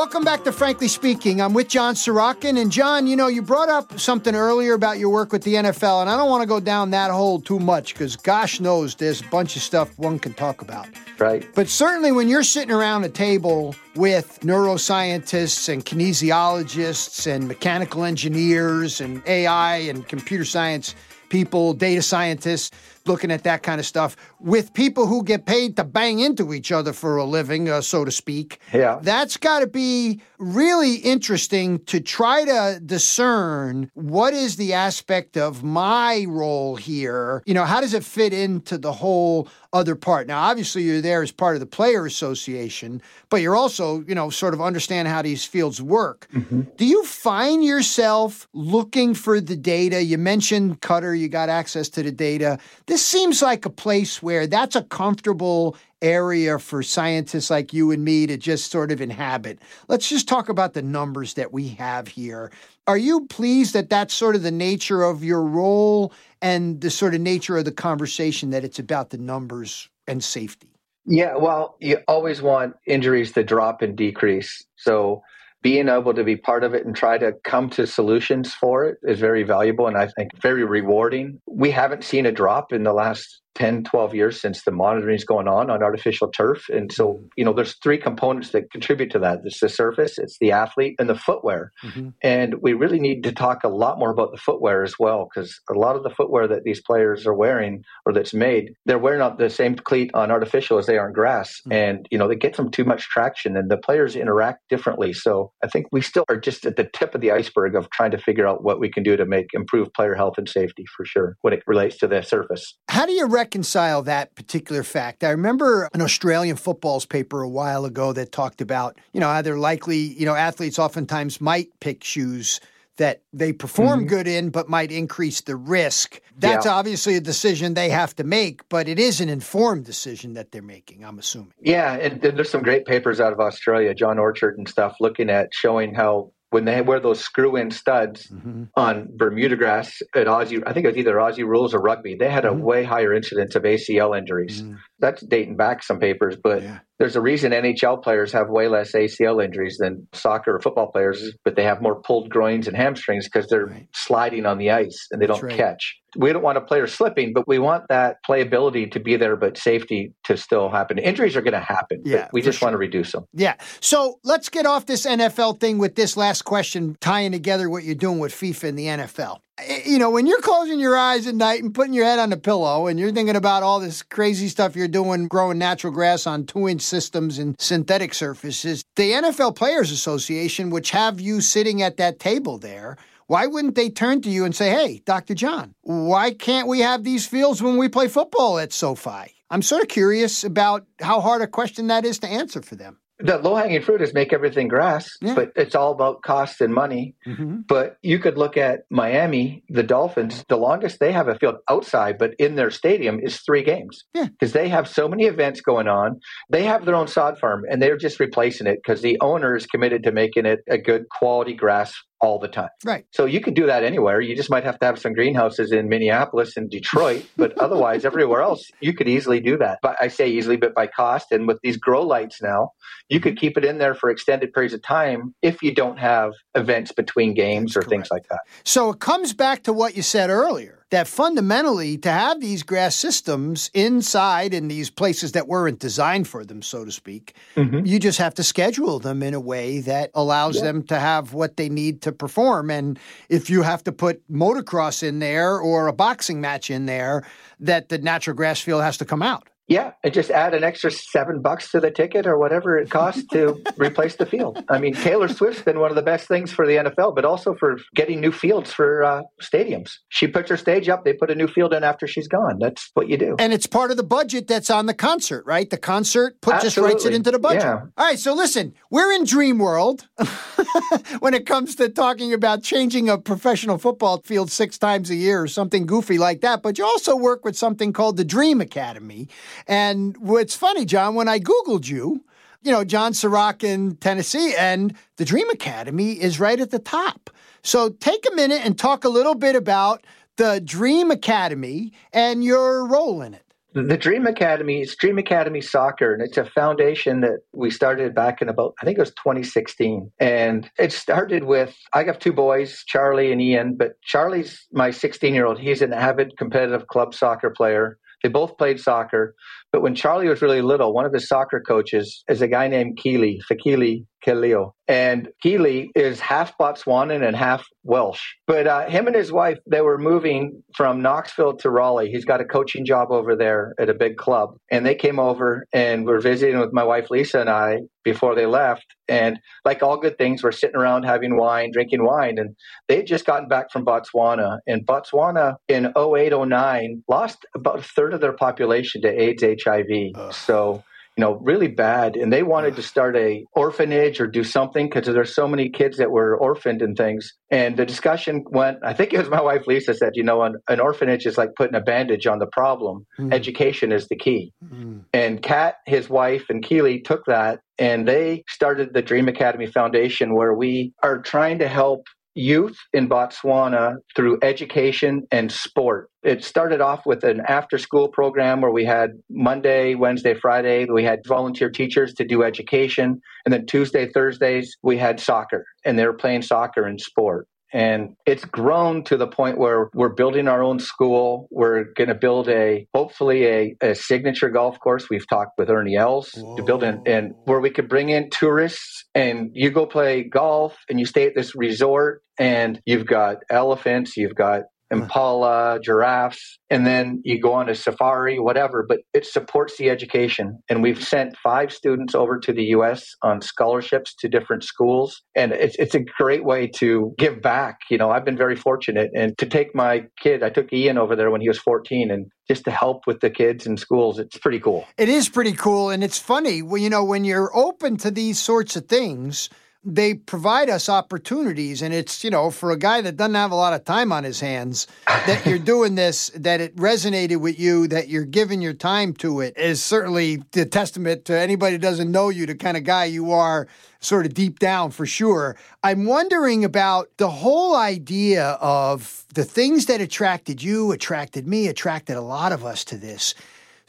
Welcome 0.00 0.24
back 0.24 0.44
to 0.44 0.52
Frankly 0.52 0.88
Speaking. 0.88 1.42
I'm 1.42 1.52
with 1.52 1.68
John 1.68 1.94
Sorochan. 1.94 2.58
And 2.58 2.72
John, 2.72 3.06
you 3.06 3.16
know, 3.16 3.26
you 3.26 3.42
brought 3.42 3.68
up 3.68 4.00
something 4.00 4.34
earlier 4.34 4.72
about 4.72 4.98
your 4.98 5.10
work 5.10 5.30
with 5.30 5.42
the 5.42 5.56
NFL, 5.56 6.00
and 6.00 6.08
I 6.08 6.16
don't 6.16 6.30
want 6.30 6.40
to 6.40 6.48
go 6.48 6.58
down 6.58 6.90
that 6.92 7.10
hole 7.10 7.38
too 7.38 7.58
much 7.58 7.92
because 7.92 8.16
gosh 8.16 8.60
knows 8.60 8.94
there's 8.94 9.20
a 9.20 9.26
bunch 9.26 9.56
of 9.56 9.62
stuff 9.62 9.98
one 9.98 10.18
can 10.18 10.32
talk 10.32 10.62
about. 10.62 10.88
Right. 11.18 11.46
But 11.54 11.68
certainly 11.68 12.12
when 12.12 12.28
you're 12.28 12.44
sitting 12.44 12.70
around 12.70 13.04
a 13.04 13.10
table 13.10 13.74
with 13.94 14.40
neuroscientists 14.40 15.70
and 15.70 15.84
kinesiologists 15.84 17.30
and 17.30 17.46
mechanical 17.46 18.04
engineers 18.04 19.02
and 19.02 19.22
AI 19.26 19.76
and 19.76 20.08
computer 20.08 20.46
science 20.46 20.94
people, 21.28 21.74
data 21.74 22.00
scientists, 22.00 22.70
looking 23.06 23.30
at 23.30 23.44
that 23.44 23.62
kind 23.62 23.80
of 23.80 23.86
stuff 23.86 24.16
with 24.38 24.72
people 24.74 25.06
who 25.06 25.24
get 25.24 25.46
paid 25.46 25.76
to 25.76 25.84
bang 25.84 26.20
into 26.20 26.52
each 26.52 26.72
other 26.72 26.92
for 26.92 27.16
a 27.16 27.24
living, 27.24 27.68
uh, 27.68 27.80
so 27.80 28.04
to 28.04 28.10
speak. 28.10 28.58
Yeah. 28.72 28.98
That's 29.02 29.36
got 29.36 29.60
to 29.60 29.66
be 29.66 30.20
really 30.38 30.96
interesting 30.96 31.78
to 31.84 32.00
try 32.00 32.44
to 32.44 32.80
discern 32.84 33.90
what 33.94 34.32
is 34.32 34.56
the 34.56 34.72
aspect 34.72 35.36
of 35.36 35.62
my 35.62 36.24
role 36.28 36.76
here. 36.76 37.42
You 37.46 37.54
know, 37.54 37.64
how 37.64 37.80
does 37.80 37.94
it 37.94 38.04
fit 38.04 38.32
into 38.32 38.78
the 38.78 38.92
whole 38.92 39.48
other 39.72 39.94
part? 39.94 40.26
Now, 40.26 40.40
obviously, 40.40 40.82
you're 40.82 41.00
there 41.00 41.22
as 41.22 41.30
part 41.30 41.56
of 41.56 41.60
the 41.60 41.66
player 41.66 42.06
association, 42.06 43.02
but 43.28 43.42
you're 43.42 43.56
also, 43.56 44.02
you 44.06 44.14
know, 44.14 44.30
sort 44.30 44.54
of 44.54 44.60
understand 44.60 45.08
how 45.08 45.22
these 45.22 45.44
fields 45.44 45.82
work. 45.82 46.26
Mm-hmm. 46.34 46.62
Do 46.76 46.86
you 46.86 47.04
find 47.04 47.64
yourself 47.64 48.48
looking 48.52 49.14
for 49.14 49.40
the 49.40 49.56
data? 49.56 50.02
You 50.02 50.18
mentioned 50.18 50.80
Qatar, 50.80 51.18
you 51.18 51.28
got 51.28 51.48
access 51.48 51.88
to 51.90 52.02
the 52.02 52.12
data. 52.12 52.58
This 52.90 53.06
seems 53.06 53.40
like 53.40 53.64
a 53.64 53.70
place 53.70 54.20
where 54.20 54.48
that's 54.48 54.74
a 54.74 54.82
comfortable 54.82 55.76
area 56.02 56.58
for 56.58 56.82
scientists 56.82 57.48
like 57.48 57.72
you 57.72 57.92
and 57.92 58.04
me 58.04 58.26
to 58.26 58.36
just 58.36 58.68
sort 58.68 58.90
of 58.90 59.00
inhabit. 59.00 59.60
Let's 59.86 60.08
just 60.08 60.26
talk 60.26 60.48
about 60.48 60.74
the 60.74 60.82
numbers 60.82 61.34
that 61.34 61.52
we 61.52 61.68
have 61.68 62.08
here. 62.08 62.50
Are 62.88 62.98
you 62.98 63.26
pleased 63.26 63.74
that 63.74 63.90
that's 63.90 64.12
sort 64.12 64.34
of 64.34 64.42
the 64.42 64.50
nature 64.50 65.04
of 65.04 65.22
your 65.22 65.42
role 65.42 66.12
and 66.42 66.80
the 66.80 66.90
sort 66.90 67.14
of 67.14 67.20
nature 67.20 67.56
of 67.56 67.64
the 67.64 67.70
conversation 67.70 68.50
that 68.50 68.64
it's 68.64 68.80
about 68.80 69.10
the 69.10 69.18
numbers 69.18 69.88
and 70.08 70.24
safety? 70.24 70.66
Yeah, 71.06 71.36
well, 71.36 71.76
you 71.78 71.98
always 72.08 72.42
want 72.42 72.74
injuries 72.86 73.30
to 73.34 73.44
drop 73.44 73.82
and 73.82 73.94
decrease. 73.94 74.66
So 74.74 75.22
being 75.62 75.88
able 75.88 76.14
to 76.14 76.24
be 76.24 76.36
part 76.36 76.64
of 76.64 76.74
it 76.74 76.86
and 76.86 76.96
try 76.96 77.18
to 77.18 77.32
come 77.44 77.68
to 77.70 77.86
solutions 77.86 78.54
for 78.54 78.86
it 78.86 78.98
is 79.02 79.20
very 79.20 79.42
valuable 79.42 79.86
and 79.86 79.96
I 79.96 80.06
think 80.06 80.30
very 80.40 80.64
rewarding. 80.64 81.40
We 81.46 81.70
haven't 81.70 82.04
seen 82.04 82.26
a 82.26 82.32
drop 82.32 82.72
in 82.72 82.84
the 82.84 82.92
last 82.92 83.40
10, 83.54 83.84
12 83.84 84.14
years 84.14 84.40
since 84.40 84.62
the 84.62 84.70
monitoring 84.70 85.16
is 85.16 85.24
going 85.24 85.48
on 85.48 85.70
on 85.70 85.82
artificial 85.82 86.28
turf. 86.28 86.68
And 86.68 86.92
so, 86.92 87.20
you 87.36 87.44
know, 87.44 87.52
there's 87.52 87.76
three 87.82 87.98
components 87.98 88.50
that 88.50 88.70
contribute 88.70 89.10
to 89.12 89.18
that. 89.20 89.40
It's 89.44 89.60
the 89.60 89.68
surface, 89.68 90.18
it's 90.18 90.38
the 90.40 90.52
athlete, 90.52 90.96
and 90.98 91.08
the 91.08 91.14
footwear. 91.14 91.72
Mm-hmm. 91.84 92.10
And 92.22 92.54
we 92.62 92.72
really 92.72 93.00
need 93.00 93.24
to 93.24 93.32
talk 93.32 93.64
a 93.64 93.68
lot 93.68 93.98
more 93.98 94.10
about 94.10 94.32
the 94.32 94.38
footwear 94.38 94.82
as 94.82 94.94
well, 94.98 95.28
because 95.32 95.60
a 95.70 95.74
lot 95.74 95.96
of 95.96 96.02
the 96.02 96.10
footwear 96.10 96.46
that 96.48 96.64
these 96.64 96.80
players 96.80 97.26
are 97.26 97.34
wearing 97.34 97.82
or 98.06 98.12
that's 98.12 98.34
made, 98.34 98.72
they're 98.86 98.98
wearing 98.98 99.20
out 99.20 99.38
the 99.38 99.50
same 99.50 99.74
cleat 99.74 100.10
on 100.14 100.30
artificial 100.30 100.78
as 100.78 100.86
they 100.86 100.96
are 100.96 101.06
on 101.06 101.12
grass. 101.12 101.50
Mm-hmm. 101.60 101.72
And, 101.72 102.06
you 102.10 102.18
know, 102.18 102.28
they 102.28 102.36
get 102.36 102.56
them 102.56 102.70
too 102.70 102.84
much 102.84 103.08
traction 103.08 103.56
and 103.56 103.70
the 103.70 103.76
players 103.76 104.16
interact 104.16 104.60
differently. 104.68 105.12
So 105.12 105.52
I 105.62 105.66
think 105.66 105.86
we 105.92 106.00
still 106.00 106.24
are 106.28 106.38
just 106.38 106.66
at 106.66 106.76
the 106.76 106.88
tip 106.92 107.14
of 107.14 107.20
the 107.20 107.32
iceberg 107.32 107.74
of 107.74 107.90
trying 107.90 108.12
to 108.12 108.18
figure 108.18 108.46
out 108.46 108.62
what 108.62 108.80
we 108.80 108.90
can 108.90 109.02
do 109.02 109.16
to 109.16 109.26
make 109.26 109.46
improve 109.52 109.92
player 109.94 110.14
health 110.14 110.34
and 110.38 110.48
safety 110.48 110.84
for 110.96 111.04
sure 111.04 111.36
when 111.42 111.52
it 111.52 111.62
relates 111.66 111.98
to 111.98 112.06
the 112.06 112.22
surface. 112.22 112.76
How 112.88 113.06
do 113.06 113.12
you 113.12 113.26
reconcile 113.40 114.02
that 114.02 114.34
particular 114.34 114.82
fact? 114.82 115.24
I 115.24 115.30
remember 115.30 115.88
an 115.94 116.02
Australian 116.02 116.56
football's 116.56 117.06
paper 117.06 117.40
a 117.40 117.48
while 117.48 117.86
ago 117.86 118.12
that 118.12 118.32
talked 118.32 118.60
about, 118.60 118.98
you 119.14 119.20
know, 119.20 119.28
how 119.28 119.40
they're 119.40 119.56
likely, 119.56 119.96
you 119.96 120.26
know, 120.26 120.34
athletes 120.34 120.78
oftentimes 120.78 121.40
might 121.40 121.68
pick 121.80 122.04
shoes 122.04 122.60
that 122.98 123.22
they 123.32 123.50
perform 123.50 124.00
mm-hmm. 124.00 124.08
good 124.08 124.28
in 124.28 124.50
but 124.50 124.68
might 124.68 124.92
increase 124.92 125.40
the 125.40 125.56
risk. 125.56 126.20
That's 126.36 126.66
yeah. 126.66 126.72
obviously 126.72 127.16
a 127.16 127.20
decision 127.20 127.72
they 127.72 127.88
have 127.88 128.14
to 128.16 128.24
make, 128.24 128.68
but 128.68 128.88
it 128.88 128.98
is 128.98 129.22
an 129.22 129.30
informed 129.30 129.86
decision 129.86 130.34
that 130.34 130.52
they're 130.52 130.60
making, 130.60 131.02
I'm 131.02 131.18
assuming. 131.18 131.54
Yeah, 131.62 131.94
and 131.94 132.20
there's 132.20 132.50
some 132.50 132.62
great 132.62 132.84
papers 132.84 133.18
out 133.18 133.32
of 133.32 133.40
Australia, 133.40 133.94
John 133.94 134.18
Orchard 134.18 134.58
and 134.58 134.68
stuff, 134.68 134.96
looking 135.00 135.30
at 135.30 135.54
showing 135.54 135.94
how 135.94 136.32
when 136.50 136.64
they 136.64 136.82
wear 136.82 137.00
those 137.00 137.20
screw 137.20 137.56
in 137.56 137.70
studs 137.70 138.26
mm-hmm. 138.26 138.64
on 138.76 139.08
Bermuda 139.16 139.56
grass 139.56 140.02
at 140.14 140.26
Aussie, 140.26 140.62
I 140.66 140.72
think 140.72 140.84
it 140.84 140.90
was 140.90 140.96
either 140.96 141.14
Aussie 141.14 141.46
rules 141.46 141.74
or 141.74 141.80
rugby, 141.80 142.16
they 142.16 142.28
had 142.28 142.44
a 142.44 142.48
mm-hmm. 142.48 142.62
way 142.62 142.84
higher 142.84 143.14
incidence 143.14 143.54
of 143.54 143.62
ACL 143.62 144.18
injuries. 144.18 144.62
Mm-hmm. 144.62 144.74
That's 145.00 145.22
dating 145.22 145.56
back 145.56 145.82
some 145.82 145.98
papers, 145.98 146.36
but 146.42 146.62
yeah. 146.62 146.78
there's 146.98 147.16
a 147.16 147.20
reason 147.20 147.52
NHL 147.52 148.02
players 148.02 148.32
have 148.32 148.48
way 148.48 148.68
less 148.68 148.92
ACL 148.92 149.42
injuries 149.44 149.78
than 149.78 150.06
soccer 150.12 150.56
or 150.56 150.60
football 150.60 150.90
players, 150.90 151.20
mm-hmm. 151.20 151.36
but 151.44 151.56
they 151.56 151.64
have 151.64 151.82
more 151.82 152.00
pulled 152.02 152.30
groins 152.30 152.68
and 152.68 152.76
hamstrings 152.76 153.26
because 153.26 153.48
they're 153.48 153.66
right. 153.66 153.88
sliding 153.94 154.46
on 154.46 154.58
the 154.58 154.70
ice 154.70 155.08
and 155.10 155.20
they 155.20 155.26
That's 155.26 155.40
don't 155.40 155.48
right. 155.48 155.56
catch 155.56 156.00
we 156.16 156.32
don't 156.32 156.42
want 156.42 156.58
a 156.58 156.60
player 156.60 156.86
slipping, 156.86 157.32
but 157.32 157.46
we 157.46 157.58
want 157.58 157.84
that 157.88 158.16
playability 158.28 158.90
to 158.92 159.00
be 159.00 159.16
there, 159.16 159.36
but 159.36 159.56
safety 159.56 160.12
to 160.24 160.36
still 160.36 160.68
happen. 160.68 160.98
Injuries 160.98 161.36
are 161.36 161.42
going 161.42 161.54
to 161.54 161.60
happen. 161.60 162.02
Yeah, 162.04 162.28
we 162.32 162.42
just 162.42 162.58
sure. 162.58 162.66
want 162.66 162.74
to 162.74 162.78
reduce 162.78 163.12
them. 163.12 163.26
Yeah. 163.32 163.54
So 163.80 164.18
let's 164.24 164.48
get 164.48 164.66
off 164.66 164.86
this 164.86 165.06
NFL 165.06 165.60
thing 165.60 165.78
with 165.78 165.94
this 165.94 166.16
last 166.16 166.42
question, 166.42 166.96
tying 167.00 167.32
together 167.32 167.68
what 167.70 167.84
you're 167.84 167.94
doing 167.94 168.18
with 168.18 168.32
FIFA 168.32 168.68
and 168.70 168.78
the 168.78 168.86
NFL. 168.86 169.38
Eh, 169.66 169.82
you 169.86 169.98
know, 169.98 170.10
when 170.10 170.26
you're 170.26 170.40
closing 170.40 170.78
your 170.78 170.96
eyes 170.96 171.26
at 171.26 171.34
night 171.34 171.62
and 171.62 171.74
putting 171.74 171.92
your 171.92 172.04
head 172.04 172.18
on 172.18 172.30
the 172.30 172.36
pillow 172.36 172.86
and 172.86 172.98
you're 172.98 173.12
thinking 173.12 173.36
about 173.36 173.62
all 173.62 173.80
this 173.80 174.02
crazy 174.02 174.48
stuff 174.48 174.76
you're 174.76 174.88
doing, 174.88 175.28
growing 175.28 175.58
natural 175.58 175.92
grass 175.92 176.26
on 176.26 176.46
two 176.46 176.68
inch 176.68 176.82
systems 176.82 177.38
and 177.38 177.56
synthetic 177.60 178.14
surfaces, 178.14 178.84
the 178.96 179.12
NFL 179.12 179.56
Players 179.56 179.90
Association, 179.90 180.70
which 180.70 180.90
have 180.90 181.20
you 181.20 181.40
sitting 181.40 181.82
at 181.82 181.96
that 181.96 182.18
table 182.18 182.58
there, 182.58 182.96
why 183.26 183.46
wouldn't 183.46 183.76
they 183.76 183.90
turn 183.90 184.20
to 184.22 184.30
you 184.30 184.44
and 184.44 184.54
say, 184.54 184.70
hey, 184.70 185.02
Dr. 185.04 185.34
John, 185.34 185.74
why 185.82 186.32
can't 186.32 186.68
we 186.68 186.80
have 186.80 187.04
these 187.04 187.26
fields 187.26 187.62
when 187.62 187.76
we 187.76 187.88
play 187.88 188.08
football 188.08 188.58
at 188.58 188.72
SoFi? 188.72 189.34
I'm 189.50 189.62
sort 189.62 189.82
of 189.82 189.88
curious 189.88 190.44
about 190.44 190.86
how 191.00 191.20
hard 191.20 191.42
a 191.42 191.46
question 191.46 191.88
that 191.88 192.04
is 192.04 192.20
to 192.20 192.28
answer 192.28 192.62
for 192.62 192.76
them 192.76 192.99
the 193.22 193.38
low 193.38 193.54
hanging 193.54 193.82
fruit 193.82 194.02
is 194.02 194.14
make 194.14 194.32
everything 194.32 194.68
grass, 194.68 195.10
yeah. 195.20 195.34
but 195.34 195.52
it's 195.56 195.74
all 195.74 195.92
about 195.92 196.22
cost 196.22 196.60
and 196.60 196.72
money. 196.72 197.14
Mm-hmm. 197.26 197.60
But 197.68 197.96
you 198.02 198.18
could 198.18 198.38
look 198.38 198.56
at 198.56 198.80
Miami, 198.90 199.62
the 199.68 199.82
Dolphins, 199.82 200.44
the 200.48 200.56
longest 200.56 201.00
they 201.00 201.12
have 201.12 201.28
a 201.28 201.34
field 201.36 201.56
outside, 201.68 202.18
but 202.18 202.34
in 202.38 202.56
their 202.56 202.70
stadium 202.70 203.20
is 203.20 203.40
three 203.40 203.62
games. 203.62 204.04
Because 204.14 204.54
yeah. 204.54 204.62
they 204.62 204.68
have 204.68 204.88
so 204.88 205.08
many 205.08 205.24
events 205.24 205.60
going 205.60 205.88
on. 205.88 206.20
They 206.50 206.64
have 206.64 206.84
their 206.84 206.94
own 206.94 207.08
sod 207.08 207.38
farm 207.38 207.64
and 207.70 207.80
they're 207.80 207.96
just 207.96 208.20
replacing 208.20 208.66
it 208.66 208.80
because 208.82 209.02
the 209.02 209.18
owner 209.20 209.56
is 209.56 209.66
committed 209.66 210.02
to 210.04 210.12
making 210.12 210.46
it 210.46 210.60
a 210.68 210.78
good 210.78 211.08
quality 211.08 211.54
grass 211.54 211.94
all 212.20 212.38
the 212.38 212.48
time. 212.48 212.68
Right. 212.84 213.06
So 213.12 213.24
you 213.24 213.40
could 213.40 213.54
do 213.54 213.66
that 213.66 213.84
anywhere. 213.84 214.20
You 214.20 214.36
just 214.36 214.50
might 214.50 214.64
have 214.64 214.78
to 214.80 214.86
have 214.86 214.98
some 214.98 215.12
greenhouses 215.12 215.72
in 215.72 215.88
Minneapolis 215.88 216.56
and 216.56 216.70
Detroit, 216.70 217.26
but 217.36 217.56
otherwise 217.60 218.04
everywhere 218.04 218.42
else 218.42 218.70
you 218.80 218.94
could 218.94 219.08
easily 219.08 219.40
do 219.40 219.56
that. 219.58 219.78
But 219.82 219.96
I 220.00 220.08
say 220.08 220.28
easily, 220.30 220.56
but 220.56 220.74
by 220.74 220.86
cost 220.86 221.32
and 221.32 221.46
with 221.46 221.58
these 221.62 221.76
grow 221.76 222.02
lights 222.02 222.42
now, 222.42 222.70
you 223.08 223.20
could 223.20 223.34
mm-hmm. 223.34 223.40
keep 223.40 223.58
it 223.58 223.64
in 223.64 223.78
there 223.78 223.94
for 223.94 224.10
extended 224.10 224.52
periods 224.52 224.74
of 224.74 224.82
time 224.82 225.34
if 225.42 225.62
you 225.62 225.74
don't 225.74 225.98
have 225.98 226.32
events 226.54 226.92
between 226.92 227.34
games 227.34 227.74
That's 227.74 227.84
or 227.84 227.88
correct. 227.88 227.90
things 227.90 228.08
like 228.10 228.28
that. 228.28 228.40
So 228.64 228.90
it 228.90 229.00
comes 229.00 229.32
back 229.32 229.64
to 229.64 229.72
what 229.72 229.96
you 229.96 230.02
said 230.02 230.30
earlier 230.30 230.79
that 230.90 231.06
fundamentally 231.06 231.96
to 231.98 232.10
have 232.10 232.40
these 232.40 232.62
grass 232.62 232.96
systems 232.96 233.70
inside 233.74 234.52
in 234.52 234.68
these 234.68 234.90
places 234.90 235.32
that 235.32 235.48
weren't 235.48 235.78
designed 235.78 236.26
for 236.26 236.44
them, 236.44 236.62
so 236.62 236.84
to 236.84 236.92
speak, 236.92 237.34
mm-hmm. 237.56 237.86
you 237.86 237.98
just 237.98 238.18
have 238.18 238.34
to 238.34 238.42
schedule 238.42 238.98
them 238.98 239.22
in 239.22 239.32
a 239.32 239.40
way 239.40 239.80
that 239.80 240.10
allows 240.14 240.56
yeah. 240.56 240.64
them 240.64 240.82
to 240.82 240.98
have 240.98 241.32
what 241.32 241.56
they 241.56 241.68
need 241.68 242.02
to 242.02 242.12
perform. 242.12 242.70
And 242.70 242.98
if 243.28 243.48
you 243.48 243.62
have 243.62 243.84
to 243.84 243.92
put 243.92 244.28
motocross 244.30 245.02
in 245.02 245.20
there 245.20 245.58
or 245.58 245.86
a 245.86 245.92
boxing 245.92 246.40
match 246.40 246.70
in 246.70 246.86
there, 246.86 247.24
that 247.60 247.88
the 247.88 247.98
natural 247.98 248.36
grass 248.36 248.60
field 248.60 248.82
has 248.82 248.96
to 248.98 249.04
come 249.04 249.22
out. 249.22 249.48
Yeah, 249.70 249.92
and 250.02 250.12
just 250.12 250.32
add 250.32 250.52
an 250.52 250.64
extra 250.64 250.90
seven 250.90 251.40
bucks 251.42 251.70
to 251.70 251.78
the 251.78 251.92
ticket 251.92 252.26
or 252.26 252.36
whatever 252.36 252.76
it 252.76 252.90
costs 252.90 253.24
to 253.28 253.62
replace 253.76 254.16
the 254.16 254.26
field. 254.26 254.64
I 254.68 254.80
mean, 254.80 254.94
Taylor 254.94 255.28
Swift's 255.28 255.62
been 255.62 255.78
one 255.78 255.90
of 255.90 255.94
the 255.94 256.02
best 256.02 256.26
things 256.26 256.50
for 256.50 256.66
the 256.66 256.72
NFL, 256.72 257.14
but 257.14 257.24
also 257.24 257.54
for 257.54 257.78
getting 257.94 258.20
new 258.20 258.32
fields 258.32 258.72
for 258.72 259.04
uh, 259.04 259.22
stadiums. 259.40 259.92
She 260.08 260.26
puts 260.26 260.50
her 260.50 260.56
stage 260.56 260.88
up, 260.88 261.04
they 261.04 261.12
put 261.12 261.30
a 261.30 261.36
new 261.36 261.46
field 261.46 261.72
in 261.72 261.84
after 261.84 262.08
she's 262.08 262.26
gone. 262.26 262.58
That's 262.58 262.90
what 262.94 263.08
you 263.08 263.16
do. 263.16 263.36
And 263.38 263.52
it's 263.52 263.68
part 263.68 263.92
of 263.92 263.96
the 263.96 264.02
budget 264.02 264.48
that's 264.48 264.70
on 264.70 264.86
the 264.86 264.94
concert, 264.94 265.46
right? 265.46 265.70
The 265.70 265.78
concert 265.78 266.40
put, 266.40 266.60
just 266.60 266.76
writes 266.76 267.04
it 267.04 267.14
into 267.14 267.30
the 267.30 267.38
budget. 267.38 267.62
Yeah. 267.62 267.82
All 267.96 268.06
right, 268.06 268.18
so 268.18 268.34
listen, 268.34 268.74
we're 268.90 269.12
in 269.12 269.24
dream 269.24 269.58
world 269.58 270.08
when 271.20 271.32
it 271.32 271.46
comes 271.46 271.76
to 271.76 271.88
talking 271.88 272.32
about 272.32 272.64
changing 272.64 273.08
a 273.08 273.18
professional 273.18 273.78
football 273.78 274.20
field 274.24 274.50
six 274.50 274.78
times 274.78 275.10
a 275.10 275.14
year 275.14 275.40
or 275.40 275.46
something 275.46 275.86
goofy 275.86 276.18
like 276.18 276.40
that, 276.40 276.60
but 276.60 276.76
you 276.76 276.84
also 276.84 277.14
work 277.14 277.44
with 277.44 277.56
something 277.56 277.92
called 277.92 278.16
the 278.16 278.24
Dream 278.24 278.60
Academy. 278.60 279.28
And 279.66 280.16
what's 280.18 280.54
funny, 280.54 280.84
John, 280.84 281.14
when 281.14 281.28
I 281.28 281.38
Googled 281.38 281.88
you, 281.88 282.24
you 282.62 282.70
know, 282.70 282.84
John 282.84 283.12
Sorochan, 283.12 283.98
Tennessee, 284.00 284.54
and 284.58 284.94
the 285.16 285.24
Dream 285.24 285.48
Academy 285.50 286.12
is 286.12 286.38
right 286.38 286.60
at 286.60 286.70
the 286.70 286.78
top. 286.78 287.30
So 287.62 287.90
take 287.90 288.24
a 288.30 288.34
minute 288.34 288.64
and 288.64 288.78
talk 288.78 289.04
a 289.04 289.08
little 289.08 289.34
bit 289.34 289.56
about 289.56 290.04
the 290.36 290.60
Dream 290.60 291.10
Academy 291.10 291.92
and 292.12 292.44
your 292.44 292.86
role 292.86 293.22
in 293.22 293.34
it. 293.34 293.44
The 293.72 293.96
Dream 293.96 294.26
Academy 294.26 294.80
is 294.80 294.96
Dream 294.96 295.16
Academy 295.16 295.60
Soccer, 295.60 296.12
and 296.12 296.20
it's 296.20 296.36
a 296.36 296.44
foundation 296.44 297.20
that 297.20 297.38
we 297.52 297.70
started 297.70 298.16
back 298.16 298.42
in 298.42 298.48
about, 298.48 298.74
I 298.82 298.84
think 298.84 298.98
it 298.98 299.00
was 299.00 299.10
2016. 299.10 300.10
And 300.18 300.68
it 300.76 300.92
started 300.92 301.44
with, 301.44 301.76
I 301.92 302.02
have 302.02 302.18
two 302.18 302.32
boys, 302.32 302.82
Charlie 302.88 303.30
and 303.30 303.40
Ian, 303.40 303.76
but 303.76 303.92
Charlie's 304.02 304.66
my 304.72 304.90
16 304.90 305.34
year 305.34 305.46
old. 305.46 305.60
He's 305.60 305.82
an 305.82 305.92
avid 305.92 306.36
competitive 306.36 306.88
club 306.88 307.14
soccer 307.14 307.50
player. 307.50 307.96
They 308.22 308.28
both 308.28 308.56
played 308.58 308.80
soccer. 308.80 309.34
But 309.72 309.82
when 309.82 309.94
Charlie 309.94 310.28
was 310.28 310.42
really 310.42 310.62
little, 310.62 310.92
one 310.92 311.06
of 311.06 311.12
his 311.12 311.28
soccer 311.28 311.62
coaches 311.66 312.22
is 312.28 312.42
a 312.42 312.48
guy 312.48 312.68
named 312.68 312.98
Keely, 312.98 313.40
Fakili 313.50 314.04
Kelio. 314.24 314.72
And 314.88 315.28
Keely 315.42 315.90
is 315.94 316.18
half 316.18 316.58
Botswanan 316.58 317.26
and 317.26 317.36
half 317.36 317.64
Welsh. 317.84 318.20
But 318.46 318.66
uh, 318.66 318.88
him 318.88 319.06
and 319.06 319.14
his 319.14 319.30
wife, 319.30 319.58
they 319.70 319.80
were 319.80 319.98
moving 319.98 320.62
from 320.74 321.00
Knoxville 321.00 321.56
to 321.58 321.70
Raleigh. 321.70 322.10
He's 322.10 322.24
got 322.24 322.40
a 322.40 322.44
coaching 322.44 322.84
job 322.84 323.12
over 323.12 323.36
there 323.36 323.74
at 323.78 323.88
a 323.88 323.94
big 323.94 324.16
club. 324.16 324.56
And 324.70 324.84
they 324.84 324.94
came 324.94 325.18
over 325.18 325.64
and 325.72 326.04
were 326.06 326.20
visiting 326.20 326.58
with 326.58 326.72
my 326.72 326.82
wife 326.82 327.10
Lisa 327.10 327.40
and 327.40 327.50
I 327.50 327.78
before 328.02 328.34
they 328.34 328.46
left. 328.46 328.84
And 329.08 329.38
like 329.64 329.82
all 329.82 329.96
good 329.96 330.18
things, 330.18 330.42
we're 330.42 330.52
sitting 330.52 330.76
around 330.76 331.04
having 331.04 331.36
wine, 331.36 331.70
drinking 331.72 332.04
wine. 332.04 332.38
And 332.38 332.56
they 332.88 332.96
had 332.96 333.06
just 333.06 333.26
gotten 333.26 333.48
back 333.48 333.70
from 333.70 333.84
Botswana. 333.84 334.58
And 334.66 334.86
Botswana 334.86 335.54
in 335.68 335.92
08, 335.96 336.32
09 336.32 337.04
lost 337.08 337.46
about 337.54 337.78
a 337.78 337.82
third 337.82 338.12
of 338.12 338.20
their 338.20 338.32
population 338.32 339.02
to 339.02 339.08
AIDS, 339.08 339.42
HIV. 339.42 339.86
Ugh. 340.16 340.32
So 340.32 340.82
you 341.16 341.22
know, 341.22 341.34
really 341.34 341.68
bad. 341.68 342.16
And 342.16 342.32
they 342.32 342.42
wanted 342.42 342.76
to 342.76 342.82
start 342.82 343.16
a 343.16 343.44
orphanage 343.52 344.20
or 344.20 344.26
do 344.26 344.44
something 344.44 344.88
because 344.88 345.06
there's 345.06 345.34
so 345.34 345.48
many 345.48 345.68
kids 345.68 345.98
that 345.98 346.10
were 346.10 346.36
orphaned 346.36 346.82
and 346.82 346.96
things. 346.96 347.34
And 347.50 347.76
the 347.76 347.84
discussion 347.84 348.44
went, 348.48 348.78
I 348.82 348.94
think 348.94 349.12
it 349.12 349.18
was 349.18 349.28
my 349.28 349.42
wife 349.42 349.66
Lisa 349.66 349.94
said, 349.94 350.12
you 350.14 350.22
know, 350.22 350.42
an, 350.42 350.56
an 350.68 350.80
orphanage 350.80 351.26
is 351.26 351.36
like 351.36 351.50
putting 351.56 351.74
a 351.74 351.80
bandage 351.80 352.26
on 352.26 352.38
the 352.38 352.46
problem. 352.46 353.06
Mm. 353.18 353.34
Education 353.34 353.92
is 353.92 354.08
the 354.08 354.16
key. 354.16 354.52
Mm. 354.64 355.04
And 355.12 355.42
Kat, 355.42 355.76
his 355.86 356.08
wife, 356.08 356.44
and 356.48 356.62
Keely 356.62 357.00
took 357.00 357.26
that 357.26 357.60
and 357.78 358.06
they 358.06 358.44
started 358.46 358.92
the 358.92 359.02
Dream 359.02 359.26
Academy 359.26 359.66
Foundation 359.66 360.34
where 360.34 360.52
we 360.52 360.92
are 361.02 361.18
trying 361.22 361.60
to 361.60 361.68
help 361.68 362.06
youth 362.34 362.76
in 362.92 363.08
Botswana 363.08 363.96
through 364.14 364.38
education 364.42 365.26
and 365.30 365.50
sport. 365.50 366.08
It 366.22 366.44
started 366.44 366.80
off 366.80 367.06
with 367.06 367.24
an 367.24 367.40
after 367.48 367.78
school 367.78 368.08
program 368.08 368.60
where 368.60 368.70
we 368.70 368.84
had 368.84 369.10
Monday, 369.30 369.94
Wednesday, 369.94 370.34
Friday, 370.34 370.86
we 370.86 371.04
had 371.04 371.20
volunteer 371.26 371.70
teachers 371.70 372.14
to 372.14 372.24
do 372.24 372.42
education. 372.42 373.20
And 373.44 373.52
then 373.52 373.66
Tuesday, 373.66 374.08
Thursdays, 374.12 374.76
we 374.82 374.98
had 374.98 375.18
soccer 375.18 375.64
and 375.84 375.98
they 375.98 376.06
were 376.06 376.14
playing 376.14 376.42
soccer 376.42 376.84
and 376.84 377.00
sport. 377.00 377.46
And 377.72 378.16
it's 378.26 378.44
grown 378.44 379.04
to 379.04 379.16
the 379.16 379.26
point 379.26 379.58
where 379.58 379.90
we're 379.94 380.14
building 380.14 380.48
our 380.48 380.62
own 380.62 380.78
school. 380.78 381.48
We're 381.50 381.84
going 381.94 382.08
to 382.08 382.14
build 382.14 382.48
a, 382.48 382.86
hopefully, 382.94 383.46
a, 383.46 383.76
a, 383.80 383.94
signature 383.94 384.48
golf 384.48 384.80
course. 384.80 385.08
We've 385.08 385.26
talked 385.28 385.52
with 385.56 385.70
Ernie 385.70 385.96
Els 385.96 386.32
Whoa. 386.34 386.56
to 386.56 386.62
build 386.62 386.82
an, 386.82 387.02
and 387.06 387.34
where 387.44 387.60
we 387.60 387.70
could 387.70 387.88
bring 387.88 388.08
in 388.08 388.30
tourists 388.30 389.04
and 389.14 389.50
you 389.52 389.70
go 389.70 389.86
play 389.86 390.24
golf 390.24 390.76
and 390.88 390.98
you 390.98 391.06
stay 391.06 391.26
at 391.26 391.34
this 391.34 391.54
resort 391.54 392.22
and 392.38 392.80
you've 392.86 393.06
got 393.06 393.36
elephants, 393.50 394.16
you've 394.16 394.34
got 394.34 394.62
impala, 394.90 395.78
giraffes, 395.82 396.58
and 396.68 396.86
then 396.86 397.20
you 397.24 397.40
go 397.40 397.52
on 397.52 397.68
a 397.68 397.74
safari, 397.74 398.38
whatever, 398.38 398.84
but 398.86 399.00
it 399.12 399.26
supports 399.26 399.76
the 399.76 399.90
education. 399.90 400.62
And 400.68 400.82
we've 400.82 401.02
sent 401.02 401.36
five 401.36 401.72
students 401.72 402.14
over 402.14 402.38
to 402.38 402.52
the 402.52 402.64
US 402.76 403.14
on 403.22 403.40
scholarships 403.40 404.14
to 404.20 404.28
different 404.28 404.64
schools. 404.64 405.22
And 405.34 405.52
it's, 405.52 405.76
it's 405.78 405.94
a 405.94 406.00
great 406.00 406.44
way 406.44 406.68
to 406.76 407.14
give 407.18 407.42
back. 407.42 407.80
You 407.90 407.98
know, 407.98 408.10
I've 408.10 408.24
been 408.24 408.36
very 408.36 408.56
fortunate 408.56 409.10
and 409.14 409.36
to 409.38 409.46
take 409.46 409.74
my 409.74 410.04
kid, 410.20 410.42
I 410.42 410.50
took 410.50 410.72
Ian 410.72 410.98
over 410.98 411.16
there 411.16 411.30
when 411.30 411.40
he 411.40 411.48
was 411.48 411.58
14 411.58 412.10
and 412.10 412.30
just 412.48 412.64
to 412.64 412.70
help 412.70 413.06
with 413.06 413.20
the 413.20 413.30
kids 413.30 413.66
in 413.66 413.76
schools. 413.76 414.18
It's 414.18 414.38
pretty 414.38 414.60
cool. 414.60 414.86
It 414.96 415.08
is 415.08 415.28
pretty 415.28 415.52
cool. 415.52 415.90
And 415.90 416.02
it's 416.02 416.18
funny, 416.18 416.62
well, 416.62 416.78
you 416.78 416.90
know, 416.90 417.04
when 417.04 417.24
you're 417.24 417.50
open 417.56 417.96
to 417.98 418.10
these 418.10 418.38
sorts 418.38 418.76
of 418.76 418.86
things, 418.86 419.50
they 419.82 420.12
provide 420.14 420.68
us 420.68 420.88
opportunities 420.88 421.80
and 421.80 421.94
it's 421.94 422.22
you 422.22 422.30
know 422.30 422.50
for 422.50 422.70
a 422.70 422.76
guy 422.76 423.00
that 423.00 423.16
doesn't 423.16 423.34
have 423.34 423.50
a 423.50 423.54
lot 423.54 423.72
of 423.72 423.82
time 423.84 424.12
on 424.12 424.24
his 424.24 424.40
hands 424.40 424.86
that 425.06 425.44
you're 425.46 425.58
doing 425.58 425.94
this 425.94 426.30
that 426.34 426.60
it 426.60 426.76
resonated 426.76 427.38
with 427.38 427.58
you 427.58 427.88
that 427.88 428.08
you're 428.08 428.24
giving 428.24 428.60
your 428.60 428.74
time 428.74 429.14
to 429.14 429.40
it 429.40 429.56
is 429.56 429.82
certainly 429.82 430.42
the 430.52 430.66
testament 430.66 431.24
to 431.24 431.38
anybody 431.38 431.72
who 431.72 431.78
doesn't 431.78 432.10
know 432.10 432.28
you 432.28 432.44
the 432.44 432.54
kind 432.54 432.76
of 432.76 432.84
guy 432.84 433.06
you 433.06 433.32
are 433.32 433.66
sort 434.00 434.26
of 434.26 434.34
deep 434.34 434.58
down 434.58 434.90
for 434.90 435.06
sure. 435.06 435.56
I'm 435.84 436.06
wondering 436.06 436.64
about 436.64 437.10
the 437.18 437.30
whole 437.30 437.76
idea 437.76 438.58
of 438.60 439.24
the 439.34 439.44
things 439.44 439.86
that 439.86 440.00
attracted 440.00 440.62
you 440.62 440.90
attracted 440.90 441.46
me 441.46 441.68
attracted 441.68 442.16
a 442.16 442.22
lot 442.22 442.52
of 442.52 442.64
us 442.64 442.84
to 442.86 442.96
this 442.96 443.34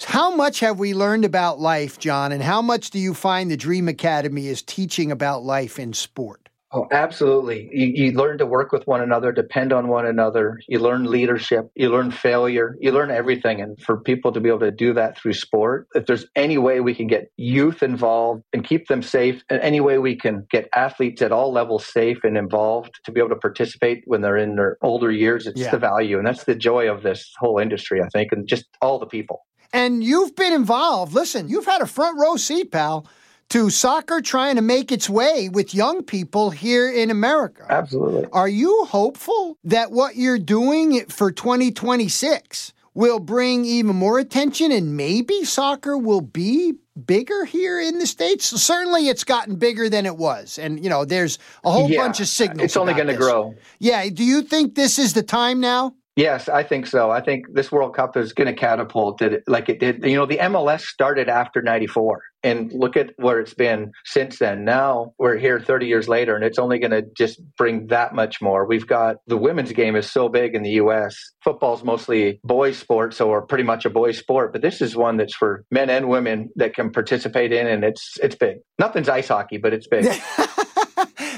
how 0.04 0.36
much 0.36 0.60
have 0.62 0.80
we 0.80 0.94
learned 0.94 1.26
about 1.26 1.60
life, 1.60 2.00
John, 2.00 2.32
and 2.32 2.42
how 2.42 2.62
much 2.62 2.90
do 2.90 3.00
you 3.00 3.14
find 3.14 3.50
the 3.50 3.58
Dream 3.58 3.88
Academy 3.88 4.48
is 4.48 4.62
teaching 4.62 5.12
about 5.12 5.44
life 5.44 5.80
in 5.80 5.94
sport? 5.94 6.42
Oh, 6.74 6.88
absolutely. 6.92 7.70
You, 7.74 7.88
you, 8.06 8.12
learn 8.14 8.38
to 8.38 8.46
work 8.46 8.72
with 8.72 8.88
one 8.88 9.02
another, 9.02 9.34
depend 9.34 9.74
on 9.74 9.90
one 9.90 10.06
another. 10.06 10.62
You 10.70 10.80
learn 10.80 11.04
leadership. 11.04 11.70
You 11.76 11.90
learn 11.90 12.12
failure. 12.12 12.78
You 12.80 12.94
learn 12.94 13.12
everything. 13.12 13.60
And 13.60 13.78
for 13.82 13.98
people 13.98 14.32
to 14.32 14.40
be 14.40 14.48
able 14.48 14.60
to 14.60 14.72
do 14.72 14.94
that 14.94 15.18
through 15.18 15.34
sport, 15.34 15.88
if 15.96 16.06
there's 16.06 16.26
any 16.34 16.58
way 16.58 16.80
we 16.80 16.96
can 16.96 17.08
get 17.08 17.30
youth 17.36 17.84
involved 17.84 18.44
and 18.54 18.64
keep 18.64 18.88
them 18.88 19.02
safe, 19.02 19.44
and 19.50 19.62
any 19.62 19.82
way 19.82 19.98
we 19.98 20.16
can 20.16 20.48
get 20.50 20.70
athletes 20.74 21.22
at 21.22 21.34
all 21.34 21.52
levels 21.52 21.86
safe 21.86 22.20
and 22.24 22.38
involved 22.38 22.92
to 23.04 23.12
be 23.12 23.20
able 23.20 23.30
to 23.30 23.36
participate 23.36 24.04
when 24.06 24.22
they're 24.22 24.38
in 24.38 24.56
their 24.56 24.78
older 24.82 25.12
years, 25.12 25.48
it's 25.48 25.60
yeah. 25.60 25.72
the 25.72 25.78
value. 25.78 26.18
And 26.18 26.26
that's 26.26 26.46
the 26.46 26.56
joy 26.56 26.90
of 26.90 27.04
this 27.04 27.34
whole 27.38 27.60
industry, 27.60 28.02
I 28.02 28.08
think, 28.14 28.32
and 28.32 28.48
just 28.48 28.66
all 28.82 28.98
the 28.98 29.08
people. 29.08 29.42
And 29.74 30.04
you've 30.04 30.36
been 30.36 30.54
involved. 30.54 31.14
Listen, 31.14 31.48
you've 31.48 31.66
had 31.66 31.82
a 31.82 31.88
front 31.88 32.20
row 32.20 32.36
seat, 32.36 32.72
pal, 32.72 33.08
to 33.52 33.70
soccer 33.70 34.22
trying 34.22 34.56
to 34.56 34.62
make 34.62 34.94
its 34.94 35.10
way 35.10 35.50
with 35.50 35.76
young 35.76 36.04
people 36.04 36.52
here 36.52 36.90
in 36.90 37.12
America. 37.12 37.66
Absolutely. 37.70 38.26
Are 38.32 38.48
you 38.48 38.86
hopeful 38.86 39.58
that 39.66 39.92
what 39.92 40.16
you're 40.16 40.40
doing 40.40 41.06
for 41.08 41.34
2026 41.34 42.72
will 42.94 43.20
bring 43.20 43.66
even 43.66 43.96
more 43.96 44.20
attention 44.20 44.72
and 44.72 44.96
maybe 44.96 45.44
soccer 45.44 45.98
will 45.98 46.22
be 46.22 46.76
bigger 47.06 47.44
here 47.44 47.78
in 47.78 48.00
the 48.00 48.08
states? 48.08 48.46
Certainly 48.46 49.10
it's 49.10 49.26
gotten 49.26 49.58
bigger 49.58 49.90
than 49.90 50.06
it 50.06 50.16
was. 50.16 50.58
And 50.58 50.82
you 50.82 50.90
know 50.90 51.04
there's 51.04 51.38
a 51.66 51.72
whole 51.72 51.90
yeah, 51.90 52.02
bunch 52.02 52.22
of 52.22 52.28
signals 52.30 52.64
it's 52.64 52.78
only 52.78 52.94
going 52.94 53.08
to 53.08 53.18
grow. 53.18 53.56
Yeah. 53.80 54.08
Do 54.10 54.24
you 54.24 54.44
think 54.44 54.76
this 54.76 54.98
is 54.98 55.14
the 55.14 55.24
time 55.24 55.60
now 55.60 55.94
Yes, 56.16 56.50
I 56.50 56.64
think 56.64 56.88
so. 56.88 57.10
I 57.10 57.22
think 57.22 57.46
this 57.54 57.72
World 57.72 57.96
Cup 57.96 58.18
is 58.18 58.34
going 58.34 58.48
to 58.48 58.54
catapult 58.54 59.22
it 59.22 59.44
like 59.48 59.70
it 59.70 59.80
did. 59.80 60.04
You 60.04 60.16
know, 60.16 60.26
the 60.26 60.40
MLS 60.40 60.82
started 60.82 61.30
after 61.30 61.62
94 61.62 62.22
and 62.44 62.72
look 62.74 62.98
at 62.98 63.12
where 63.18 63.40
it's 63.40 63.54
been 63.54 63.92
since 64.04 64.40
then. 64.40 64.66
Now 64.66 65.14
we're 65.18 65.38
here 65.38 65.60
30 65.60 65.86
years 65.86 66.10
later 66.10 66.36
and 66.36 66.44
it's 66.44 66.60
only 66.60 66.80
going 66.80 66.92
to 66.92 67.04
just 67.16 67.40
bring 67.56 67.88
that 67.88 68.14
much 68.14 68.42
more. 68.42 68.66
We've 68.66 68.88
got 68.88 69.18
the 69.28 69.38
women's 69.38 69.72
game 69.72 69.96
is 69.96 70.12
so 70.12 70.28
big 70.28 70.54
in 70.54 70.64
the 70.64 70.72
US. 70.72 71.16
Football's 71.44 71.84
mostly 71.84 72.42
boys 72.44 72.78
sport, 72.78 73.14
so 73.14 73.30
we're 73.30 73.42
pretty 73.42 73.64
much 73.64 73.86
a 73.86 73.90
boys 73.90 74.18
sport, 74.18 74.52
but 74.52 74.62
this 74.62 74.82
is 74.82 74.96
one 74.96 75.16
that's 75.16 75.36
for 75.36 75.64
men 75.72 75.90
and 75.90 76.10
women 76.10 76.50
that 76.58 76.74
can 76.74 76.92
participate 76.92 77.54
in 77.54 77.68
and 77.68 77.86
it's 77.86 78.18
it's 78.22 78.36
big. 78.36 78.58
Nothing's 78.78 79.08
ice 79.08 79.30
hockey, 79.30 79.58
but 79.58 79.74
it's 79.74 79.88
big. 79.88 80.06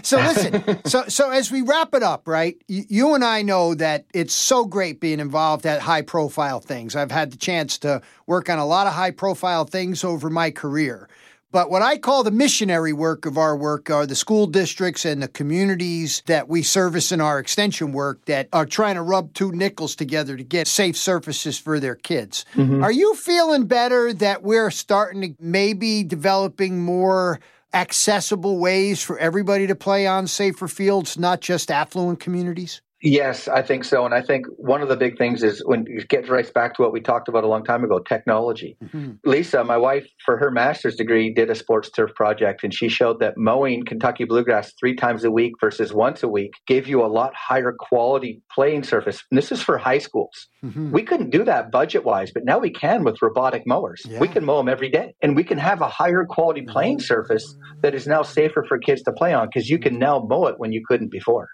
So 0.03 0.17
listen, 0.17 0.81
so 0.85 1.05
so 1.07 1.31
as 1.31 1.51
we 1.51 1.61
wrap 1.61 1.95
it 1.95 2.03
up, 2.03 2.27
right? 2.27 2.55
You, 2.67 2.83
you 2.87 3.15
and 3.15 3.23
I 3.23 3.41
know 3.41 3.73
that 3.75 4.05
it's 4.13 4.33
so 4.33 4.65
great 4.65 4.99
being 4.99 5.19
involved 5.19 5.65
at 5.65 5.81
high 5.81 6.01
profile 6.01 6.59
things. 6.59 6.95
I've 6.95 7.11
had 7.11 7.31
the 7.31 7.37
chance 7.37 7.77
to 7.79 8.01
work 8.27 8.49
on 8.49 8.59
a 8.59 8.65
lot 8.65 8.87
of 8.87 8.93
high 8.93 9.11
profile 9.11 9.65
things 9.65 10.03
over 10.03 10.29
my 10.29 10.51
career. 10.51 11.09
But 11.53 11.69
what 11.69 11.83
I 11.83 11.99
call 11.99 12.23
the 12.23 12.31
missionary 12.31 12.93
work 12.93 13.27
of 13.27 13.37
our 13.37 13.55
work 13.55 13.91
are 13.91 14.07
the 14.07 14.15
school 14.15 14.47
districts 14.47 15.05
and 15.05 15.21
the 15.21 15.27
communities 15.27 16.23
that 16.25 16.49
we 16.49 16.63
service 16.63 17.11
in 17.11 17.21
our 17.21 17.37
extension 17.37 17.91
work 17.91 18.25
that 18.25 18.49
are 18.51 18.65
trying 18.65 18.95
to 18.95 19.03
rub 19.03 19.35
two 19.35 19.51
nickels 19.51 19.95
together 19.95 20.35
to 20.35 20.43
get 20.43 20.67
safe 20.67 20.97
surfaces 20.97 21.59
for 21.59 21.79
their 21.79 21.93
kids. 21.93 22.43
Mm-hmm. 22.55 22.83
Are 22.83 22.91
you 22.91 23.13
feeling 23.13 23.67
better 23.67 24.13
that 24.13 24.41
we're 24.41 24.71
starting 24.71 25.21
to 25.21 25.35
maybe 25.39 26.03
developing 26.03 26.81
more 26.81 27.39
accessible 27.73 28.57
ways 28.59 29.01
for 29.01 29.17
everybody 29.17 29.67
to 29.67 29.75
play 29.75 30.05
on 30.07 30.27
safer 30.27 30.67
fields, 30.67 31.17
not 31.17 31.41
just 31.41 31.71
affluent 31.71 32.19
communities? 32.19 32.81
Yes, 33.05 33.49
I 33.49 33.61
think 33.61 33.83
so. 33.83 34.05
And 34.05 34.13
I 34.13 34.21
think 34.21 34.45
one 34.55 34.81
of 34.81 34.87
the 34.87 34.95
big 34.95 35.17
things 35.17 35.43
is 35.43 35.61
when 35.65 35.85
it 35.89 36.07
gets 36.07 36.29
right 36.29 36.51
back 36.53 36.75
to 36.75 36.81
what 36.81 36.93
we 36.93 37.01
talked 37.01 37.27
about 37.27 37.43
a 37.43 37.47
long 37.47 37.65
time 37.65 37.83
ago 37.83 37.99
technology. 37.99 38.77
Mm-hmm. 38.81 39.15
Lisa, 39.25 39.61
my 39.65 39.75
wife, 39.75 40.07
for 40.25 40.37
her 40.37 40.49
master's 40.49 40.95
degree, 40.95 41.33
did 41.33 41.49
a 41.49 41.55
sports 41.55 41.89
turf 41.89 42.15
project, 42.15 42.63
and 42.63 42.73
she 42.73 42.87
showed 42.87 43.19
that 43.19 43.33
mowing 43.35 43.83
Kentucky 43.83 44.23
bluegrass 44.23 44.71
three 44.79 44.95
times 44.95 45.25
a 45.25 45.31
week 45.31 45.51
versus 45.59 45.91
once 45.91 46.23
a 46.23 46.29
week 46.29 46.53
gave 46.65 46.87
you 46.87 47.03
a 47.03 47.07
lot 47.07 47.33
higher 47.35 47.75
quality 47.77 48.41
playing 48.49 48.83
surface. 48.83 49.21
And 49.29 49.37
this 49.37 49.51
is 49.51 49.61
for 49.61 49.77
high 49.77 49.97
schools. 49.97 50.47
Mm-hmm. 50.63 50.91
We 50.91 51.03
couldn't 51.03 51.31
do 51.31 51.43
that 51.43 51.71
budget 51.71 52.05
wise, 52.05 52.31
but 52.33 52.45
now 52.45 52.59
we 52.59 52.69
can 52.69 53.03
with 53.03 53.21
robotic 53.21 53.63
mowers. 53.67 54.01
Yeah. 54.05 54.19
We 54.19 54.29
can 54.29 54.45
mow 54.45 54.57
them 54.59 54.69
every 54.69 54.89
day, 54.89 55.13
and 55.21 55.35
we 55.35 55.43
can 55.43 55.57
have 55.57 55.81
a 55.81 55.89
higher 55.89 56.23
quality 56.23 56.61
playing 56.61 57.01
surface 57.01 57.53
that 57.81 57.93
is 57.93 58.07
now 58.07 58.23
safer 58.23 58.63
for 58.65 58.77
kids 58.77 59.01
to 59.03 59.11
play 59.11 59.33
on 59.33 59.49
because 59.53 59.69
you 59.69 59.77
can 59.77 59.99
now 59.99 60.25
mow 60.25 60.45
it 60.45 60.55
when 60.57 60.71
you 60.71 60.81
couldn't 60.87 61.11
before. 61.11 61.49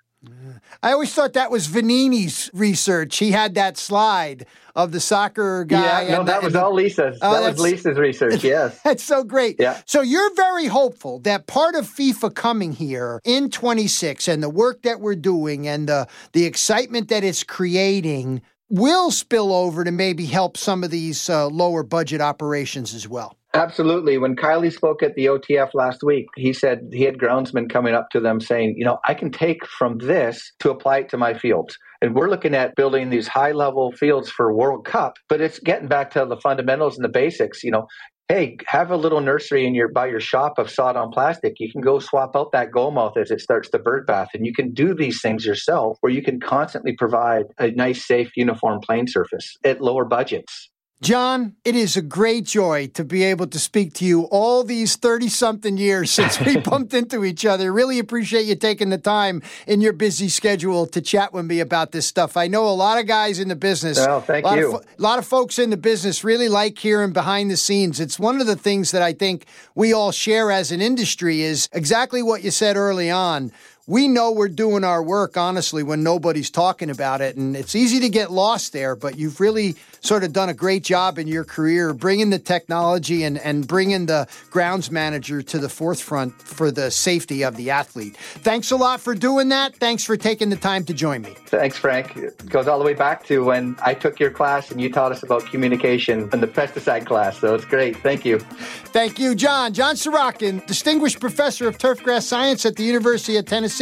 I 0.81 0.91
always 0.91 1.13
thought 1.13 1.33
that 1.33 1.51
was 1.51 1.67
Vanini's 1.67 2.49
research. 2.53 3.17
He 3.17 3.31
had 3.31 3.55
that 3.55 3.77
slide 3.77 4.45
of 4.75 4.91
the 4.91 4.99
soccer 4.99 5.65
guy. 5.65 6.03
Yeah, 6.03 6.17
no, 6.17 6.23
that 6.23 6.43
was 6.43 6.55
all 6.55 6.73
Lisa's. 6.73 7.17
Oh, 7.21 7.33
that 7.33 7.51
was 7.51 7.59
Lisa's 7.59 7.97
research. 7.97 8.43
Yes, 8.49 8.79
that's 8.83 9.03
so 9.03 9.23
great. 9.23 9.57
Yeah. 9.59 9.81
So 9.85 10.01
you're 10.01 10.33
very 10.35 10.67
hopeful 10.67 11.19
that 11.19 11.47
part 11.47 11.75
of 11.75 11.85
FIFA 11.85 12.33
coming 12.33 12.71
here 12.71 13.19
in 13.23 13.49
26 13.49 14.27
and 14.27 14.41
the 14.41 14.49
work 14.49 14.83
that 14.83 14.99
we're 14.99 15.15
doing 15.15 15.67
and 15.67 15.87
the 15.87 16.07
the 16.33 16.45
excitement 16.45 17.09
that 17.09 17.23
it's 17.23 17.43
creating 17.43 18.41
will 18.69 19.11
spill 19.11 19.51
over 19.51 19.83
to 19.83 19.91
maybe 19.91 20.25
help 20.25 20.55
some 20.57 20.83
of 20.83 20.91
these 20.91 21.29
uh, 21.29 21.47
lower 21.47 21.83
budget 21.83 22.21
operations 22.21 22.93
as 22.93 23.07
well. 23.07 23.38
Absolutely. 23.55 24.19
When 24.19 24.35
Kylie 24.35 24.71
spoke 24.71 25.01
at 25.01 25.15
the 25.15 25.25
OTF 25.25 25.73
last 25.73 26.03
week, 26.03 26.27
he 26.35 26.53
said 26.53 26.89
he 26.93 27.03
had 27.03 27.17
groundsmen 27.17 27.67
coming 27.67 27.95
up 27.95 28.09
to 28.11 28.19
them 28.19 28.39
saying, 28.39 28.75
you 28.77 28.85
know, 28.85 28.99
I 29.07 29.15
can 29.15 29.31
take 29.31 29.65
from 29.65 29.97
this 29.97 30.51
to 30.59 30.69
apply 30.69 30.99
it 30.99 31.09
to 31.09 31.17
my 31.17 31.33
fields. 31.33 31.75
And 32.01 32.13
we're 32.13 32.29
looking 32.29 32.53
at 32.53 32.75
building 32.75 33.09
these 33.09 33.27
high 33.27 33.51
level 33.51 33.91
fields 33.91 34.29
for 34.29 34.53
World 34.53 34.85
Cup, 34.85 35.15
but 35.27 35.41
it's 35.41 35.59
getting 35.59 35.87
back 35.87 36.11
to 36.11 36.25
the 36.25 36.37
fundamentals 36.37 36.95
and 36.95 37.03
the 37.03 37.09
basics. 37.09 37.63
You 37.63 37.71
know, 37.71 37.87
hey, 38.29 38.57
have 38.67 38.91
a 38.91 38.95
little 38.95 39.19
nursery 39.19 39.65
in 39.65 39.73
your 39.73 39.87
by 39.87 40.05
your 40.05 40.19
shop 40.19 40.59
of 40.59 40.69
sawed 40.69 40.95
on 40.95 41.11
plastic. 41.11 41.55
You 41.59 41.71
can 41.71 41.81
go 41.81 41.97
swap 41.97 42.35
out 42.35 42.51
that 42.51 42.71
goal 42.71 42.91
mouth 42.91 43.17
as 43.17 43.31
it 43.31 43.41
starts 43.41 43.69
the 43.71 43.79
bird 43.79 44.05
bath, 44.05 44.29
and 44.35 44.45
you 44.45 44.53
can 44.53 44.71
do 44.73 44.93
these 44.93 45.21
things 45.21 45.43
yourself, 45.43 45.97
where 46.01 46.13
you 46.13 46.21
can 46.21 46.39
constantly 46.39 46.95
provide 46.95 47.45
a 47.57 47.71
nice, 47.71 48.05
safe, 48.05 48.29
uniform 48.37 48.79
plane 48.79 49.07
surface 49.07 49.57
at 49.65 49.81
lower 49.81 50.05
budgets. 50.05 50.69
John, 51.01 51.55
it 51.63 51.77
is 51.77 51.95
a 51.95 52.01
great 52.01 52.43
joy 52.43 52.87
to 52.87 53.05
be 53.05 53.23
able 53.23 53.47
to 53.47 53.57
speak 53.57 53.93
to 53.95 54.05
you 54.05 54.23
all 54.23 54.65
these 54.65 54.97
30 54.97 55.29
something 55.29 55.77
years 55.77 56.11
since 56.11 56.37
we 56.41 56.57
bumped 56.59 56.93
into 56.93 57.23
each 57.23 57.45
other. 57.45 57.71
Really 57.71 57.99
appreciate 57.99 58.45
you 58.47 58.55
taking 58.55 58.89
the 58.89 58.97
time 58.97 59.41
in 59.65 59.79
your 59.79 59.93
busy 59.93 60.27
schedule 60.27 60.85
to 60.87 60.99
chat 60.99 61.31
with 61.31 61.45
me 61.45 61.61
about 61.61 61.93
this 61.93 62.05
stuff. 62.05 62.35
I 62.35 62.47
know 62.47 62.67
a 62.67 62.75
lot 62.75 62.99
of 62.99 63.07
guys 63.07 63.39
in 63.39 63.47
the 63.47 63.55
business. 63.55 63.97
Oh, 63.97 64.19
thank 64.19 64.45
a 64.45 64.57
you. 64.57 64.75
Of, 64.75 64.83
a 64.83 65.01
lot 65.01 65.19
of 65.19 65.25
folks 65.25 65.57
in 65.57 65.69
the 65.69 65.77
business 65.77 66.25
really 66.25 66.49
like 66.49 66.77
hearing 66.77 67.13
behind 67.13 67.49
the 67.49 67.57
scenes. 67.57 68.01
It's 68.01 68.19
one 68.19 68.41
of 68.41 68.47
the 68.47 68.57
things 68.57 68.91
that 68.91 69.01
I 69.01 69.13
think 69.13 69.45
we 69.75 69.93
all 69.93 70.11
share 70.11 70.51
as 70.51 70.69
an 70.73 70.81
industry 70.81 71.43
is 71.43 71.69
exactly 71.71 72.21
what 72.21 72.43
you 72.43 72.51
said 72.51 72.75
early 72.75 73.09
on 73.09 73.53
we 73.89 74.07
know 74.07 74.31
we're 74.31 74.47
doing 74.49 74.83
our 74.83 75.01
work, 75.01 75.35
honestly, 75.35 75.81
when 75.81 76.03
nobody's 76.03 76.51
talking 76.51 76.91
about 76.91 77.21
it. 77.21 77.35
And 77.35 77.55
it's 77.55 77.73
easy 77.73 77.99
to 78.01 78.09
get 78.09 78.31
lost 78.31 78.71
there, 78.71 78.95
but 78.95 79.17
you've 79.17 79.39
really 79.39 79.75
sort 80.01 80.23
of 80.23 80.31
done 80.31 80.47
a 80.47 80.53
great 80.53 80.83
job 80.83 81.17
in 81.17 81.27
your 81.27 81.43
career 81.43 81.91
bringing 81.93 82.29
the 82.29 82.37
technology 82.37 83.23
and, 83.23 83.39
and 83.39 83.67
bringing 83.67 84.05
the 84.05 84.27
grounds 84.51 84.91
manager 84.91 85.41
to 85.41 85.57
the 85.57 85.67
forefront 85.67 86.39
for 86.39 86.69
the 86.69 86.91
safety 86.91 87.43
of 87.43 87.55
the 87.57 87.71
athlete. 87.71 88.15
Thanks 88.15 88.69
a 88.69 88.77
lot 88.77 89.01
for 89.01 89.15
doing 89.15 89.49
that. 89.49 89.75
Thanks 89.77 90.05
for 90.05 90.15
taking 90.15 90.51
the 90.51 90.55
time 90.55 90.85
to 90.85 90.93
join 90.93 91.23
me. 91.23 91.35
Thanks, 91.47 91.75
Frank. 91.75 92.15
It 92.15 92.47
goes 92.47 92.67
all 92.67 92.77
the 92.77 92.85
way 92.85 92.93
back 92.93 93.25
to 93.25 93.43
when 93.43 93.75
I 93.81 93.95
took 93.95 94.19
your 94.19 94.29
class 94.29 94.69
and 94.69 94.79
you 94.79 94.91
taught 94.91 95.11
us 95.11 95.23
about 95.23 95.47
communication 95.47 96.29
in 96.31 96.41
the 96.41 96.47
pesticide 96.47 97.07
class. 97.07 97.39
So 97.39 97.55
it's 97.55 97.65
great. 97.65 97.97
Thank 97.97 98.23
you. 98.23 98.37
Thank 98.37 99.17
you, 99.17 99.33
John. 99.33 99.73
John 99.73 99.95
Sorochan, 99.95 100.65
Distinguished 100.67 101.19
Professor 101.19 101.67
of 101.67 101.79
Turfgrass 101.79 102.21
Science 102.21 102.67
at 102.67 102.75
the 102.75 102.83
University 102.83 103.35
of 103.37 103.45
Tennessee. 103.45 103.78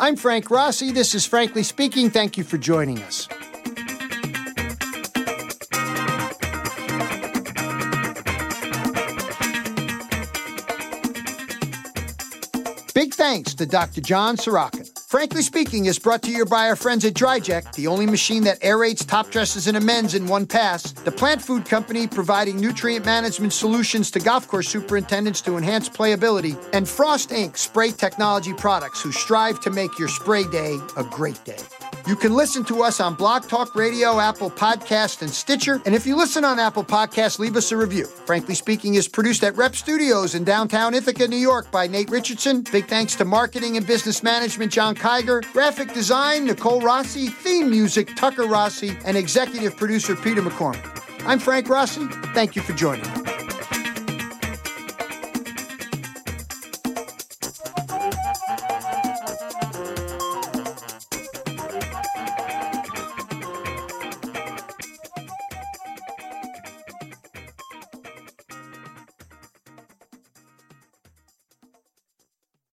I'm 0.00 0.16
Frank 0.16 0.50
Rossi. 0.50 0.92
This 0.92 1.14
is 1.14 1.26
Frankly 1.26 1.62
Speaking. 1.62 2.08
Thank 2.08 2.38
you 2.38 2.44
for 2.44 2.56
joining 2.56 3.02
us. 3.02 3.28
Big 12.94 13.12
thanks 13.12 13.52
to 13.54 13.66
Dr. 13.66 14.00
John 14.00 14.38
Sorochan. 14.38 14.85
Frankly 15.06 15.42
Speaking 15.42 15.86
is 15.86 16.00
brought 16.00 16.20
to 16.22 16.32
you 16.32 16.44
by 16.44 16.68
our 16.68 16.74
friends 16.74 17.04
at 17.04 17.14
DryJect, 17.14 17.76
the 17.76 17.86
only 17.86 18.06
machine 18.06 18.42
that 18.42 18.60
aerates 18.60 19.06
top 19.06 19.30
dresses 19.30 19.68
and 19.68 19.76
amends 19.76 20.16
in 20.16 20.26
one 20.26 20.46
pass, 20.46 20.90
the 20.90 21.12
plant 21.12 21.40
food 21.40 21.64
company 21.64 22.08
providing 22.08 22.60
nutrient 22.60 23.06
management 23.06 23.52
solutions 23.52 24.10
to 24.10 24.18
golf 24.18 24.48
course 24.48 24.66
superintendents 24.66 25.40
to 25.42 25.56
enhance 25.56 25.88
playability, 25.88 26.58
and 26.72 26.88
Frost 26.88 27.30
Inc. 27.30 27.56
spray 27.56 27.92
technology 27.92 28.52
products 28.52 29.00
who 29.00 29.12
strive 29.12 29.60
to 29.60 29.70
make 29.70 29.96
your 29.96 30.08
spray 30.08 30.42
day 30.42 30.76
a 30.96 31.04
great 31.04 31.42
day. 31.44 31.58
You 32.08 32.14
can 32.14 32.34
listen 32.34 32.64
to 32.66 32.82
us 32.82 33.00
on 33.00 33.14
Blog 33.14 33.48
Talk 33.48 33.74
Radio, 33.74 34.20
Apple 34.20 34.50
Podcast, 34.50 35.22
and 35.22 35.30
Stitcher. 35.30 35.82
And 35.86 35.94
if 35.94 36.06
you 36.06 36.14
listen 36.16 36.44
on 36.44 36.60
Apple 36.60 36.84
Podcast, 36.84 37.40
leave 37.40 37.56
us 37.56 37.72
a 37.72 37.76
review. 37.76 38.06
Frankly 38.06 38.54
Speaking 38.54 38.94
is 38.94 39.08
produced 39.08 39.42
at 39.42 39.56
Rep 39.56 39.74
Studios 39.74 40.36
in 40.36 40.44
downtown 40.44 40.94
Ithaca, 40.94 41.26
New 41.26 41.36
York 41.36 41.68
by 41.72 41.88
Nate 41.88 42.10
Richardson. 42.10 42.62
Big 42.70 42.86
thanks 42.86 43.16
to 43.16 43.24
marketing 43.24 43.76
and 43.76 43.84
business 43.84 44.22
management, 44.22 44.70
John 44.70 44.94
Kiger, 44.96 45.42
graphic 45.52 45.92
design, 45.92 46.44
Nicole 46.44 46.80
Rossi, 46.80 47.28
theme 47.28 47.70
music, 47.70 48.14
Tucker 48.16 48.46
Rossi, 48.46 48.96
and 49.04 49.16
executive 49.16 49.76
producer, 49.76 50.16
Peter 50.16 50.42
McCormick. 50.42 50.84
I'm 51.26 51.38
Frank 51.38 51.68
Rossi. 51.68 52.06
Thank 52.34 52.56
you 52.56 52.62
for 52.62 52.72
joining. 52.72 53.35